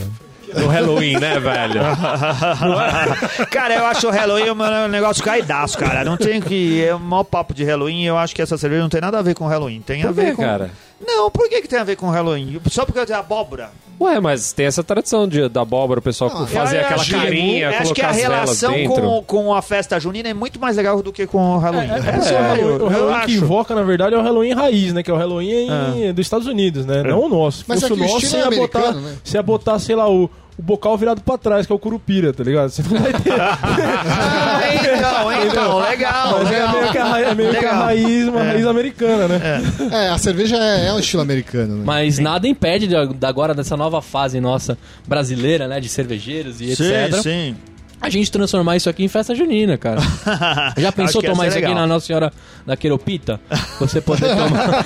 no 0.61 0.67
Halloween, 0.67 1.17
né, 1.19 1.39
velho? 1.39 1.81
cara, 3.51 3.75
eu 3.75 3.85
acho 3.85 4.07
o 4.07 4.11
Halloween 4.11 4.51
um 4.51 4.87
negócio 4.87 5.23
caidaço, 5.23 5.77
cara. 5.77 6.03
Não 6.03 6.17
tem 6.17 6.39
que. 6.39 6.81
É 6.83 6.93
o 6.95 6.99
maior 6.99 7.23
papo 7.23 7.53
de 7.53 7.63
Halloween. 7.63 8.03
Eu 8.05 8.17
acho 8.17 8.33
que 8.35 8.41
essa 8.41 8.57
cerveja 8.57 8.81
não 8.81 8.89
tem 8.89 9.01
nada 9.01 9.19
a 9.19 9.21
ver 9.21 9.33
com 9.35 9.45
Halloween. 9.47 9.81
Tem 9.81 10.03
a 10.03 10.07
Por 10.07 10.13
ver 10.13 10.25
quê, 10.27 10.35
com. 10.35 10.43
cara? 10.43 10.71
Não, 11.05 11.29
por 11.29 11.49
que, 11.49 11.61
que 11.61 11.67
tem 11.67 11.79
a 11.79 11.83
ver 11.83 11.95
com 11.95 12.09
Halloween? 12.09 12.59
Só 12.69 12.85
porque 12.85 13.05
tem 13.05 13.15
abóbora? 13.15 13.69
Ué, 13.99 14.19
mas 14.19 14.51
tem 14.51 14.65
essa 14.65 14.83
tradição 14.83 15.25
de, 15.27 15.47
da 15.47 15.61
abóbora, 15.61 15.99
o 15.99 16.03
pessoal 16.03 16.29
Ah, 16.33 16.45
fazer 16.47 16.77
Eu 16.77 16.81
aquela 16.81 17.01
acho- 17.01 17.11
carinha, 17.11 17.63
eu 17.63 17.69
acho 17.69 17.77
que 17.77 18.01
colocar 18.01 18.07
a 18.07 18.09
as 18.09 18.15
velas 18.17 18.39
relação 18.39 18.71
dentro. 18.73 19.01
com, 19.01 19.23
com 19.23 19.53
a 19.53 19.61
festa 19.61 19.97
junina 19.99 20.27
é 20.29 20.33
muito 20.33 20.59
mais 20.59 20.75
legal 20.75 21.01
do 21.01 21.13
que 21.13 21.25
com 21.25 21.55
o 21.55 21.57
Halloween. 21.59 21.89
É, 21.91 21.93
É, 21.93 22.15
é, 22.17 22.21
sério, 22.21 22.65
o, 22.65 22.69
o 22.69 22.73
eu 22.81 22.89
Halloween 22.89 23.25
que 23.25 23.33
invoca, 23.35 23.73
na 23.73 23.83
verdade, 23.83 24.15
é 24.15 24.17
o 24.17 24.21
Halloween 24.21 24.53
raiz, 24.53 24.91
né? 24.93 25.01
Que 25.01 25.09
é 25.09 25.13
o 25.13 25.17
Halloween 25.17 25.69
em- 25.97 26.13
dos 26.13 26.25
Estados 26.25 26.45
Unidos, 26.47 26.85
né? 26.85 27.03
Não 27.03 27.21
o 27.23 27.29
nosso. 27.29 27.59
Se 27.59 27.65
Mas 27.67 27.79
fosse 27.79 27.91
é 27.91 27.95
o 27.95 27.97
que 27.97 28.03
o 28.03 28.07
nosso, 28.13 28.35
é 28.35 28.39
ia, 28.39 28.49
botar, 28.51 28.91
né? 28.93 29.15
você 29.23 29.37
ia 29.37 29.43
botar, 29.43 29.79
sei 29.79 29.95
lá, 29.95 30.09
o, 30.09 30.29
o 30.57 30.61
bocal 30.61 30.97
virado 30.97 31.21
pra 31.21 31.37
trás, 31.37 31.65
que 31.65 31.71
é 31.73 31.75
o 31.75 31.79
curupira, 31.79 32.31
tá 32.33 32.43
ligado? 32.43 32.69
Você 32.69 32.81
não 32.83 33.01
vai 33.01 33.11
ter. 33.13 33.33
Ah, 33.37 34.61
então, 34.73 35.43
então, 35.43 35.79
legal. 35.79 36.39
Mas 36.43 36.51
é 36.51 36.53
legal. 36.53 36.71
meio 36.79 36.91
que 36.91 36.97
a, 36.97 37.05
ra- 37.05 37.19
é 37.19 37.35
meio 37.35 37.49
que 37.55 37.65
a 37.65 37.73
raiz, 37.73 38.27
uma 38.27 38.43
raiz 38.43 38.65
americana, 38.65 39.27
né? 39.27 39.61
É, 39.91 40.09
a 40.09 40.17
cerveja 40.17 40.55
é, 40.57 40.87
é 40.87 40.93
um 40.93 40.99
estilo 40.99 41.21
americano, 41.21 41.77
né? 41.77 41.83
Mas 41.85 42.19
nada 42.19 42.47
impede 42.47 42.87
de, 42.87 42.95
de 43.13 43.25
agora, 43.25 43.53
dessa 43.53 43.75
nova 43.77 44.01
fase 44.01 44.39
nossa 44.39 44.77
brasileira, 45.07 45.67
né? 45.67 45.79
De 45.79 45.89
cervejeiros 45.89 46.61
e 46.61 46.71
etc. 46.71 47.21
sim. 47.21 47.55
A 48.01 48.09
gente 48.09 48.31
transformar 48.31 48.75
isso 48.75 48.89
aqui 48.89 49.03
em 49.03 49.07
festa 49.07 49.33
junina, 49.33 49.77
cara. 49.77 49.99
Já 50.77 50.91
pensou 50.91 51.21
tomar 51.23 51.47
isso 51.47 51.57
aqui 51.57 51.65
legal. 51.67 51.81
na 51.81 51.87
Nossa 51.87 52.05
Senhora 52.05 52.31
da 52.65 52.75
Queropita? 52.77 53.39
Você 53.79 53.99
poder 54.01 54.27
tomar. 54.35 54.85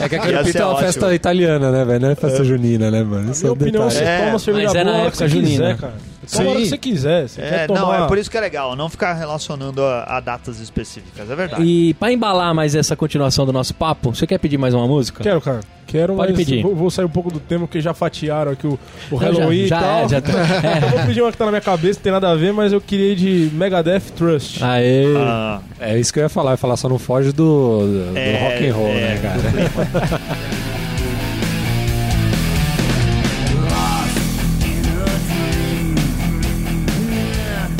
É 0.00 0.08
que 0.08 0.14
Ia 0.16 0.20
aquele 0.20 0.36
ser 0.38 0.44
pita 0.44 0.58
é 0.58 0.64
uma 0.64 0.72
ótimo. 0.72 0.86
festa 0.86 1.14
italiana, 1.14 1.70
né, 1.70 1.84
velho? 1.84 2.00
Não 2.00 2.10
é 2.10 2.14
festa 2.14 2.42
junina, 2.42 2.90
né, 2.90 3.02
mano? 3.04 3.30
Isso 3.30 3.46
é 3.46 3.50
um 3.50 3.52
opinião, 3.52 3.84
você 3.88 3.98
detalhe. 4.00 4.20
É, 4.20 4.26
toma 4.26 4.38
cerveja 4.38 4.66
mas 4.68 4.74
é 4.76 4.84
na 4.84 4.92
a 4.92 4.98
época 5.06 5.28
junina. 5.28 5.50
quiser, 5.50 5.76
cara. 5.76 5.94
Toma 6.36 6.50
hora 6.50 6.58
que 6.60 6.66
você 6.66 6.78
quiser. 6.78 7.28
Você 7.28 7.40
É, 7.40 7.48
quer 7.50 7.66
tomar... 7.66 7.80
não, 7.80 8.04
é 8.04 8.06
por 8.08 8.18
isso 8.18 8.30
que 8.30 8.36
é 8.36 8.40
legal, 8.40 8.76
não 8.76 8.88
ficar 8.88 9.14
relacionando 9.14 9.82
a, 9.82 10.04
a 10.04 10.20
datas 10.20 10.60
específicas, 10.60 11.30
é 11.30 11.34
verdade. 11.34 11.62
E 11.62 11.94
pra 11.94 12.12
embalar 12.12 12.54
mais 12.54 12.74
essa 12.74 12.94
continuação 12.96 13.44
do 13.46 13.52
nosso 13.52 13.74
papo, 13.74 14.14
você 14.14 14.26
quer 14.26 14.38
pedir 14.38 14.58
mais 14.58 14.74
uma 14.74 14.86
música? 14.86 15.22
Quero, 15.22 15.40
cara. 15.40 15.60
Quero, 15.86 16.16
Pode 16.16 16.32
mas 16.34 16.44
pedir. 16.44 16.62
Vou, 16.62 16.74
vou 16.74 16.90
sair 16.90 17.06
um 17.06 17.08
pouco 17.08 17.32
do 17.32 17.40
tema, 17.40 17.66
porque 17.66 17.80
já 17.80 17.94
fatiaram 17.94 18.52
aqui 18.52 18.66
o, 18.66 18.78
o 19.10 19.12
Não, 19.12 19.18
Halloween 19.18 19.64
já, 19.64 19.64
e 19.64 19.68
já 19.68 19.80
tal. 19.80 19.98
é, 20.04 20.08
já 20.08 20.20
tá. 20.20 20.32
É. 20.68 20.76
Então 20.76 20.88
vou 20.90 21.06
pedir 21.06 21.22
uma 21.22 21.32
que 21.32 21.38
tá 21.38 21.44
na 21.46 21.50
minha 21.50 21.62
cabeça, 21.62 21.98
não 21.98 22.02
tem 22.02 22.12
nada 22.12 22.30
a 22.30 22.34
ver, 22.34 22.52
mas 22.52 22.74
eu 22.74 22.80
queria 22.80 23.12
ir 23.12 23.16
de 23.16 23.50
Megadeth 23.54 24.02
Trust. 24.14 24.62
Aê. 24.62 25.14
Ah, 25.16 25.60
É 25.80 25.98
isso 25.98 26.12
que 26.12 26.18
eu 26.18 26.24
ia 26.24 26.28
falar. 26.28 26.50
Eu 26.50 26.54
ia 26.54 26.56
falar, 26.58 26.76
só 26.76 26.90
não 26.90 26.98
foge 26.98 27.32
do, 27.32 27.78
do, 27.80 28.12
do 28.12 28.18
É, 28.18 28.38
rock 28.50 28.68
and 28.68 28.74
roll, 28.74 28.88
é, 28.88 28.92
né, 29.00 29.18
cara? 29.22 30.38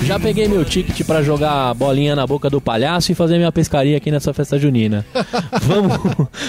Já 0.09 0.19
peguei 0.19 0.49
meu 0.49 0.65
ticket 0.65 1.07
pra 1.07 1.23
jogar 1.23 1.75
bolinha 1.75 2.17
na 2.17 2.27
boca 2.27 2.49
do 2.49 2.63
palhaço 2.63 3.13
e 3.13 3.15
fazer 3.15 3.37
minha 3.37 3.53
pescaria 3.53 3.99
aqui 3.99 4.11
nessa 4.11 4.33
festa 4.33 4.59
junina. 4.59 5.05
vamos, 5.61 5.99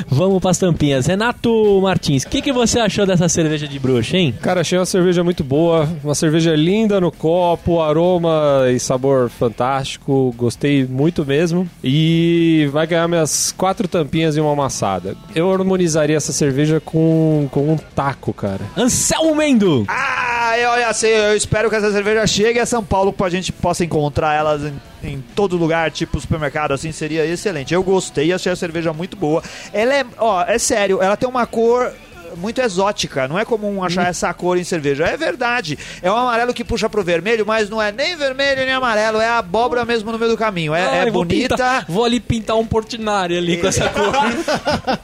vamos 0.07 0.39
pras 0.39 0.57
tampinhas. 0.57 1.05
Renato 1.07 1.77
Martins, 1.81 2.23
o 2.23 2.29
que, 2.29 2.41
que 2.41 2.53
você 2.53 2.79
achou 2.79 3.05
dessa 3.05 3.27
cerveja 3.27 3.67
de 3.67 3.77
bruxa, 3.77 4.15
hein? 4.15 4.33
Cara, 4.41 4.61
achei 4.61 4.79
uma 4.79 4.85
cerveja 4.85 5.25
muito 5.25 5.43
boa, 5.43 5.89
uma 6.01 6.15
cerveja 6.15 6.55
linda 6.55 7.01
no 7.01 7.11
copo, 7.11 7.81
aroma 7.81 8.63
e 8.73 8.79
sabor 8.79 9.29
fantástico, 9.29 10.33
gostei 10.37 10.85
muito 10.85 11.25
mesmo. 11.25 11.69
E 11.83 12.69
vai 12.71 12.87
ganhar 12.87 13.09
minhas 13.09 13.51
quatro 13.51 13.89
tampinhas 13.89 14.37
e 14.37 14.39
uma 14.39 14.53
amassada. 14.53 15.17
Eu 15.35 15.51
harmonizaria 15.51 16.15
essa 16.15 16.31
cerveja 16.31 16.79
com, 16.79 17.49
com 17.51 17.73
um 17.73 17.77
taco, 17.77 18.31
cara. 18.31 18.61
Anselmo 18.77 19.35
Mendo! 19.35 19.83
Ah, 19.89 20.57
eu, 20.57 20.69
olha, 20.69 20.87
assim, 20.87 21.07
eu 21.07 21.35
espero 21.35 21.69
que 21.69 21.75
essa 21.75 21.91
cerveja 21.91 22.25
chegue 22.25 22.57
a 22.57 22.65
São 22.65 22.81
Paulo 22.81 23.11
pra 23.11 23.29
gente 23.29 23.48
possa 23.51 23.83
encontrar 23.83 24.33
elas 24.33 24.61
em, 24.63 24.81
em 25.03 25.23
todo 25.35 25.57
lugar, 25.57 25.91
tipo 25.91 26.19
supermercado, 26.19 26.73
assim, 26.73 26.91
seria 26.91 27.25
excelente. 27.25 27.73
Eu 27.73 27.83
gostei, 27.83 28.31
achei 28.33 28.51
a 28.51 28.55
cerveja 28.55 28.93
muito 28.93 29.15
boa. 29.17 29.41
Ela 29.73 29.93
é, 29.95 30.05
ó, 30.17 30.43
é 30.43 30.57
sério, 30.57 31.01
ela 31.01 31.15
tem 31.17 31.27
uma 31.27 31.45
cor 31.45 31.91
muito 32.37 32.61
exótica, 32.61 33.27
não 33.27 33.39
é 33.39 33.43
comum 33.43 33.83
achar 33.83 34.07
essa 34.07 34.31
cor 34.35 34.55
em 34.57 34.63
cerveja. 34.63 35.03
É 35.03 35.17
verdade. 35.17 35.77
É 36.01 36.11
um 36.11 36.15
amarelo 36.15 36.53
que 36.53 36.63
puxa 36.63 36.87
pro 36.87 37.03
vermelho, 37.03 37.43
mas 37.45 37.69
não 37.71 37.81
é 37.81 37.91
nem 37.91 38.15
vermelho 38.15 38.63
nem 38.65 38.71
amarelo, 38.71 39.19
é 39.19 39.27
a 39.27 39.39
abóbora 39.39 39.83
mesmo 39.83 40.11
no 40.11 40.19
meio 40.19 40.31
do 40.31 40.37
caminho. 40.37 40.75
É, 40.75 40.99
é 40.99 41.03
vou 41.11 41.23
bonita 41.25 41.55
pintar- 41.55 41.85
vou 41.89 42.05
ali 42.05 42.19
pintar 42.19 42.55
um 42.55 42.65
Portinari 42.67 43.35
ali 43.35 43.57
com 43.57 43.67
essa 43.67 43.89
cor. 43.89 44.13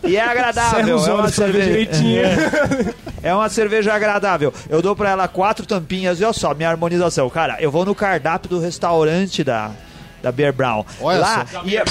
e 0.03 0.15
é 0.15 0.21
agradável. 0.21 0.85
Serra 0.85 0.95
os 0.95 1.07
É 1.07 1.13
uma, 1.13 1.29
cerveja. 1.29 2.95
é 3.25 3.33
uma 3.33 3.49
cerveja 3.49 3.93
agradável. 3.93 4.53
Eu 4.69 4.81
dou 4.81 4.95
pra 4.95 5.09
ela 5.09 5.27
quatro 5.27 5.65
tampinhas 5.65 6.21
e 6.21 6.23
olha 6.23 6.31
só, 6.33 6.53
minha 6.53 6.69
harmonização. 6.69 7.29
Cara, 7.29 7.57
eu 7.59 7.71
vou 7.71 7.83
no 7.83 7.95
cardápio 7.95 8.49
do 8.49 8.59
restaurante 8.59 9.43
da, 9.43 9.71
da 10.21 10.31
Beer 10.31 10.53
Brown. 10.53 10.85
Olha 11.01 11.19
Lá, 11.19 11.45
só. 11.51 11.61
ia, 11.65 11.83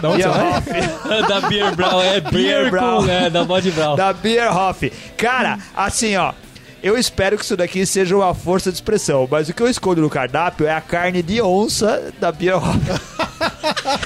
Da 0.00 0.08
onde? 0.08 0.24
Hoff, 0.26 0.70
da 1.28 1.40
Beer 1.42 1.74
Brown, 1.76 2.02
é 2.02 2.20
Beer 2.20 2.70
Brown. 2.70 3.04
com, 3.04 3.10
é, 3.10 3.30
da 3.30 3.44
Body 3.44 3.70
Brown. 3.70 3.96
da 3.96 4.12
Beer 4.12 4.56
Hoff. 4.56 4.90
Cara, 5.16 5.58
assim, 5.76 6.16
ó. 6.16 6.32
Eu 6.84 6.98
espero 6.98 7.38
que 7.38 7.44
isso 7.44 7.56
daqui 7.56 7.86
seja 7.86 8.14
uma 8.14 8.34
força 8.34 8.70
de 8.70 8.76
expressão, 8.76 9.26
mas 9.30 9.48
o 9.48 9.54
que 9.54 9.62
eu 9.62 9.70
escolho 9.70 10.02
no 10.02 10.10
cardápio 10.10 10.66
é 10.66 10.70
a 10.74 10.82
carne 10.82 11.22
de 11.22 11.40
onça 11.40 12.12
da 12.20 12.28
Hoff. 12.28 12.78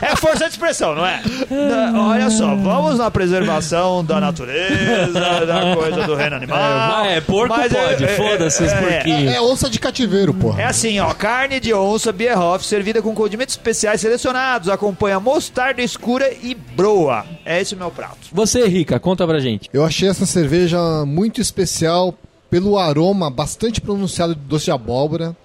É 0.01 0.15
força 0.17 0.45
de 0.45 0.51
expressão, 0.53 0.95
não 0.95 1.05
é? 1.05 1.21
Na- 1.51 2.09
olha 2.09 2.31
só, 2.31 2.55
vamos 2.55 2.99
na 2.99 3.11
preservação 3.11 4.05
da 4.05 4.21
natureza, 4.21 5.45
da 5.47 5.75
coisa 5.77 6.07
do 6.07 6.15
reino 6.15 6.37
animal. 6.37 7.05
É, 7.05 7.21
porco 7.21 7.55
Mas 7.57 7.73
é- 7.73 7.89
pode, 7.89 8.05
é- 8.05 8.09
foda-se 8.17 8.63
os 8.63 8.73
é- 8.73 8.81
porquinhos. 8.81 9.35
É 9.35 9.41
onça 9.41 9.69
de 9.69 9.79
cativeiro, 9.81 10.33
porra. 10.33 10.63
É 10.63 10.65
assim, 10.67 10.99
ó, 11.01 11.13
carne 11.15 11.59
de 11.61 11.75
onça 11.75 12.13
Bierhoff 12.13 12.65
servida 12.65 13.03
com 13.03 13.15
condimentos 13.15 13.55
especiais 13.55 14.01
selecionados, 14.01 14.69
acompanha 14.69 15.19
mostarda 15.21 15.83
escura 15.83 16.33
e 16.43 16.55
broa. 16.55 17.25
É 17.45 17.61
esse 17.61 17.75
o 17.75 17.79
meu 17.79 17.91
prato. 17.91 18.19
Você, 18.33 18.67
Rica, 18.67 18.99
conta 19.01 19.27
pra 19.27 19.41
gente. 19.41 19.69
Eu 19.73 19.85
achei 19.85 20.09
essa 20.09 20.27
cerveja 20.27 20.79
muito 21.05 21.41
especial 21.41 22.15
pelo 22.51 22.79
aroma 22.79 23.31
bastante 23.31 23.81
pronunciado 23.81 24.35
de 24.35 24.41
doce 24.41 24.67
de 24.67 24.71
abóbora, 24.71 25.37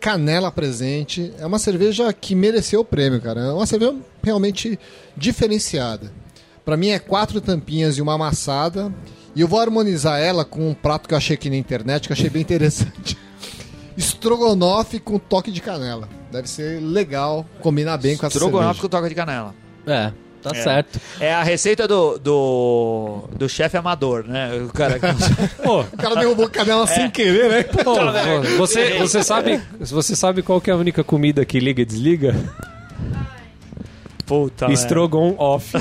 canela 0.00 0.52
presente. 0.52 1.32
É 1.38 1.46
uma 1.46 1.58
cerveja 1.58 2.12
que 2.12 2.34
mereceu 2.34 2.80
o 2.80 2.84
prêmio, 2.84 3.20
cara. 3.20 3.40
É 3.40 3.52
uma 3.52 3.66
cerveja 3.66 3.94
realmente 4.22 4.78
diferenciada. 5.16 6.12
Pra 6.64 6.76
mim 6.76 6.88
é 6.88 6.98
quatro 6.98 7.40
tampinhas 7.40 7.96
e 7.96 8.02
uma 8.02 8.14
amassada. 8.14 8.92
E 9.34 9.40
eu 9.40 9.48
vou 9.48 9.58
harmonizar 9.60 10.20
ela 10.20 10.44
com 10.44 10.70
um 10.70 10.74
prato 10.74 11.08
que 11.08 11.14
eu 11.14 11.18
achei 11.18 11.34
aqui 11.34 11.50
na 11.50 11.56
internet, 11.56 12.06
que 12.06 12.12
eu 12.12 12.14
achei 12.14 12.30
bem 12.30 12.42
interessante. 12.42 13.18
Estrogonofe 13.96 14.98
com 14.98 15.18
toque 15.18 15.50
de 15.50 15.60
canela. 15.60 16.08
Deve 16.30 16.48
ser 16.48 16.80
legal, 16.80 17.46
combinar 17.60 17.96
bem 17.96 18.16
com 18.16 18.26
essa 18.26 18.36
Estrogonofe 18.36 18.64
cerveja. 18.66 18.82
com 18.82 18.88
toque 18.88 19.08
de 19.08 19.14
canela. 19.14 19.54
É, 19.86 20.12
tá 20.44 20.50
É. 20.56 20.62
certo. 20.62 21.00
É 21.18 21.32
a 21.34 21.42
receita 21.42 21.88
do, 21.88 22.18
do, 22.18 23.24
do 23.36 23.48
chefe 23.48 23.76
amador, 23.76 24.24
né? 24.24 24.50
O 24.62 24.68
cara. 24.72 25.00
Pô, 25.64 25.80
O 25.80 25.96
cara 25.96 26.14
derrubou 26.16 26.48
canela 26.50 26.86
sem 26.86 27.10
querer, 27.10 27.48
né? 27.48 27.62
pô, 27.62 27.94
você, 28.58 28.98
você, 28.98 29.24
sabe, 29.24 29.60
você 29.80 30.14
sabe 30.14 30.42
qual 30.42 30.60
que 30.60 30.70
é 30.70 30.74
a 30.74 30.76
única 30.76 31.02
comida 31.02 31.44
que 31.44 31.58
liga 31.58 31.80
e 31.82 31.84
desliga? 31.84 32.34
Puta, 34.26 34.70
Strogon 34.72 35.34
off. 35.38 35.72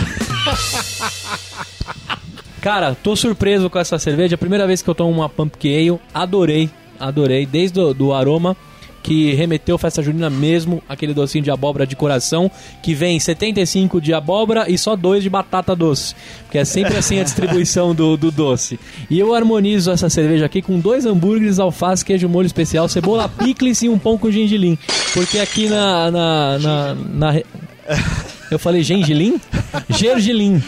Cara, 2.62 2.96
tô 2.96 3.16
surpreso 3.16 3.70
com 3.70 3.78
essa 3.78 4.00
cerveja. 4.00 4.38
Primeira 4.38 4.66
vez 4.66 4.82
que 4.82 4.90
eu 4.90 4.96
tomo 4.96 5.12
uma 5.12 5.28
Pumpkin 5.28 5.90
Ale. 5.92 6.00
Adorei, 6.14 6.70
adorei. 7.00 7.46
Desde 7.46 7.80
o 7.80 7.94
do 7.94 8.14
aroma 8.14 8.56
que 9.04 9.34
remeteu 9.34 9.78
festa 9.78 10.02
junina 10.02 10.30
mesmo, 10.30 10.82
aquele 10.88 11.14
docinho 11.14 11.44
de 11.44 11.52
abóbora 11.52 11.86
de 11.86 11.96
coração, 11.96 12.50
que 12.82 12.96
vem 12.96 13.20
75 13.20 14.00
de 14.00 14.14
abóbora 14.14 14.70
e 14.70 14.78
só 14.78 14.96
dois 14.96 15.22
de 15.22 15.30
batata 15.30 15.76
doce. 15.76 16.16
Porque 16.44 16.58
é 16.58 16.66
sempre 16.66 16.96
assim 16.96 17.20
a 17.20 17.24
distribuição 17.24 17.94
do, 17.94 18.16
do 18.16 18.32
doce. 18.32 18.80
E 19.10 19.20
eu 19.20 19.36
harmonizo 19.36 19.92
essa 19.92 20.10
cerveja 20.10 20.46
aqui 20.46 20.62
com 20.62 20.80
dois 20.80 21.06
hambúrgueres, 21.06 21.60
alface, 21.60 22.06
queijo 22.06 22.30
molho 22.30 22.46
especial, 22.46 22.88
cebola 22.88 23.28
picles 23.28 23.82
e 23.82 23.90
um 23.90 24.00
pão 24.00 24.18
com 24.18 24.32
gengilim. 24.32 24.78
Porque 25.14 25.38
aqui 25.38 25.68
na... 25.68 26.10
na, 26.10 26.60
na, 26.60 26.96
na 26.96 27.44
eu 28.52 28.60
falei 28.60 28.84
gengilim? 28.84 29.40
Gergelim. 29.90 30.62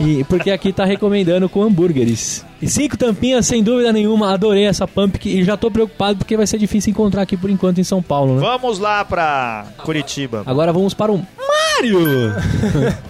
e 0.00 0.24
porque 0.24 0.50
aqui 0.50 0.72
tá 0.72 0.84
recomendando 0.84 1.48
com 1.48 1.62
hambúrgueres. 1.62 2.44
E 2.60 2.68
cinco 2.68 2.96
tampinhas, 2.96 3.46
sem 3.46 3.62
dúvida 3.62 3.92
nenhuma. 3.92 4.32
Adorei 4.32 4.64
essa 4.64 4.86
pump 4.88 5.16
e 5.28 5.44
já 5.44 5.56
tô 5.56 5.70
preocupado 5.70 6.18
porque 6.18 6.36
vai 6.36 6.46
ser 6.46 6.58
difícil 6.58 6.90
encontrar 6.90 7.22
aqui 7.22 7.36
por 7.36 7.50
enquanto 7.50 7.78
em 7.80 7.84
São 7.84 8.02
Paulo, 8.02 8.34
né? 8.36 8.40
Vamos 8.40 8.78
lá 8.78 9.04
pra 9.04 9.66
Curitiba. 9.78 10.42
Agora 10.46 10.72
vamos 10.72 10.94
para 10.94 11.12
o 11.12 11.18
Mário! 11.18 12.34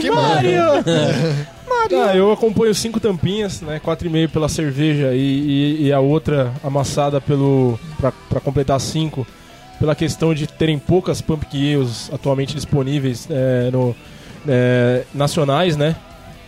Que 0.00 0.10
Mario! 0.10 0.62
Ah, 1.94 2.16
eu 2.16 2.30
acompanho 2.30 2.74
cinco 2.74 3.00
tampinhas, 3.00 3.60
né? 3.60 3.80
4,5 3.84 4.28
pela 4.28 4.48
cerveja 4.48 5.14
e, 5.14 5.18
e- 5.80 5.86
e 5.86 5.92
a 5.92 5.98
outra 6.00 6.52
amassada 6.62 7.20
pelo 7.20 7.78
pra, 7.98 8.12
pra 8.28 8.40
completar 8.40 8.80
cinco 8.80 9.26
pela 9.82 9.96
questão 9.96 10.32
de 10.32 10.46
terem 10.46 10.78
poucas 10.78 11.20
pumpkin 11.20 11.74
ales 11.74 12.08
atualmente 12.12 12.54
disponíveis 12.54 13.26
é, 13.28 13.68
no 13.72 13.96
é, 14.46 15.02
nacionais, 15.12 15.76
né? 15.76 15.96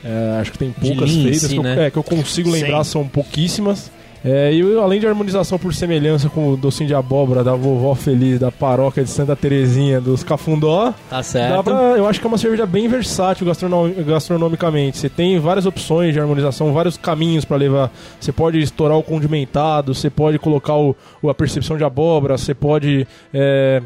É, 0.05 0.39
acho 0.41 0.53
que 0.53 0.59
tem 0.59 0.71
poucas 0.71 1.11
feitas 1.11 1.41
si, 1.41 1.49
que, 1.49 1.57
eu, 1.57 1.63
né? 1.65 1.87
é, 1.87 1.91
que 1.91 1.97
eu 1.97 2.05
consigo 2.05 2.49
lembrar 2.49 2.85
Sim. 2.85 2.93
são 2.93 3.09
pouquíssimas. 3.09 3.91
É, 4.25 4.51
e 4.55 4.79
além 4.79 4.99
de 4.99 5.07
harmonização 5.07 5.59
por 5.59 5.75
semelhança 5.75 6.31
com 6.31 6.49
o 6.49 6.57
docinho 6.57 6.89
de 6.89 6.95
abóbora 6.95 7.45
da 7.45 7.55
vovó 7.55 7.95
feliz 7.95 8.41
da 8.41 8.51
paróquia 8.51 9.05
de 9.05 9.11
Santa 9.11 9.37
Terezinha 9.37 10.01
dos 10.01 10.23
Cafundó, 10.25 10.95
Tá 11.11 11.23
certo. 11.23 11.63
pra, 11.65 11.75
eu 11.99 12.07
acho 12.09 12.19
que 12.21 12.27
é 12.27 12.29
uma 12.29 12.39
cerveja 12.39 12.65
bem 12.65 12.89
versátil 12.89 13.47
gastronom- 13.47 13.93
gastronomicamente. 14.07 14.97
Você 14.97 15.11
tem 15.11 15.39
várias 15.39 15.67
opções 15.67 16.15
de 16.15 16.21
harmonização, 16.21 16.73
vários 16.73 16.97
caminhos 16.97 17.45
pra 17.45 17.59
levar. 17.59 17.93
Você 18.19 18.33
pode 18.33 18.59
estourar 18.61 18.97
o 18.97 19.03
condimentado, 19.03 19.95
você 19.95 20.09
pode 20.09 20.39
colocar 20.39 20.75
o, 20.75 20.97
o- 21.23 21.29
a 21.29 21.35
percepção 21.35 21.77
de 21.77 21.85
abóbora, 21.85 22.39
você 22.39 22.55
pode 22.55 23.07
é, 23.33 23.83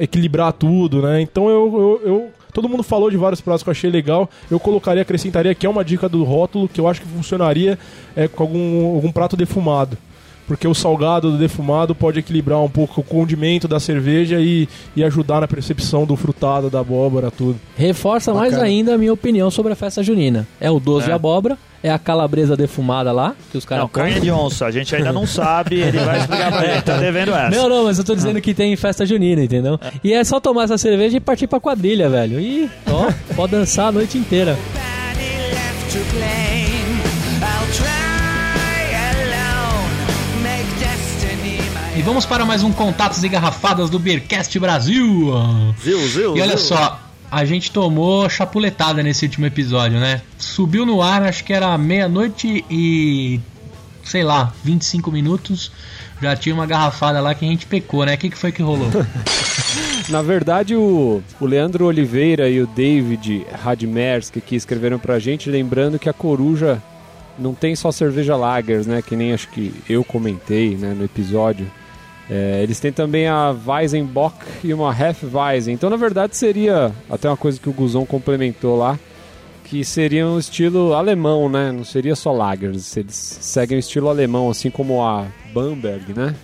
equilibrar 0.00 0.54
tudo, 0.54 1.02
né? 1.02 1.20
Então 1.20 1.50
eu, 1.50 2.00
eu- 2.04 2.08
eu- 2.10 2.30
Todo 2.52 2.68
mundo 2.68 2.82
falou 2.82 3.10
de 3.10 3.16
vários 3.16 3.40
pratos 3.40 3.62
que 3.62 3.68
eu 3.68 3.72
achei 3.72 3.90
legal. 3.90 4.28
Eu 4.50 4.60
colocaria, 4.60 5.02
acrescentaria 5.02 5.54
que 5.54 5.66
é 5.66 5.70
uma 5.70 5.84
dica 5.84 6.08
do 6.08 6.22
rótulo 6.22 6.68
que 6.68 6.80
eu 6.80 6.86
acho 6.86 7.00
que 7.00 7.08
funcionaria 7.08 7.78
é, 8.14 8.28
com 8.28 8.42
algum, 8.42 8.94
algum 8.94 9.10
prato 9.10 9.36
defumado. 9.36 9.96
Porque 10.46 10.66
o 10.66 10.74
salgado 10.74 11.30
do 11.30 11.38
defumado 11.38 11.94
pode 11.94 12.18
equilibrar 12.18 12.60
um 12.60 12.68
pouco 12.68 13.00
o 13.00 13.04
condimento 13.04 13.66
da 13.66 13.80
cerveja 13.80 14.40
e, 14.40 14.68
e 14.94 15.02
ajudar 15.02 15.40
na 15.40 15.48
percepção 15.48 16.04
do 16.04 16.16
frutado, 16.16 16.68
da 16.68 16.80
abóbora, 16.80 17.30
tudo. 17.30 17.58
Reforça 17.76 18.34
mais 18.34 18.50
Bacana. 18.50 18.68
ainda 18.68 18.94
a 18.94 18.98
minha 18.98 19.12
opinião 19.12 19.50
sobre 19.50 19.72
a 19.72 19.76
festa 19.76 20.02
junina. 20.02 20.46
É 20.60 20.70
o 20.70 20.80
doce 20.80 21.06
de 21.06 21.12
abóbora, 21.12 21.56
é 21.82 21.90
a 21.90 21.98
calabresa 21.98 22.56
defumada 22.56 23.10
lá, 23.12 23.34
que 23.50 23.58
os 23.58 23.64
caras 23.64 23.82
Não, 23.82 23.88
carne 23.88 24.20
de 24.20 24.30
onça. 24.30 24.66
A 24.66 24.70
gente 24.70 24.94
ainda 24.94 25.12
não 25.12 25.26
sabe, 25.26 25.80
ele 25.80 25.98
vai 25.98 26.18
explicar 26.20 26.52
pra 26.52 26.64
gente. 26.66 26.82
Tá 26.84 26.96
devendo 26.96 27.34
essa. 27.34 27.50
Não, 27.56 27.68
não, 27.68 27.84
mas 27.84 27.98
eu 27.98 28.04
tô 28.04 28.14
dizendo 28.14 28.40
que 28.40 28.54
tem 28.54 28.74
festa 28.76 29.04
junina, 29.04 29.42
entendeu? 29.42 29.78
E 30.02 30.12
é 30.12 30.22
só 30.24 30.38
tomar 30.40 30.64
essa 30.64 30.78
cerveja 30.78 31.16
e 31.16 31.20
partir 31.20 31.46
pra 31.46 31.58
quadrilha, 31.60 32.08
velho. 32.08 32.40
E, 32.40 32.70
ó, 32.88 33.10
pode 33.34 33.52
dançar 33.52 33.88
a 33.88 33.92
noite 33.92 34.16
inteira. 34.18 34.56
E 41.94 42.00
vamos 42.02 42.24
para 42.24 42.44
mais 42.44 42.62
um 42.62 42.72
Contatos 42.72 43.22
e 43.22 43.28
Garrafadas 43.28 43.90
do 43.90 43.98
Beercast 43.98 44.58
Brasil. 44.58 45.30
Zil, 45.82 46.08
zil, 46.08 46.36
E 46.36 46.40
olha 46.40 46.56
zil. 46.56 46.66
só, 46.66 46.98
a 47.32 47.46
gente 47.46 47.70
tomou 47.70 48.28
chapuletada 48.28 49.02
nesse 49.02 49.24
último 49.24 49.46
episódio, 49.46 49.98
né? 49.98 50.20
Subiu 50.36 50.84
no 50.84 51.00
ar, 51.00 51.22
acho 51.22 51.42
que 51.42 51.54
era 51.54 51.78
meia-noite 51.78 52.62
e. 52.70 53.40
sei 54.04 54.22
lá, 54.22 54.52
25 54.62 55.10
minutos. 55.10 55.72
Já 56.20 56.36
tinha 56.36 56.54
uma 56.54 56.66
garrafada 56.66 57.22
lá 57.22 57.34
que 57.34 57.46
a 57.46 57.48
gente 57.48 57.64
pecou, 57.64 58.04
né? 58.04 58.14
O 58.14 58.18
que, 58.18 58.28
que 58.28 58.36
foi 58.36 58.52
que 58.52 58.60
rolou? 58.62 58.88
Na 60.10 60.20
verdade, 60.20 60.76
o, 60.76 61.22
o 61.40 61.46
Leandro 61.46 61.86
Oliveira 61.86 62.50
e 62.50 62.60
o 62.60 62.66
David 62.66 63.46
Radmerski 63.50 64.42
que 64.42 64.54
escreveram 64.54 64.98
pra 64.98 65.18
gente, 65.18 65.48
lembrando 65.48 65.98
que 65.98 66.10
a 66.10 66.12
Coruja 66.12 66.82
não 67.38 67.54
tem 67.54 67.74
só 67.74 67.90
cerveja 67.90 68.36
lagers, 68.36 68.86
né? 68.86 69.00
Que 69.00 69.16
nem 69.16 69.32
acho 69.32 69.48
que 69.48 69.72
eu 69.88 70.04
comentei 70.04 70.76
né, 70.76 70.94
no 70.94 71.02
episódio. 71.02 71.66
É, 72.34 72.62
eles 72.62 72.80
têm 72.80 72.90
também 72.90 73.28
a 73.28 73.54
Weizenbock 73.66 74.42
e 74.64 74.72
uma 74.72 74.90
Hefeweizen. 74.90 75.74
Então, 75.74 75.90
na 75.90 75.96
verdade, 75.96 76.34
seria 76.34 76.90
até 77.10 77.28
uma 77.28 77.36
coisa 77.36 77.60
que 77.60 77.68
o 77.68 77.72
Guzão 77.74 78.06
complementou 78.06 78.74
lá, 78.74 78.98
que 79.64 79.84
seria 79.84 80.26
um 80.26 80.38
estilo 80.38 80.94
alemão, 80.94 81.50
né? 81.50 81.70
Não 81.70 81.84
seria 81.84 82.16
só 82.16 82.32
lagers. 82.32 82.96
Eles 82.96 83.14
seguem 83.14 83.76
o 83.76 83.80
estilo 83.80 84.08
alemão, 84.08 84.48
assim 84.48 84.70
como 84.70 85.02
a 85.02 85.26
Bamberg, 85.52 86.14
né? 86.14 86.34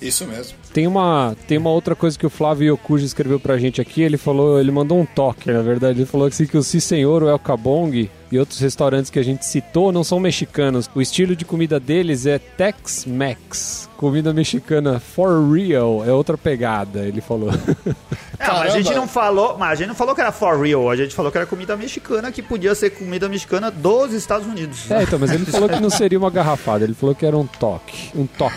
Isso 0.00 0.26
mesmo. 0.26 0.56
Tem 0.72 0.86
uma, 0.86 1.36
tem 1.46 1.58
uma 1.58 1.70
outra 1.70 1.94
coisa 1.94 2.18
que 2.18 2.24
o 2.24 2.30
Flávio 2.30 2.72
Yokuji 2.72 3.04
escreveu 3.04 3.38
pra 3.38 3.58
gente 3.58 3.82
aqui. 3.82 4.00
Ele 4.00 4.16
falou, 4.16 4.58
ele 4.58 4.70
mandou 4.70 4.98
um 4.98 5.04
toque, 5.04 5.52
na 5.52 5.60
verdade. 5.60 5.98
Ele 5.98 6.06
falou 6.06 6.26
assim, 6.26 6.46
que 6.46 6.56
o 6.56 6.62
Si 6.62 6.80
Senhor, 6.80 7.22
o 7.22 7.28
El 7.28 7.38
Cabong 7.38 8.08
e 8.30 8.38
outros 8.38 8.60
restaurantes 8.60 9.10
que 9.10 9.18
a 9.18 9.22
gente 9.22 9.44
citou 9.44 9.92
não 9.92 10.04
são 10.04 10.20
mexicanos. 10.20 10.88
O 10.94 11.00
estilo 11.00 11.34
de 11.34 11.44
comida 11.44 11.80
deles 11.80 12.26
é 12.26 12.38
Tex-Mex. 12.38 13.88
Comida 13.96 14.32
mexicana 14.32 15.00
for 15.00 15.50
real 15.52 16.04
é 16.04 16.12
outra 16.12 16.38
pegada, 16.38 17.00
ele 17.00 17.20
falou. 17.20 17.50
Não, 17.50 18.54
mas 18.54 18.74
a 18.74 18.80
gente 18.80 18.94
não 18.94 19.08
falou, 19.08 19.58
mas 19.58 19.72
a 19.72 19.74
gente 19.74 19.88
não 19.88 19.94
falou 19.94 20.14
que 20.14 20.20
era 20.20 20.30
for 20.30 20.60
real, 20.60 20.88
a 20.88 20.94
gente 20.94 21.14
falou 21.14 21.32
que 21.32 21.38
era 21.38 21.46
comida 21.46 21.76
mexicana, 21.76 22.30
que 22.30 22.40
podia 22.40 22.74
ser 22.74 22.90
comida 22.90 23.28
mexicana 23.28 23.70
dos 23.70 24.12
Estados 24.12 24.46
Unidos. 24.46 24.88
é, 24.90 25.02
então, 25.02 25.18
mas 25.18 25.32
ele 25.32 25.44
falou 25.50 25.68
que 25.68 25.80
não 25.80 25.90
seria 25.90 26.18
uma 26.18 26.30
garrafada, 26.30 26.84
ele 26.84 26.94
falou 26.94 27.14
que 27.14 27.26
era 27.26 27.36
um 27.36 27.46
toque. 27.46 28.10
Um 28.14 28.26
toque. 28.26 28.56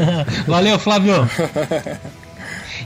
Valeu, 0.46 0.78
Flávio! 0.78 1.14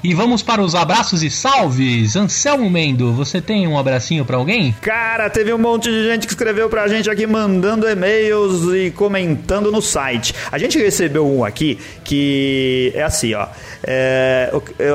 E 0.05 0.15
vamos 0.15 0.43
para 0.43 0.61
os 0.61 0.75
abraços 0.75 1.23
e 1.23 1.31
salves. 1.31 2.17
Anselmo 2.17 2.69
Mendo, 2.69 3.13
você 3.13 3.41
tem 3.41 3.69
um 3.69 3.79
abracinho 3.79 4.25
pra 4.25 4.37
alguém? 4.37 4.75
Cara, 4.81 5.31
teve 5.31 5.53
um 5.53 5.59
monte 5.59 5.89
de 5.91 6.05
gente 6.09 6.27
que 6.27 6.33
escreveu 6.33 6.69
pra 6.69 6.89
gente 6.89 7.09
aqui 7.09 7.25
mandando 7.25 7.89
e-mails 7.89 8.75
e 8.75 8.91
comentando 8.91 9.71
no 9.71 9.81
site. 9.81 10.35
A 10.51 10.59
gente 10.59 10.77
recebeu 10.77 11.25
um 11.25 11.45
aqui 11.45 11.79
que 12.03 12.91
é 12.97 13.03
assim, 13.05 13.33
ó. 13.35 13.47
É, 13.85 14.53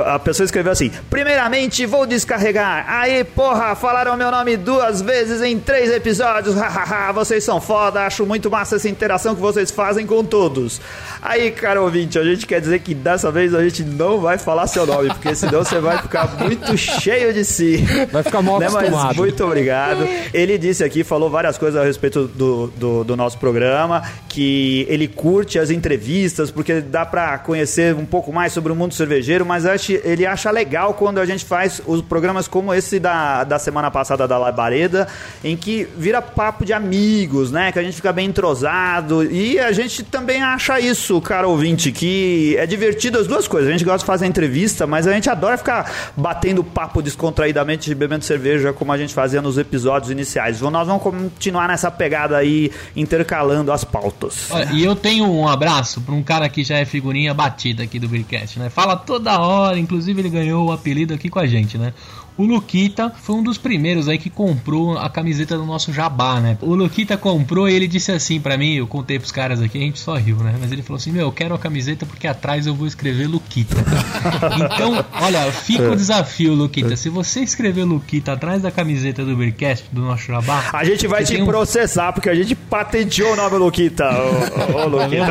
a 0.07 0.19
pessoa 0.19 0.43
escreveu 0.43 0.73
assim: 0.73 0.91
Primeiramente, 1.09 1.85
vou 1.85 2.05
descarregar. 2.05 2.85
Aí, 2.89 3.23
porra, 3.23 3.75
falaram 3.75 4.17
meu 4.17 4.29
nome 4.29 4.57
duas 4.57 5.01
vezes 5.01 5.41
em 5.41 5.57
três 5.57 5.89
episódios. 5.89 6.55
Hahaha, 6.59 7.13
vocês 7.13 7.45
são 7.45 7.61
foda. 7.61 8.05
Acho 8.05 8.25
muito 8.25 8.51
massa 8.51 8.75
essa 8.75 8.89
interação 8.89 9.33
que 9.33 9.41
vocês 9.41 9.71
fazem 9.71 10.05
com 10.05 10.21
todos. 10.21 10.81
Aí, 11.21 11.49
cara 11.51 11.81
ouvinte, 11.81 12.19
a 12.19 12.23
gente 12.23 12.45
quer 12.45 12.59
dizer 12.59 12.79
que 12.79 12.93
dessa 12.93 13.31
vez 13.31 13.55
a 13.55 13.63
gente 13.63 13.83
não 13.83 14.19
vai 14.19 14.37
falar 14.37 14.67
seu 14.67 14.85
nome, 14.85 14.96
porque 15.05 15.35
senão 15.35 15.63
você 15.63 15.79
vai 15.79 15.97
ficar 15.99 16.27
muito 16.39 16.77
cheio 16.77 17.33
de 17.33 17.43
si. 17.45 17.77
Vai 18.11 18.23
ficar 18.23 18.41
mal 18.41 18.59
Né, 18.59 18.67
mas 18.69 18.87
acostumado. 18.87 19.15
muito 19.17 19.43
obrigado. 19.43 20.07
Ele 20.33 20.57
disse 20.57 20.83
aqui, 20.83 21.03
falou 21.03 21.29
várias 21.29 21.57
coisas 21.57 21.79
a 21.81 21.85
respeito 21.85 22.27
do, 22.27 22.67
do, 22.67 23.03
do 23.03 23.15
nosso 23.15 23.37
programa, 23.37 24.03
que 24.27 24.85
ele 24.89 25.07
curte 25.07 25.59
as 25.59 25.69
entrevistas, 25.69 26.49
porque 26.51 26.81
dá 26.81 27.05
pra 27.05 27.37
conhecer 27.37 27.93
um 27.95 28.05
pouco 28.05 28.31
mais 28.33 28.53
sobre 28.53 28.71
o 28.71 28.75
mundo 28.75 28.93
cervejeiro, 28.93 29.45
mas 29.45 29.65
acho, 29.65 29.91
ele 30.03 30.25
acha 30.25 30.49
legal 30.51 30.93
quando 30.93 31.19
a 31.19 31.25
gente 31.25 31.45
faz 31.45 31.81
os 31.85 32.01
programas 32.01 32.47
como 32.47 32.73
esse 32.73 32.99
da, 32.99 33.43
da 33.43 33.59
semana 33.59 33.91
passada 33.91 34.27
da 34.27 34.37
Labareda, 34.37 35.07
em 35.43 35.55
que 35.55 35.87
vira 35.97 36.21
papo 36.21 36.65
de 36.65 36.73
amigos, 36.73 37.51
né? 37.51 37.71
Que 37.71 37.79
a 37.79 37.83
gente 37.83 37.95
fica 37.95 38.11
bem 38.13 38.27
entrosado. 38.27 39.23
E 39.23 39.59
a 39.59 39.71
gente 39.71 40.03
também 40.03 40.41
acha 40.41 40.79
isso, 40.79 41.19
cara 41.21 41.47
ouvinte, 41.47 41.91
que 41.91 42.55
é 42.57 42.65
divertido 42.65 43.19
as 43.19 43.27
duas 43.27 43.47
coisas. 43.47 43.67
A 43.69 43.71
gente 43.71 43.83
gosta 43.83 43.99
de 43.99 44.05
fazer 44.05 44.25
entrevista, 44.25 44.86
mas 44.87 45.05
a 45.07 45.13
gente 45.13 45.29
adora 45.29 45.57
ficar 45.57 46.11
batendo 46.15 46.63
papo 46.63 47.01
descontraídamente, 47.01 47.93
bebendo 47.93 48.23
cerveja, 48.23 48.73
como 48.73 48.91
a 48.91 48.97
gente 48.97 49.13
fazia 49.13 49.41
nos 49.41 49.57
episódios 49.57 50.11
iniciais. 50.11 50.61
Nós 50.61 50.87
vamos 50.87 51.03
continuar 51.03 51.67
nessa 51.67 51.91
pegada 51.91 52.37
aí, 52.37 52.71
intercalando 52.95 53.71
as 53.71 53.83
pautas. 53.83 54.49
Olha, 54.49 54.69
e 54.71 54.83
eu 54.83 54.95
tenho 54.95 55.29
um 55.29 55.47
abraço 55.47 56.01
pra 56.01 56.13
um 56.13 56.23
cara 56.23 56.47
que 56.49 56.63
já 56.63 56.77
é 56.77 56.85
figurinha 56.85 57.33
batida 57.33 57.83
aqui 57.83 57.99
do 57.99 58.07
Beercast, 58.07 58.59
né? 58.59 58.69
Fala 58.69 58.95
toda 58.95 59.39
hora, 59.39 59.77
inclusive 59.77 60.21
ele 60.21 60.29
ganhou 60.29 60.67
o 60.67 60.71
apelido 60.71 61.13
aqui 61.13 61.29
com 61.29 61.39
a 61.39 61.45
gente, 61.45 61.77
né? 61.77 61.93
O 62.37 62.45
Luquita 62.45 63.11
foi 63.21 63.35
um 63.35 63.43
dos 63.43 63.57
primeiros 63.57 64.07
aí 64.07 64.17
que 64.17 64.29
comprou 64.29 64.97
a 64.97 65.09
camiseta 65.09 65.57
do 65.57 65.65
nosso 65.65 65.91
jabá, 65.91 66.39
né? 66.39 66.57
O 66.61 66.75
Luquita 66.75 67.17
comprou 67.17 67.67
e 67.67 67.73
ele 67.73 67.87
disse 67.87 68.11
assim 68.11 68.39
pra 68.39 68.57
mim, 68.57 68.75
eu 68.75 68.87
contei 68.87 69.17
pros 69.17 69.31
caras 69.31 69.61
aqui, 69.61 69.77
a 69.77 69.81
gente 69.81 69.99
só 69.99 70.15
riu, 70.15 70.37
né? 70.37 70.55
Mas 70.59 70.71
ele 70.71 70.81
falou 70.83 70.97
assim: 70.97 71.11
Meu, 71.11 71.23
eu 71.23 71.31
quero 71.31 71.55
a 71.55 71.59
camiseta 71.59 72.05
porque 72.05 72.27
atrás 72.27 72.67
eu 72.67 72.75
vou 72.75 72.85
escrever 72.87 73.27
Luquita. 73.27 73.75
então, 74.55 75.03
olha, 75.21 75.51
fica 75.51 75.91
o 75.91 75.95
desafio, 75.95 76.53
Luquita. 76.53 76.95
Se 76.95 77.09
você 77.09 77.41
escrever 77.41 77.83
Luquita 77.85 78.33
atrás 78.33 78.61
da 78.61 78.71
camiseta 78.71 79.25
do 79.25 79.35
Beercast, 79.35 79.85
do 79.91 80.01
nosso 80.01 80.25
jabá. 80.27 80.69
A 80.73 80.83
gente 80.83 81.07
vai 81.07 81.23
te 81.23 81.33
tem 81.33 81.43
um- 81.43 81.45
processar, 81.47 82.13
porque 82.13 82.29
a 82.29 82.35
gente 82.35 82.53
patenteou 82.55 83.33
o 83.33 83.35
nome 83.35 83.57
Luquita. 83.57 84.05
Ô, 84.05 84.77
ô, 84.77 84.83
ô, 84.83 84.87
Luquita. 84.87 85.27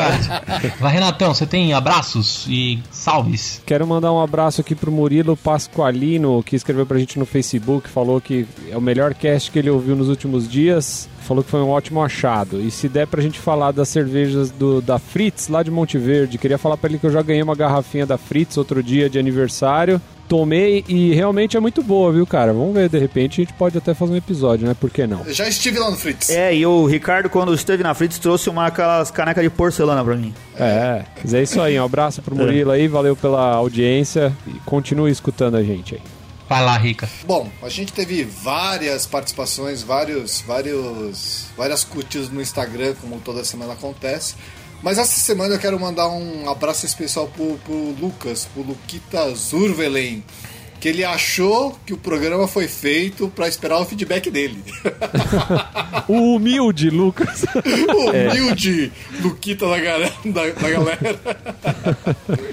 Vai, 0.80 0.92
Renatão, 0.94 1.32
você 1.34 1.46
tem 1.46 1.72
abraços 1.72 2.46
e 2.48 2.78
salves? 2.90 3.62
Quero 3.64 3.86
mandar 3.86 4.12
um 4.12 4.20
abraço 4.20 4.60
aqui 4.60 4.74
pro 4.74 4.90
Murilo 4.90 5.36
Pasqualino, 5.36 6.42
que 6.42 6.56
escreveu 6.56 6.84
pra 6.86 6.95
gente 6.98 7.18
no 7.18 7.26
Facebook, 7.26 7.88
falou 7.88 8.20
que 8.20 8.46
é 8.70 8.76
o 8.76 8.80
melhor 8.80 9.14
cast 9.14 9.50
que 9.50 9.58
ele 9.58 9.70
ouviu 9.70 9.96
nos 9.96 10.08
últimos 10.08 10.48
dias. 10.48 11.08
Falou 11.26 11.42
que 11.42 11.50
foi 11.50 11.60
um 11.60 11.70
ótimo 11.70 12.02
achado. 12.02 12.60
E 12.60 12.70
se 12.70 12.88
der 12.88 13.06
pra 13.06 13.20
gente 13.20 13.40
falar 13.40 13.72
das 13.72 13.88
cervejas 13.88 14.50
do, 14.50 14.80
da 14.80 14.96
Fritz, 14.98 15.48
lá 15.48 15.60
de 15.62 15.72
Monte 15.72 15.98
Verde, 15.98 16.38
queria 16.38 16.56
falar 16.56 16.76
pra 16.76 16.88
ele 16.88 17.00
que 17.00 17.06
eu 17.06 17.10
já 17.10 17.20
ganhei 17.20 17.42
uma 17.42 17.56
garrafinha 17.56 18.06
da 18.06 18.16
Fritz 18.16 18.56
outro 18.56 18.80
dia 18.80 19.10
de 19.10 19.18
aniversário. 19.18 20.00
Tomei 20.28 20.84
e 20.88 21.14
realmente 21.14 21.56
é 21.56 21.60
muito 21.60 21.82
boa, 21.82 22.12
viu, 22.12 22.26
cara? 22.26 22.52
Vamos 22.52 22.74
ver, 22.74 22.88
de 22.88 22.98
repente 22.98 23.40
a 23.40 23.44
gente 23.44 23.54
pode 23.54 23.78
até 23.78 23.94
fazer 23.94 24.12
um 24.12 24.16
episódio, 24.16 24.66
né? 24.66 24.74
Por 24.78 24.90
que 24.90 25.06
não? 25.06 25.24
Eu 25.24 25.32
já 25.32 25.48
estive 25.48 25.78
lá 25.78 25.90
no 25.90 25.96
Fritz. 25.96 26.30
É, 26.30 26.54
e 26.54 26.66
o 26.66 26.84
Ricardo, 26.84 27.30
quando 27.30 27.54
esteve 27.54 27.82
na 27.82 27.94
Fritz, 27.94 28.18
trouxe 28.18 28.50
uma 28.50 28.66
aquelas 28.66 29.10
canecas 29.10 29.42
de 29.42 29.50
porcelana 29.50 30.04
pra 30.04 30.16
mim. 30.16 30.34
É, 30.58 31.04
mas 31.22 31.34
é 31.34 31.42
isso 31.42 31.60
aí. 31.60 31.78
Um 31.78 31.84
abraço 31.84 32.22
pro 32.22 32.34
Murilo 32.34 32.72
aí, 32.72 32.88
valeu 32.88 33.14
pela 33.14 33.54
audiência 33.54 34.32
e 34.48 34.58
continue 34.64 35.10
escutando 35.10 35.56
a 35.56 35.62
gente 35.62 35.94
aí. 35.94 36.00
Vai 36.48 36.64
lá, 36.64 36.76
Rica. 36.76 37.08
Bom, 37.24 37.50
a 37.60 37.68
gente 37.68 37.92
teve 37.92 38.22
várias 38.22 39.04
participações, 39.04 39.82
vários, 39.82 40.40
vários, 40.42 41.46
várias 41.56 41.82
curtidas 41.82 42.28
no 42.28 42.40
Instagram, 42.40 42.94
como 43.00 43.20
toda 43.20 43.44
semana 43.44 43.72
acontece. 43.72 44.34
Mas 44.82 44.98
essa 44.98 45.18
semana 45.18 45.54
eu 45.54 45.58
quero 45.58 45.78
mandar 45.80 46.08
um 46.08 46.48
abraço 46.48 46.86
especial 46.86 47.26
pro, 47.28 47.58
pro 47.64 47.90
Lucas, 48.00 48.46
pro 48.52 48.62
Luquita 48.62 49.34
Zurvelen, 49.34 50.22
que 50.86 50.90
ele 50.90 51.04
achou 51.04 51.76
que 51.84 51.92
o 51.92 51.96
programa 51.96 52.46
foi 52.46 52.68
feito 52.68 53.26
pra 53.34 53.48
esperar 53.48 53.80
o 53.80 53.84
feedback 53.84 54.30
dele. 54.30 54.62
O 56.08 56.36
humilde 56.36 56.88
Lucas. 56.88 57.44
o 57.52 58.10
humilde 58.10 58.92
Luquita 59.20 59.66
da, 59.68 59.76
galera- 59.80 60.12
da- 60.24 60.50
da 60.50 60.70
galera. 60.70 61.20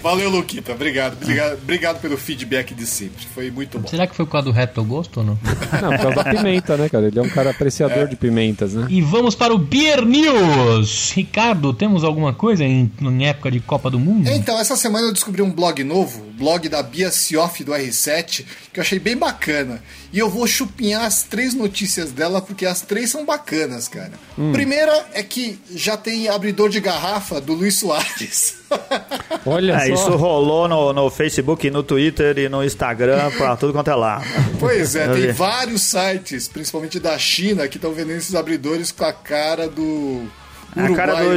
Valeu, 0.02 0.30
Luquita. 0.32 0.72
Obrigado. 0.72 1.18
Obrigado, 1.22 1.54
obrigado 1.62 2.02
pelo 2.02 2.18
feedback 2.18 2.74
de 2.74 2.88
sempre. 2.88 3.24
Foi 3.34 3.52
muito 3.52 3.78
bom. 3.78 3.88
Será 3.88 4.08
que 4.08 4.16
foi 4.16 4.26
por 4.26 4.32
causa 4.32 4.46
do 4.46 4.52
reto 4.52 4.84
gosto 4.84 5.18
ou 5.20 5.24
não? 5.26 5.40
Não, 5.82 5.90
por 5.92 6.00
causa 6.02 6.24
da 6.24 6.32
pimenta, 6.34 6.76
né, 6.78 6.90
cara? 6.90 7.06
Ele 7.08 7.20
é 7.20 7.22
um 7.22 7.30
cara 7.30 7.52
apreciador 7.52 8.08
de 8.08 8.16
pimentas, 8.16 8.74
né? 8.74 8.88
E 8.90 9.02
vamos 9.04 9.36
para 9.36 9.54
o 9.54 9.58
Beer 9.60 10.04
News. 10.04 11.12
Ricardo, 11.12 11.74
temos 11.74 12.04
alguma 12.04 12.34
coisa 12.34 12.64
em, 12.64 12.92
em 13.00 13.26
época 13.28 13.52
de 13.52 13.60
Copa 13.60 13.92
do 13.92 14.00
Mundo? 14.00 14.28
Então, 14.30 14.60
essa 14.60 14.76
semana 14.76 15.08
eu 15.08 15.14
descobri 15.14 15.44
um 15.44 15.52
blog 15.52 15.84
novo, 15.84 16.24
blog 16.38 16.68
da 16.70 16.82
Bia 16.84 17.12
Sioff 17.12 17.64
do 17.64 17.72
R7, 17.72 18.46
que 18.74 18.80
eu 18.80 18.82
achei 18.82 19.00
bem 19.00 19.16
bacana. 19.16 19.82
E 20.12 20.20
eu 20.20 20.30
vou 20.30 20.46
chupinhar 20.46 21.04
as 21.06 21.24
três 21.24 21.54
notícias 21.54 22.12
dela, 22.12 22.42
porque 22.42 22.66
as 22.66 22.82
três 22.82 23.10
são 23.10 23.26
bacanas, 23.26 23.88
cara. 23.88 24.12
Primeira 24.52 25.06
é 25.14 25.24
que 25.24 25.60
já 25.74 25.98
tem 25.98 26.28
abridor 26.30 26.70
de 26.70 26.80
garrafa 26.80 27.40
do 27.42 27.54
Luiz 27.54 27.76
Soares. 27.80 28.56
Olha 29.46 29.74
É, 29.74 29.88
só. 29.88 29.94
isso 29.94 30.16
rolou 30.16 30.68
no, 30.68 30.94
no 30.94 31.10
Facebook, 31.10 31.70
no 31.70 31.84
Twitter 31.84 32.38
e 32.38 32.50
no 32.50 32.64
Instagram, 32.64 33.32
pra 33.32 33.56
tudo 33.56 33.74
quanto 33.74 33.90
é 33.90 33.96
lá. 33.96 34.22
pois 34.60 34.96
é, 34.96 35.08
tem 35.14 35.32
vários 35.32 35.82
sites, 35.84 36.48
principalmente 36.48 37.00
da 37.00 37.18
China, 37.18 37.68
que 37.68 37.78
estão 37.78 37.92
vendendo 37.94 38.18
esses 38.18 38.36
abridores 38.36 38.92
com 38.92 39.06
a 39.06 39.14
cara 39.14 39.68
do. 39.68 40.28
A 40.76 40.96
cara 40.96 41.16
do. 41.24 41.30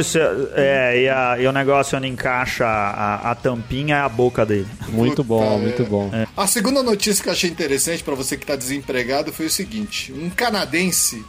É, 0.55 1.01
e, 1.01 1.09
a- 1.09 1.37
e 1.39 1.47
o 1.47 1.51
negócio 1.51 1.97
onde 1.97 2.07
encaixa 2.07 2.65
a, 2.65 3.31
a 3.31 3.35
tampinha 3.35 3.95
é 3.97 3.99
a 4.01 4.09
boca 4.09 4.45
dele. 4.45 4.67
Muito 4.89 5.23
bom, 5.23 5.43
Puta, 5.43 5.57
muito 5.57 5.81
é. 5.81 5.85
bom. 5.85 6.11
A 6.35 6.47
segunda 6.47 6.81
notícia 6.83 7.21
que 7.23 7.29
eu 7.29 7.33
achei 7.33 7.49
interessante 7.49 8.03
pra 8.03 8.15
você 8.15 8.35
que 8.37 8.45
tá 8.45 8.55
desempregado 8.55 9.31
foi 9.31 9.45
o 9.45 9.49
seguinte: 9.49 10.11
um 10.13 10.29
canadense 10.29 11.23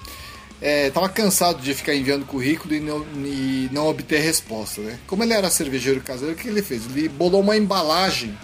estava 0.61 1.09
cansado 1.09 1.61
de 1.63 1.73
ficar 1.75 1.95
enviando 1.95 2.25
currículo 2.27 2.75
e 2.75 2.81
não, 2.81 3.07
e 3.25 3.69
não 3.73 3.87
obter 3.87 4.21
resposta, 4.21 4.81
né? 4.81 4.99
Como 5.07 5.23
ele 5.23 5.33
era 5.33 5.49
cervejeiro 5.51 6.01
caseiro, 6.01 6.35
o 6.35 6.37
que 6.37 6.49
ele 6.49 6.63
fez? 6.63 6.83
Ele 6.87 7.09
bolou 7.09 7.41
uma 7.41 7.57
embalagem 7.57 8.37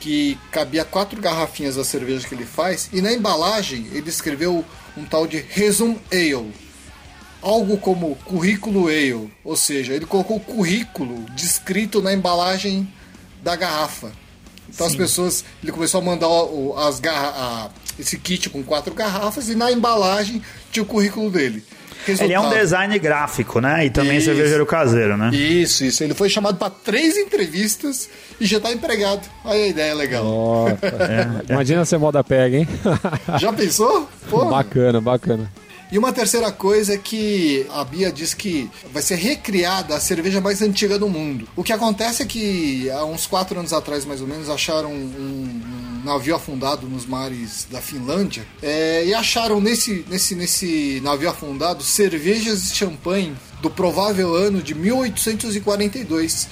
que 0.00 0.36
cabia 0.50 0.84
quatro 0.84 1.20
garrafinhas 1.20 1.76
da 1.76 1.84
cerveja 1.84 2.26
que 2.28 2.34
ele 2.34 2.44
faz 2.44 2.88
e 2.92 3.00
na 3.00 3.12
embalagem 3.12 3.86
ele 3.92 4.08
escreveu 4.10 4.64
um 4.96 5.04
tal 5.04 5.26
de 5.26 5.38
Resume 5.48 5.98
Ale. 6.12 6.52
Algo 7.42 7.76
como 7.78 8.16
currículo 8.24 8.88
ale, 8.88 9.30
ou 9.44 9.56
seja, 9.56 9.92
ele 9.92 10.06
colocou 10.06 10.38
o 10.38 10.40
currículo 10.40 11.24
descrito 11.36 12.02
na 12.02 12.12
embalagem 12.12 12.88
da 13.42 13.54
garrafa. 13.54 14.10
Então 14.68 14.86
as 14.86 14.96
pessoas, 14.96 15.44
ele 15.62 15.70
começou 15.72 16.00
a 16.00 16.04
mandar 16.04 16.26
as 16.88 16.98
garra, 16.98 17.28
a- 17.36 17.70
esse 17.98 18.18
kit 18.18 18.50
com 18.50 18.62
quatro 18.64 18.92
garrafas 18.94 19.48
e 19.48 19.54
na 19.54 19.70
embalagem 19.70 20.42
tinha 20.72 20.82
o 20.82 20.86
currículo 20.86 21.30
dele. 21.30 21.62
Ele 22.08 22.32
é 22.32 22.38
um 22.38 22.42
Resultado. 22.42 22.60
design 22.62 22.98
gráfico, 23.00 23.60
né? 23.60 23.86
E 23.86 23.90
também 23.90 24.18
Isso. 24.18 24.26
cervejeiro 24.26 24.64
caseiro, 24.64 25.16
né? 25.16 25.30
Isso, 25.34 25.84
isso. 25.84 26.04
Ele 26.04 26.14
foi 26.14 26.28
chamado 26.28 26.56
para 26.56 26.70
três 26.70 27.16
entrevistas 27.16 28.08
e 28.40 28.46
já 28.46 28.60
tá 28.60 28.70
empregado. 28.72 29.28
Olha 29.44 29.64
a 29.64 29.66
ideia 29.66 29.94
legal. 29.94 30.22
Nossa, 30.24 30.78
Imagina 31.50 31.84
se 31.84 31.94
a 31.96 31.98
moda 31.98 32.22
pega, 32.22 32.58
hein? 32.58 32.68
Já 33.40 33.52
pensou? 33.52 34.08
Pô. 34.30 34.44
bacana, 34.50 35.00
bacana. 35.00 35.50
E 35.90 35.98
uma 35.98 36.12
terceira 36.12 36.50
coisa 36.50 36.94
é 36.94 36.98
que 36.98 37.64
a 37.70 37.84
Bia 37.84 38.10
diz 38.10 38.34
que 38.34 38.68
vai 38.92 39.02
ser 39.02 39.14
recriada 39.14 39.94
a 39.94 40.00
cerveja 40.00 40.40
mais 40.40 40.60
antiga 40.60 40.98
do 40.98 41.08
mundo. 41.08 41.48
O 41.54 41.62
que 41.62 41.72
acontece 41.72 42.22
é 42.24 42.26
que 42.26 42.90
há 42.90 43.04
uns 43.04 43.26
quatro 43.26 43.58
anos 43.58 43.72
atrás, 43.72 44.04
mais 44.04 44.20
ou 44.20 44.26
menos, 44.26 44.50
acharam 44.50 44.92
um, 44.92 44.96
um 44.96 46.02
navio 46.04 46.34
afundado 46.34 46.88
nos 46.88 47.06
mares 47.06 47.68
da 47.70 47.80
Finlândia 47.80 48.46
é, 48.60 49.04
e 49.04 49.14
acharam 49.14 49.60
nesse, 49.60 50.04
nesse, 50.08 50.34
nesse 50.34 51.00
navio 51.04 51.30
afundado 51.30 51.84
cervejas 51.84 52.70
de 52.70 52.76
champanhe 52.76 53.36
do 53.62 53.70
provável 53.70 54.34
ano 54.34 54.60
de 54.60 54.74
1842. 54.74 56.48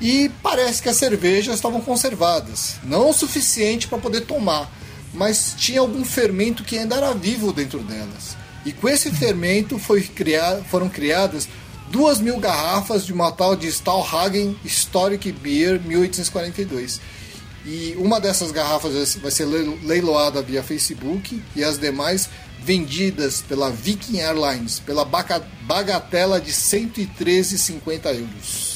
E 0.00 0.30
parece 0.42 0.82
que 0.82 0.88
as 0.88 0.96
cervejas 0.96 1.54
estavam 1.54 1.80
conservadas, 1.80 2.76
não 2.82 3.10
o 3.10 3.12
suficiente 3.12 3.86
para 3.86 3.98
poder 3.98 4.22
tomar, 4.22 4.70
mas 5.12 5.54
tinha 5.56 5.78
algum 5.78 6.04
fermento 6.04 6.64
que 6.64 6.76
ainda 6.76 6.96
era 6.96 7.14
vivo 7.14 7.52
dentro 7.52 7.78
delas. 7.78 8.36
E 8.64 8.72
com 8.72 8.88
esse 8.88 9.10
fermento 9.10 9.78
foram 9.78 10.88
criadas 10.88 11.48
duas 11.90 12.18
mil 12.18 12.38
garrafas 12.38 13.04
de 13.04 13.12
uma 13.12 13.30
tal 13.30 13.54
de 13.54 13.68
Stahlhagen 13.68 14.56
Historic 14.64 15.30
Beer 15.32 15.80
1842. 15.80 17.00
E 17.66 17.94
uma 17.98 18.20
dessas 18.20 18.50
garrafas 18.50 19.14
vai 19.16 19.30
ser 19.30 19.44
leilo- 19.46 19.78
leiloada 19.84 20.42
via 20.42 20.62
Facebook 20.62 21.42
e 21.56 21.62
as 21.64 21.78
demais 21.78 22.28
vendidas 22.62 23.42
pela 23.42 23.70
Viking 23.70 24.18
Airlines 24.20 24.78
pela 24.80 25.04
bagatela 25.04 26.40
de 26.40 26.52
113,50 26.52 28.06
euros. 28.14 28.73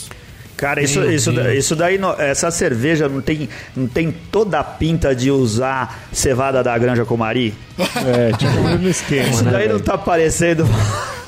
Cara, 0.59 0.83
isso, 0.83 0.99
Meu 0.99 1.13
isso, 1.13 1.31
Deus. 1.33 1.55
isso 1.55 1.77
daí, 1.77 2.01
essa 2.19 2.51
cerveja 2.51 3.09
não 3.09 3.21
tem, 3.21 3.49
não 3.77 3.87
tem 3.87 4.11
toda 4.11 4.59
a 4.59 4.65
pinta 4.65 5.15
de 5.15 5.31
usar 5.31 6.01
cevada 6.13 6.65
da 6.65 6.77
Granja 6.77 7.05
Comari? 7.05 7.55
É, 7.79 8.37
tipo 8.37 8.53
o 8.59 8.65
mesmo 8.65 8.89
esquema, 8.89 9.29
Isso 9.29 9.45
né? 9.45 9.53
daí 9.53 9.69
não 9.69 9.79
tá 9.79 9.97
parecendo. 9.97 10.67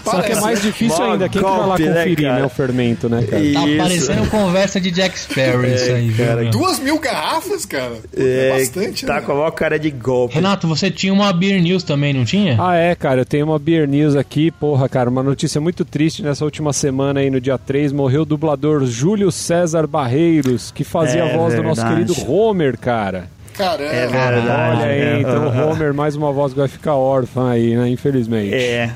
Só 0.05 0.23
que 0.23 0.33
é 0.33 0.41
mais 0.41 0.63
difícil 0.63 0.99
Mó 0.99 1.13
ainda. 1.13 1.29
Quem 1.29 1.43
que 1.43 1.49
vai 1.49 1.59
lá 1.67 1.79
né, 1.79 1.87
conferir, 1.87 2.23
cara? 2.23 2.39
né, 2.41 2.45
o 2.45 2.49
fermento, 2.49 3.09
né, 3.09 3.23
cara? 3.23 3.43
Tá 3.53 3.67
Isso. 3.67 3.77
parecendo 3.79 4.27
conversa 4.31 4.81
de 4.81 4.91
Jack 4.91 5.19
Sparrow 5.19 5.65
isso 5.65 5.93
aí, 5.93 6.09
viu? 6.09 6.27
cara, 6.27 6.43
meu? 6.43 6.51
Duas 6.51 6.79
mil 6.79 6.99
garrafas, 6.99 7.65
cara? 7.67 7.93
É, 8.17 8.49
É, 8.51 8.59
bastante, 8.59 9.07
tá 9.07 9.15
né? 9.17 9.21
com 9.23 9.33
a 9.33 9.35
maior 9.37 9.51
cara 9.53 9.79
de 9.79 9.91
golpe. 9.91 10.35
Renato, 10.35 10.67
você 10.67 10.91
tinha 10.91 11.13
uma 11.13 11.33
Beer 11.33 11.61
News 11.63 11.83
também, 11.83 12.13
não 12.13 12.25
tinha? 12.25 12.57
Ah, 12.59 12.75
é, 12.77 12.95
cara, 12.95 13.21
eu 13.23 13.25
tenho 13.27 13.47
uma 13.47 13.59
Beer 13.59 13.89
News 13.89 14.17
aqui. 14.17 14.51
Porra, 14.51 14.89
cara, 14.89 15.11
uma 15.11 15.23
notícia 15.23 15.61
muito 15.61 15.85
triste. 15.85 16.23
Nessa 16.23 16.45
última 16.45 16.73
semana 16.73 17.21
aí, 17.21 17.31
no 17.31 17.41
dia 17.41 17.59
3, 17.59 17.93
morreu 17.93 18.23
o 18.23 18.27
dublador 18.27 18.85
Júlio 18.87 19.31
César 19.31 19.87
Barreiros, 19.87 20.71
que 20.71 20.85
fazia 20.85 21.21
É 21.25 21.35
a 21.35 21.37
voz 21.37 21.55
do 21.55 21.63
nosso 21.63 21.81
verdade. 21.83 22.07
querido 22.13 22.31
Homer, 22.31 22.79
cara. 22.79 23.29
Caramba. 23.61 23.93
É 23.93 24.07
verdade. 24.07 24.79
Olha 24.79 24.87
aí, 24.87 25.01
é. 25.01 25.21
então 25.21 25.49
o 25.49 25.71
Homer, 25.71 25.93
mais 25.93 26.17
uma 26.17 26.33
voz 26.33 26.53
que 26.53 26.59
vai 26.59 26.69
ficar 26.69 26.95
órfã 26.95 27.51
aí, 27.51 27.77
né, 27.77 27.89
infelizmente. 27.91 28.55
É. 28.55 28.91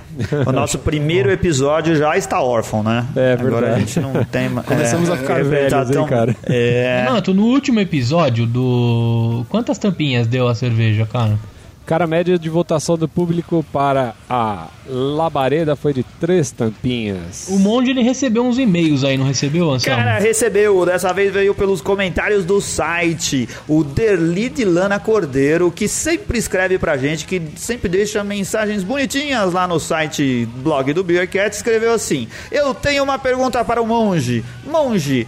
O 0.46 0.52
nosso 0.52 0.78
primeiro 0.80 1.30
episódio 1.30 1.94
já 1.94 2.16
está 2.16 2.40
órfão, 2.40 2.82
né? 2.82 3.06
É 3.14 3.34
Agora 3.34 3.56
a 3.56 3.60
verdade. 3.60 3.80
gente 3.80 4.00
não 4.00 4.24
tem 4.24 4.48
mais. 4.48 4.64
Começamos 4.74 5.10
a 5.10 5.16
ficar 5.18 5.44
velhos, 5.44 5.90
hein, 5.90 6.06
cara? 6.06 6.34
É. 6.44 7.04
Renato, 7.04 7.34
no 7.34 7.44
último 7.44 7.78
episódio 7.78 8.46
do. 8.46 9.44
Quantas 9.50 9.76
tampinhas 9.76 10.26
deu 10.26 10.48
a 10.48 10.54
cerveja, 10.54 11.06
cara? 11.06 11.38
Cara, 11.87 12.05
a 12.05 12.07
média 12.07 12.39
de 12.39 12.49
votação 12.49 12.97
do 12.97 13.07
público 13.07 13.64
para 13.70 14.14
a 14.28 14.68
Labareda 14.87 15.76
foi 15.76 15.93
de 15.93 16.03
três 16.03 16.51
tampinhas. 16.51 17.47
O 17.49 17.59
Monge 17.59 17.91
ele 17.91 18.03
recebeu 18.03 18.43
uns 18.43 18.59
e-mails 18.59 19.05
aí, 19.05 19.18
não 19.18 19.26
recebeu, 19.26 19.70
Anselmo? 19.70 20.03
Cara, 20.03 20.18
recebeu, 20.18 20.87
dessa 20.87 21.12
vez 21.12 21.32
veio 21.32 21.55
pelos 21.55 21.82
comentários 21.82 22.45
do 22.45 22.59
site, 22.59 23.47
o 23.68 23.85
Derli 23.85 24.49
de 24.49 24.64
Lana 24.64 24.99
Cordeiro, 24.99 25.70
que 25.70 25.87
sempre 25.87 26.39
escreve 26.39 26.78
pra 26.78 26.97
gente, 26.97 27.26
que 27.26 27.41
sempre 27.57 27.89
deixa 27.89 28.24
mensagens 28.24 28.82
bonitinhas 28.82 29.53
lá 29.53 29.68
no 29.68 29.78
site 29.78 30.49
blog 30.57 30.91
do 30.95 31.05
Beercat, 31.05 31.55
escreveu 31.55 31.93
assim: 31.93 32.28
Eu 32.51 32.72
tenho 32.72 33.05
uma 33.05 33.18
pergunta 33.18 33.62
para 33.62 33.82
o 33.82 33.87
monge. 33.87 34.43
Monge, 34.66 35.26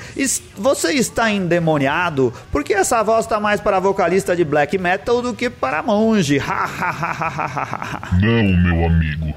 você 0.56 0.92
está 0.92 1.30
endemoniado? 1.30 2.32
Porque 2.50 2.72
essa 2.72 3.02
voz 3.02 3.26
tá 3.26 3.38
mais 3.38 3.60
para 3.60 3.78
vocalista 3.78 4.34
de 4.34 4.44
black 4.44 4.78
metal 4.78 5.20
do 5.20 5.34
que 5.34 5.50
para 5.50 5.82
monge. 5.82 6.38
Não, 8.20 8.42
meu 8.62 8.86
amigo. 8.86 9.34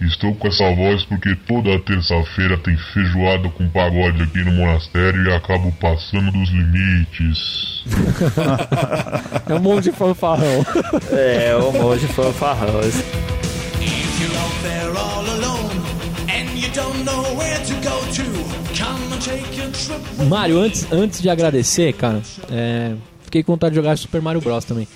Estou 0.00 0.34
com 0.34 0.48
essa 0.48 0.74
voz 0.74 1.04
porque 1.04 1.34
toda 1.46 1.78
terça-feira 1.80 2.58
tem 2.58 2.76
feijoada 2.92 3.48
com 3.50 3.68
pagode 3.68 4.22
aqui 4.22 4.38
no 4.44 4.52
monastério 4.52 5.24
e 5.24 5.32
acabo 5.32 5.72
passando 5.80 6.30
dos 6.32 6.50
limites. 6.50 7.84
É 9.48 9.54
um 9.54 9.60
monte 9.60 9.84
de 9.84 9.92
fanfarrão. 9.92 10.64
É, 11.12 11.54
o 11.56 11.72
monge 11.72 12.06
fanfarrão. 12.08 12.80
If 12.80 14.20
you're 14.20 14.36
out 14.36 14.54
there 14.62 14.90
all 14.96 15.24
alone 15.26 15.70
and 16.28 16.58
you 16.58 16.68
don't 16.72 17.04
know 17.04 17.36
where 17.36 17.58
to 17.58 17.74
go 17.76 18.00
to, 18.14 18.24
come 18.74 19.12
and 19.12 19.20
take 19.20 19.60
a 19.60 19.70
trip. 19.70 20.24
Mário, 20.28 20.58
antes, 20.58 20.90
antes 20.92 21.22
de 21.22 21.30
agradecer, 21.30 21.92
cara, 21.94 22.20
é, 22.50 22.94
fiquei 23.24 23.42
com 23.42 23.52
vontade 23.52 23.72
de 23.72 23.76
jogar 23.76 23.96
Super 23.98 24.20
Mario 24.22 24.40
Bros. 24.40 24.64
também. 24.64 24.86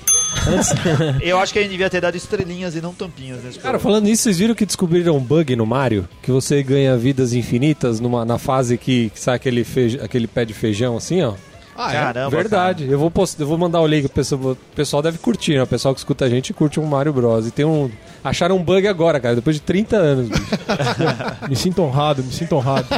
Eu 1.23 1.39
acho 1.39 1.53
que 1.53 1.59
a 1.59 1.63
gente 1.63 1.71
devia 1.71 1.89
ter 1.91 2.01
dado 2.01 2.15
estrelinhas 2.17 2.75
e 2.77 2.81
não 2.81 2.93
tampinhas 2.93 3.43
nesse 3.43 3.59
Cara, 3.59 3.79
falando 3.79 4.05
nisso, 4.05 4.25
vocês 4.25 4.39
viram 4.39 4.55
que 4.55 4.67
descobriram 4.67 5.17
um 5.17 5.21
bug 5.21 5.57
no 5.57 5.65
Mario? 5.67 6.09
Que 6.23 6.31
você 6.31 6.63
ganha 6.63 6.97
vidas 6.97 7.33
infinitas 7.33 7.99
numa, 8.01 8.25
na 8.25 8.39
fase 8.39 8.77
que, 8.77 9.11
que 9.11 9.19
sai 9.21 9.37
aquele, 9.37 9.65
feij- 9.65 10.01
aquele 10.03 10.27
pé 10.27 10.45
de 10.45 10.53
feijão 10.55 10.97
assim, 10.97 11.23
ó? 11.23 11.35
Ah, 11.81 11.93
é? 11.93 11.95
Caramba, 11.95 12.31
Verdade. 12.31 12.91
Eu 12.91 12.99
vou, 12.99 13.09
post... 13.09 13.41
eu 13.41 13.47
vou 13.47 13.57
mandar 13.57 13.81
o 13.81 13.87
link, 13.87 14.07
o 14.07 14.09
pessoal, 14.09 14.41
o 14.41 14.57
pessoal 14.75 15.01
deve 15.01 15.17
curtir, 15.19 15.55
né? 15.55 15.63
O 15.63 15.67
pessoal 15.67 15.95
que 15.95 16.01
escuta 16.01 16.25
a 16.25 16.29
gente 16.29 16.53
curte 16.53 16.81
um 16.81 16.85
Mario 16.85 17.13
Bros. 17.13 17.47
E 17.47 17.53
tem 17.53 17.65
um. 17.65 17.89
Acharam 18.25 18.57
um 18.57 18.63
bug 18.65 18.89
agora, 18.89 19.21
cara, 19.21 19.37
depois 19.37 19.55
de 19.55 19.63
30 19.63 19.97
anos, 19.97 20.29
bicho. 20.29 20.43
Me 21.49 21.55
sinto 21.55 21.81
honrado, 21.83 22.23
me 22.25 22.33
sinto 22.33 22.57
honrado. 22.57 22.89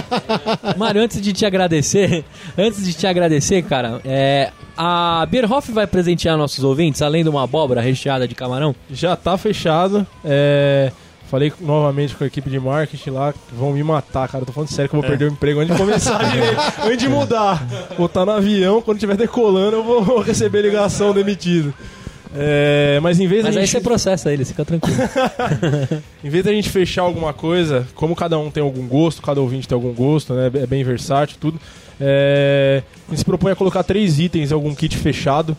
Mário, 0.78 1.02
antes 1.02 1.20
de 1.20 1.32
te 1.32 1.44
agradecer, 1.44 2.24
antes 2.56 2.82
de 2.84 2.94
te 2.94 3.06
agradecer, 3.06 3.62
cara, 3.62 4.00
é, 4.02 4.50
a 4.76 5.26
Bierhoff 5.30 5.70
vai 5.70 5.86
presentear 5.86 6.38
nossos 6.38 6.64
ouvintes, 6.64 7.02
além 7.02 7.22
de 7.22 7.28
uma 7.28 7.44
abóbora 7.44 7.82
recheada 7.82 8.26
de 8.26 8.34
camarão? 8.34 8.74
Já 8.90 9.14
tá 9.14 9.36
fechado. 9.36 10.06
É, 10.24 10.90
Falei 11.30 11.52
novamente 11.60 12.16
com 12.16 12.24
a 12.24 12.26
equipe 12.26 12.50
de 12.50 12.58
marketing 12.58 13.10
lá, 13.10 13.32
vão 13.52 13.72
me 13.72 13.84
matar, 13.84 14.28
cara. 14.28 14.42
Eu 14.42 14.46
tô 14.46 14.52
falando 14.52 14.68
sério 14.68 14.90
que 14.90 14.96
eu 14.96 15.00
vou 15.00 15.08
perder 15.08 15.26
o 15.26 15.32
emprego 15.32 15.60
antes 15.60 15.76
de 15.76 15.80
começar, 15.80 16.18
direito, 16.28 16.60
antes 16.82 16.98
de 16.98 17.08
mudar. 17.08 17.64
Vou 17.96 18.06
estar 18.06 18.26
no 18.26 18.32
avião, 18.32 18.82
quando 18.82 18.96
estiver 18.96 19.16
decolando, 19.16 19.76
eu 19.76 19.84
vou 19.84 20.18
receber 20.22 20.62
ligação 20.62 21.14
demitido. 21.14 21.72
É, 22.34 22.98
mas 23.00 23.20
em 23.20 23.28
vez 23.28 23.44
Mas 23.44 23.56
aí 23.56 23.62
gente, 23.62 23.72
você 23.72 23.80
processa 23.80 24.32
ele, 24.32 24.44
fica 24.44 24.64
tranquilo. 24.64 24.98
em 26.24 26.28
vez 26.28 26.44
da 26.44 26.52
gente 26.52 26.68
fechar 26.68 27.02
alguma 27.02 27.32
coisa, 27.32 27.86
como 27.94 28.16
cada 28.16 28.36
um 28.36 28.50
tem 28.50 28.60
algum 28.62 28.88
gosto, 28.88 29.22
cada 29.22 29.40
ouvinte 29.40 29.68
tem 29.68 29.76
algum 29.76 29.92
gosto, 29.92 30.34
né? 30.34 30.50
É 30.54 30.66
bem 30.66 30.82
versátil, 30.82 31.36
tudo. 31.40 31.60
é, 32.00 32.82
a 33.06 33.10
gente 33.10 33.18
se 33.20 33.24
propõe 33.24 33.52
a 33.52 33.56
colocar 33.56 33.84
três 33.84 34.18
itens 34.18 34.50
em 34.50 34.54
algum 34.54 34.74
kit 34.74 34.96
fechado. 34.96 35.56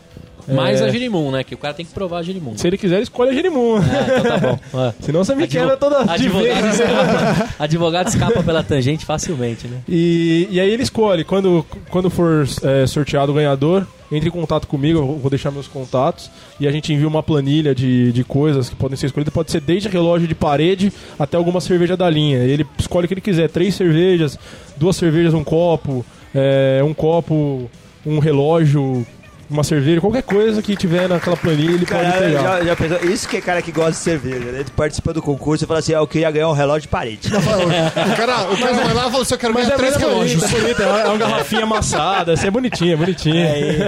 Mais 0.48 0.82
É, 0.82 0.86
a 0.86 0.90
Girimum, 0.90 1.32
né? 1.32 1.44
Que 1.44 1.54
o 1.56 1.58
cara 1.58 1.74
tem 1.74 1.86
que 1.86 1.94
provar 1.94 2.20
a 2.20 2.24
Girimum. 2.24 2.58
Se 2.58 2.68
ele 2.68 2.78
quiser, 2.78 2.96
ele 2.96 3.04
escolhe 3.04 3.32
a 3.32 3.34
Jerimum. 3.34 3.78
É, 3.78 4.20
então 4.20 4.24
tá 4.24 4.38
bom. 4.38 4.60
Ó. 4.74 4.92
Senão 5.02 5.24
você 5.24 5.36
me 5.36 5.44
Advo- 5.44 5.58
quebra 5.60 5.78
toda 5.78 6.04
de 6.04 6.10
advogado, 6.12 6.62
vez. 6.62 6.80
escapa, 6.80 7.50
advogado 7.64 8.08
escapa 8.08 8.44
pela 8.44 8.64
tangente 8.64 9.06
facilmente, 9.06 9.68
né? 9.68 9.78
E, 9.88 10.48
e 10.52 10.60
aí 10.60 10.70
ele 10.70 10.84
escolhe, 10.84 11.24
quando, 11.24 11.66
quando 11.90 12.10
for 12.10 12.48
é, 12.64 12.86
sorteado 12.88 13.32
o 13.32 13.36
ganhador, 13.36 13.86
entre 14.12 14.28
em 14.28 14.32
contato 14.32 14.68
comigo, 14.68 15.00
eu 15.00 15.06
vou 15.18 15.30
deixar 15.30 15.52
meus 15.52 15.68
contatos, 15.70 16.30
e 16.60 16.68
a 16.68 16.72
gente 16.72 16.92
envia 16.92 17.08
uma 17.08 17.24
planilha 17.24 17.74
de, 17.74 18.12
de 18.12 18.24
coisas 18.26 18.70
que 18.70 18.76
podem 18.76 18.98
ser 18.98 19.06
escolhidas, 19.06 19.34
pode 19.34 19.52
ser 19.52 19.62
desde 19.62 19.88
relógio 19.88 20.28
de 20.28 20.36
parede 20.36 20.92
até 21.18 21.38
alguma 21.38 21.62
cerveja 21.62 21.96
da 21.96 22.10
linha. 22.10 22.40
Ele 22.40 22.66
escolhe 22.78 23.06
o 23.06 23.08
que 23.08 23.14
ele 23.14 23.22
quiser, 23.22 23.50
três 23.50 23.74
cervejas, 23.74 24.38
duas 24.76 24.98
cervejas, 24.98 25.34
um 25.34 25.44
copo, 25.46 26.06
é, 26.36 26.82
um 26.84 26.94
copo, 26.94 27.70
um 28.06 28.20
relógio, 28.20 29.06
uma 29.52 29.64
cerveja, 29.64 30.02
qualquer 30.02 30.24
coisa 30.24 30.62
que 30.62 30.76
tiver 30.76 31.08
naquela 31.10 31.36
planilha 31.38 31.72
ele 31.72 31.86
pode 31.86 32.02
Cara, 32.02 32.20
pegar. 32.20 32.42
já, 32.42 32.64
já 32.64 32.76
pensou? 32.76 33.10
Isso 33.10 33.28
que 33.28 33.38
é 33.38 33.42
cara 33.42 33.62
que 33.62 33.72
gosta 33.72 33.92
de 33.92 33.98
cerveja, 33.98 34.52
né? 34.52 34.60
Ele 34.62 34.70
participa 34.76 35.14
do 35.14 35.22
concurso 35.22 35.64
e 35.64 35.68
fala 35.68 35.80
assim: 35.80 35.94
ah, 35.94 35.98
eu 35.98 36.08
queria 36.08 36.32
ganhar 36.32 36.50
um 36.50 36.54
relógio 36.54 36.84
de 36.84 36.88
parede. 36.88 37.30
O 38.12 38.16
cara, 38.16 38.52
o 38.52 38.58
cara 38.58 38.74
vai 38.74 38.94
lá 38.94 39.08
e 39.08 39.12
fala 39.12 39.22
assim, 39.24 39.34
eu 39.34 39.38
quero 39.38 39.54
ganhar 39.54 39.68
é, 39.72 39.76
três 39.76 39.96
é 39.96 40.00
bonito, 40.00 40.12
relógios. 40.12 40.44
é 40.44 40.60
bonito, 40.60 40.82
é 40.82 40.88
uma, 40.88 41.00
é 41.02 41.08
uma 41.08 41.18
garrafinha 41.18 41.64
amassada, 41.64 42.34
assim, 42.34 42.48
é 42.48 42.52
bonitinha, 42.52 42.94
é 42.94 42.96
bonitinha. 42.98 43.48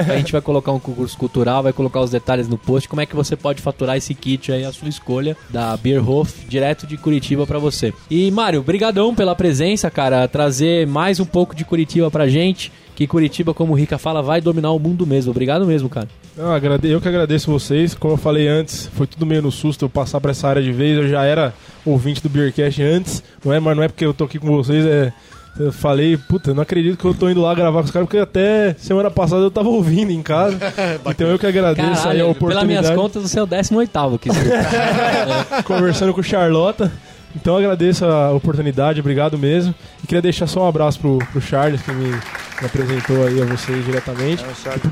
A 0.09 0.17
gente 0.17 0.31
vai 0.31 0.41
colocar 0.41 0.71
um 0.71 0.79
concurso 0.79 1.17
cultural, 1.17 1.63
vai 1.63 1.73
colocar 1.73 1.99
os 2.01 2.09
detalhes 2.09 2.47
no 2.47 2.57
post, 2.57 2.87
como 2.89 3.01
é 3.01 3.05
que 3.05 3.15
você 3.15 3.35
pode 3.35 3.61
faturar 3.61 3.97
esse 3.97 4.13
kit 4.13 4.51
aí, 4.51 4.65
a 4.65 4.71
sua 4.71 4.89
escolha, 4.89 5.35
da 5.49 5.75
Beerhof, 5.77 6.45
direto 6.47 6.85
de 6.87 6.97
Curitiba 6.97 7.45
pra 7.45 7.59
você. 7.59 7.93
E, 8.09 8.29
Mário, 8.31 8.61
brigadão 8.63 9.13
pela 9.15 9.35
presença, 9.35 9.89
cara, 9.89 10.27
trazer 10.27 10.87
mais 10.87 11.19
um 11.19 11.25
pouco 11.25 11.55
de 11.55 11.63
Curitiba 11.65 12.09
pra 12.11 12.27
gente, 12.27 12.71
que 12.95 13.07
Curitiba, 13.07 13.53
como 13.53 13.73
o 13.73 13.75
Rica 13.75 13.97
fala, 13.97 14.21
vai 14.21 14.39
dominar 14.41 14.71
o 14.71 14.79
mundo 14.79 15.05
mesmo. 15.07 15.31
Obrigado 15.31 15.65
mesmo, 15.65 15.89
cara. 15.89 16.07
Agrade- 16.55 16.89
eu 16.89 16.99
que 17.01 17.07
agradeço 17.07 17.51
vocês. 17.51 17.93
Como 17.95 18.13
eu 18.13 18.17
falei 18.17 18.47
antes, 18.47 18.89
foi 18.93 19.05
tudo 19.07 19.25
meio 19.25 19.41
no 19.41 19.51
susto 19.51 19.85
eu 19.85 19.89
passar 19.89 20.19
pra 20.21 20.31
essa 20.31 20.47
área 20.47 20.61
de 20.61 20.71
vez. 20.71 20.97
Eu 20.97 21.07
já 21.07 21.23
era 21.23 21.53
ouvinte 21.85 22.21
do 22.21 22.29
Beercast 22.29 22.81
antes, 22.81 23.23
não 23.43 23.53
é? 23.53 23.59
Mas 23.59 23.75
não 23.75 23.83
é 23.83 23.87
porque 23.87 24.05
eu 24.05 24.13
tô 24.13 24.23
aqui 24.23 24.39
com 24.39 24.47
vocês, 24.47 24.85
é. 24.85 25.11
Eu 25.59 25.71
falei, 25.71 26.17
puta, 26.17 26.49
eu 26.49 26.55
não 26.55 26.63
acredito 26.63 26.97
que 26.97 27.05
eu 27.05 27.13
tô 27.13 27.29
indo 27.29 27.39
lá 27.39 27.53
gravar 27.53 27.77
com 27.81 27.85
os 27.85 27.91
caras, 27.91 28.07
porque 28.07 28.17
até 28.17 28.73
semana 28.79 29.11
passada 29.11 29.43
eu 29.43 29.51
tava 29.51 29.69
ouvindo 29.69 30.11
em 30.11 30.23
casa. 30.23 30.57
então 31.07 31.27
eu 31.27 31.37
que 31.37 31.45
agradeço 31.45 31.85
aí 31.89 31.91
a 31.91 31.95
Caralho, 31.95 32.17
pelas 32.17 32.35
oportunidade. 32.35 32.67
minhas 32.67 32.89
contas, 32.89 33.21
você 33.21 33.39
é 33.39 33.43
o 33.43 33.47
18º 33.47 34.15
aqui. 34.15 34.29
conversando 35.63 36.11
com 36.13 36.21
o 36.21 36.23
Charlota. 36.23 36.91
Então 37.35 37.53
eu 37.53 37.59
agradeço 37.65 38.05
a 38.05 38.31
oportunidade, 38.31 38.99
obrigado 38.99 39.37
mesmo. 39.37 39.73
E 40.03 40.07
queria 40.07 40.21
deixar 40.21 40.47
só 40.47 40.63
um 40.63 40.67
abraço 40.67 40.99
pro, 40.99 41.17
pro 41.31 41.41
Charles, 41.41 41.81
que 41.81 41.91
me, 41.91 42.09
me 42.09 42.65
apresentou 42.65 43.25
aí 43.25 43.41
a 43.41 43.45
vocês 43.45 43.83
diretamente. 43.85 44.43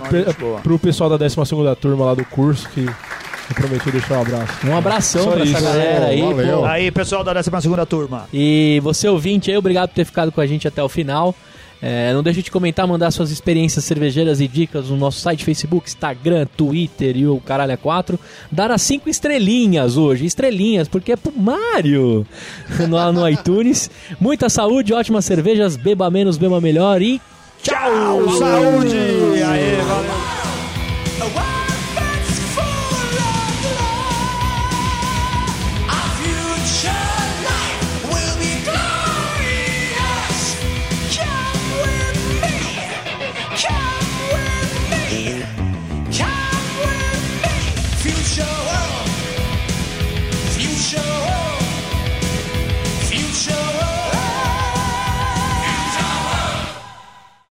Pe- 0.09 0.61
pro 0.63 0.79
pessoal 0.79 1.09
da 1.09 1.17
12 1.17 1.35
turma 1.79 2.05
lá 2.05 2.13
do 2.13 2.25
curso, 2.25 2.67
que 2.69 2.85
eu 2.85 3.55
prometi 3.55 3.91
deixar 3.91 4.17
um 4.17 4.21
abraço. 4.21 4.67
Um 4.67 4.75
abração 4.75 5.23
Só 5.23 5.31
pra 5.31 5.41
essa 5.43 5.51
isso. 5.51 5.61
galera 5.63 6.05
aí. 6.07 6.21
Valeu. 6.21 6.59
pô. 6.59 6.65
Aí, 6.65 6.91
pessoal 6.91 7.23
da 7.23 7.33
12 7.33 7.49
turma. 7.87 8.27
E 8.33 8.79
você 8.83 9.07
ouvinte 9.07 9.51
aí, 9.51 9.57
obrigado 9.57 9.89
por 9.89 9.95
ter 9.95 10.05
ficado 10.05 10.31
com 10.31 10.41
a 10.41 10.47
gente 10.47 10.67
até 10.67 10.81
o 10.81 10.89
final. 10.89 11.35
É, 11.81 12.13
não 12.13 12.21
deixe 12.21 12.43
de 12.43 12.51
comentar, 12.51 12.87
mandar 12.87 13.09
suas 13.09 13.31
experiências 13.31 13.83
cervejeiras 13.85 14.39
e 14.39 14.47
dicas 14.47 14.89
no 14.89 14.97
nosso 14.97 15.19
site, 15.19 15.43
Facebook, 15.43 15.87
Instagram, 15.87 16.45
Twitter 16.55 17.17
e 17.17 17.25
o 17.25 17.39
caralho 17.39 17.71
é 17.71 17.77
4. 17.77 18.19
Dar 18.51 18.69
as 18.69 18.81
5 18.83 19.09
estrelinhas 19.09 19.97
hoje, 19.97 20.25
estrelinhas, 20.25 20.87
porque 20.87 21.13
é 21.13 21.15
pro 21.15 21.33
Mário 21.35 22.25
lá 22.89 23.11
no 23.11 23.27
iTunes. 23.27 23.89
Muita 24.19 24.47
saúde, 24.47 24.93
ótimas 24.93 25.25
cervejas, 25.25 25.75
beba 25.75 26.09
menos, 26.11 26.37
beba 26.37 26.61
melhor 26.61 27.01
e 27.01 27.19
Tchau, 27.63 28.37
saúde! 28.39 28.97
Aê, 29.43 29.75
valeu! 29.75 30.20